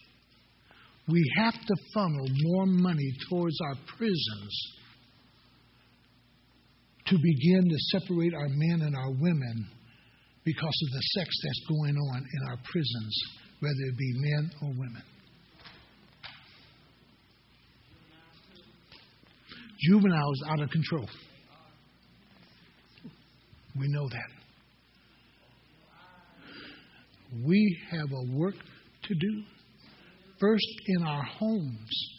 We 1.08 1.24
have 1.38 1.54
to 1.54 1.76
funnel 1.94 2.28
more 2.30 2.66
money 2.66 3.12
towards 3.30 3.60
our 3.62 3.76
prisons 3.98 4.74
to 7.08 7.18
begin 7.22 7.70
to 7.70 8.00
separate 8.00 8.34
our 8.34 8.48
men 8.48 8.82
and 8.82 8.96
our 8.96 9.12
women 9.12 9.68
because 10.46 10.82
of 10.86 10.92
the 10.92 11.02
sex 11.20 11.30
that's 11.44 11.66
going 11.70 11.96
on 11.96 12.18
in 12.18 12.50
our 12.50 12.58
prisons, 12.72 13.24
whether 13.60 13.84
it 13.90 13.98
be 13.98 14.14
men 14.16 14.52
or 14.62 14.70
women. 14.70 15.04
Juveniles 19.80 20.44
out 20.50 20.62
of 20.62 20.70
control. 20.70 21.08
We 23.78 23.88
know 23.90 24.08
that. 24.08 24.30
We 27.46 27.78
have 27.92 28.12
a 28.12 28.38
work 28.38 28.56
to 28.56 29.16
do. 29.16 29.44
First 30.44 30.76
in 30.88 31.04
our 31.04 31.24
homes, 31.24 32.10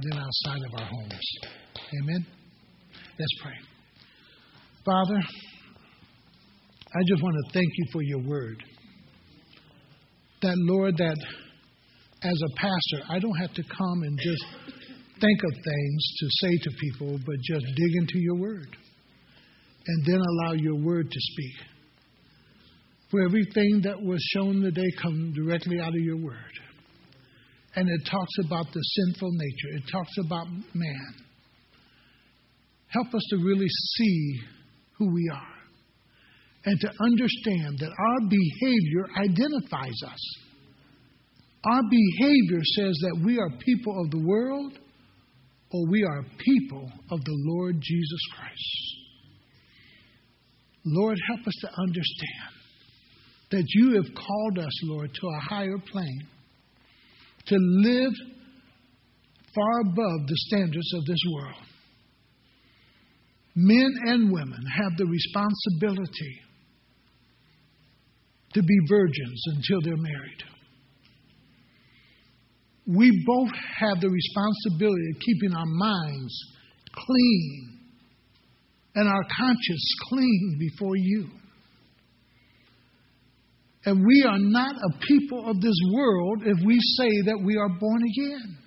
then 0.00 0.20
outside 0.20 0.62
of 0.68 0.80
our 0.80 0.86
homes. 0.86 1.28
Amen? 2.02 2.24
Let's 3.18 3.34
pray. 3.42 3.58
Father, 4.84 5.16
I 5.16 7.00
just 7.04 7.20
want 7.20 7.34
to 7.34 7.52
thank 7.52 7.66
you 7.76 7.84
for 7.92 8.02
your 8.02 8.20
word. 8.20 8.62
That, 10.42 10.54
Lord, 10.56 10.96
that 10.98 11.16
as 12.22 12.40
a 12.46 12.54
pastor, 12.60 13.12
I 13.12 13.18
don't 13.18 13.36
have 13.38 13.54
to 13.54 13.62
come 13.64 14.02
and 14.02 14.16
just 14.20 14.44
think 15.20 15.40
of 15.42 15.52
things 15.52 16.14
to 16.20 16.26
say 16.42 16.58
to 16.62 16.70
people, 16.80 17.18
but 17.26 17.34
just 17.42 17.66
dig 17.74 17.92
into 18.02 18.20
your 18.20 18.36
word. 18.36 18.76
and 19.88 20.06
then 20.06 20.20
allow 20.20 20.52
your 20.52 20.76
word 20.76 21.10
to 21.10 21.20
speak. 21.20 21.54
For 23.10 23.22
everything 23.22 23.80
that 23.84 24.02
was 24.02 24.20
shown 24.34 24.60
today 24.60 24.90
comes 25.00 25.34
directly 25.34 25.80
out 25.80 25.88
of 25.88 26.00
your 26.00 26.18
word. 26.18 26.52
And 27.74 27.88
it 27.88 28.00
talks 28.10 28.34
about 28.44 28.66
the 28.72 28.80
sinful 28.80 29.30
nature, 29.32 29.76
it 29.76 29.82
talks 29.90 30.12
about 30.24 30.46
man. 30.74 31.14
Help 32.88 33.14
us 33.14 33.22
to 33.30 33.36
really 33.36 33.68
see 33.68 34.40
who 34.98 35.12
we 35.12 35.30
are 35.32 35.58
and 36.64 36.80
to 36.80 36.88
understand 37.00 37.78
that 37.78 37.90
our 37.90 38.28
behavior 38.28 39.06
identifies 39.16 40.02
us. 40.06 40.36
Our 41.64 41.82
behavior 41.90 42.60
says 42.76 42.98
that 43.02 43.22
we 43.24 43.38
are 43.38 43.50
people 43.64 44.02
of 44.02 44.10
the 44.10 44.26
world 44.26 44.78
or 45.70 45.86
we 45.88 46.02
are 46.02 46.24
people 46.38 46.90
of 47.10 47.20
the 47.24 47.36
Lord 47.46 47.76
Jesus 47.80 48.20
Christ. 48.36 48.94
Lord, 50.84 51.18
help 51.28 51.46
us 51.46 51.54
to 51.60 51.68
understand 51.68 52.57
that 53.50 53.64
you 53.66 53.94
have 53.94 54.14
called 54.14 54.58
us, 54.58 54.80
Lord, 54.84 55.10
to 55.12 55.26
a 55.26 55.40
higher 55.48 55.78
plane, 55.90 56.26
to 57.46 57.56
live 57.58 58.12
far 59.54 59.80
above 59.80 60.26
the 60.26 60.36
standards 60.48 60.92
of 60.94 61.04
this 61.06 61.22
world. 61.32 61.62
Men 63.54 63.90
and 64.06 64.30
women 64.32 64.64
have 64.66 64.96
the 64.96 65.06
responsibility 65.06 66.40
to 68.54 68.62
be 68.62 68.78
virgins 68.88 69.42
until 69.46 69.80
they're 69.82 69.96
married. 69.96 70.42
We 72.86 73.24
both 73.26 73.50
have 73.80 74.00
the 74.00 74.08
responsibility 74.08 75.10
of 75.14 75.20
keeping 75.20 75.54
our 75.54 75.66
minds 75.66 76.34
clean 76.94 77.78
and 78.94 79.08
our 79.08 79.22
conscience 79.38 79.94
clean 80.08 80.56
before 80.58 80.96
you. 80.96 81.28
And 83.84 84.04
we 84.04 84.24
are 84.28 84.38
not 84.38 84.74
a 84.76 84.98
people 85.06 85.48
of 85.48 85.60
this 85.60 85.76
world 85.92 86.42
if 86.44 86.58
we 86.64 86.78
say 86.80 87.22
that 87.26 87.40
we 87.42 87.56
are 87.56 87.68
born 87.68 88.02
again. 88.02 88.58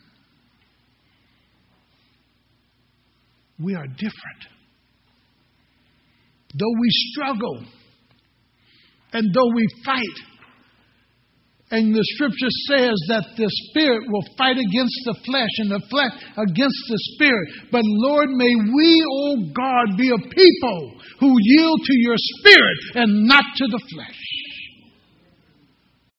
We 3.63 3.75
are 3.75 3.87
different. 3.87 4.41
Though 6.57 6.73
we 6.79 6.89
struggle 7.11 7.63
and 9.13 9.33
though 9.33 9.51
we 9.53 9.67
fight, 9.85 10.31
and 11.71 11.95
the 11.95 12.03
scripture 12.15 12.51
says 12.67 12.99
that 13.07 13.23
the 13.37 13.47
spirit 13.47 14.03
will 14.11 14.27
fight 14.37 14.59
against 14.59 14.99
the 15.07 15.15
flesh 15.23 15.55
and 15.59 15.71
the 15.71 15.79
flesh 15.89 16.11
against 16.35 16.81
the 16.91 16.99
spirit. 17.15 17.71
But 17.71 17.83
Lord, 17.85 18.29
may 18.31 18.51
we, 18.51 19.05
oh 19.07 19.35
God, 19.55 19.97
be 19.97 20.11
a 20.11 20.19
people 20.19 20.81
who 21.19 21.31
yield 21.39 21.79
to 21.79 21.95
your 21.95 22.17
spirit 22.17 22.77
and 22.95 23.25
not 23.25 23.45
to 23.55 23.67
the 23.67 23.81
flesh. 23.87 24.40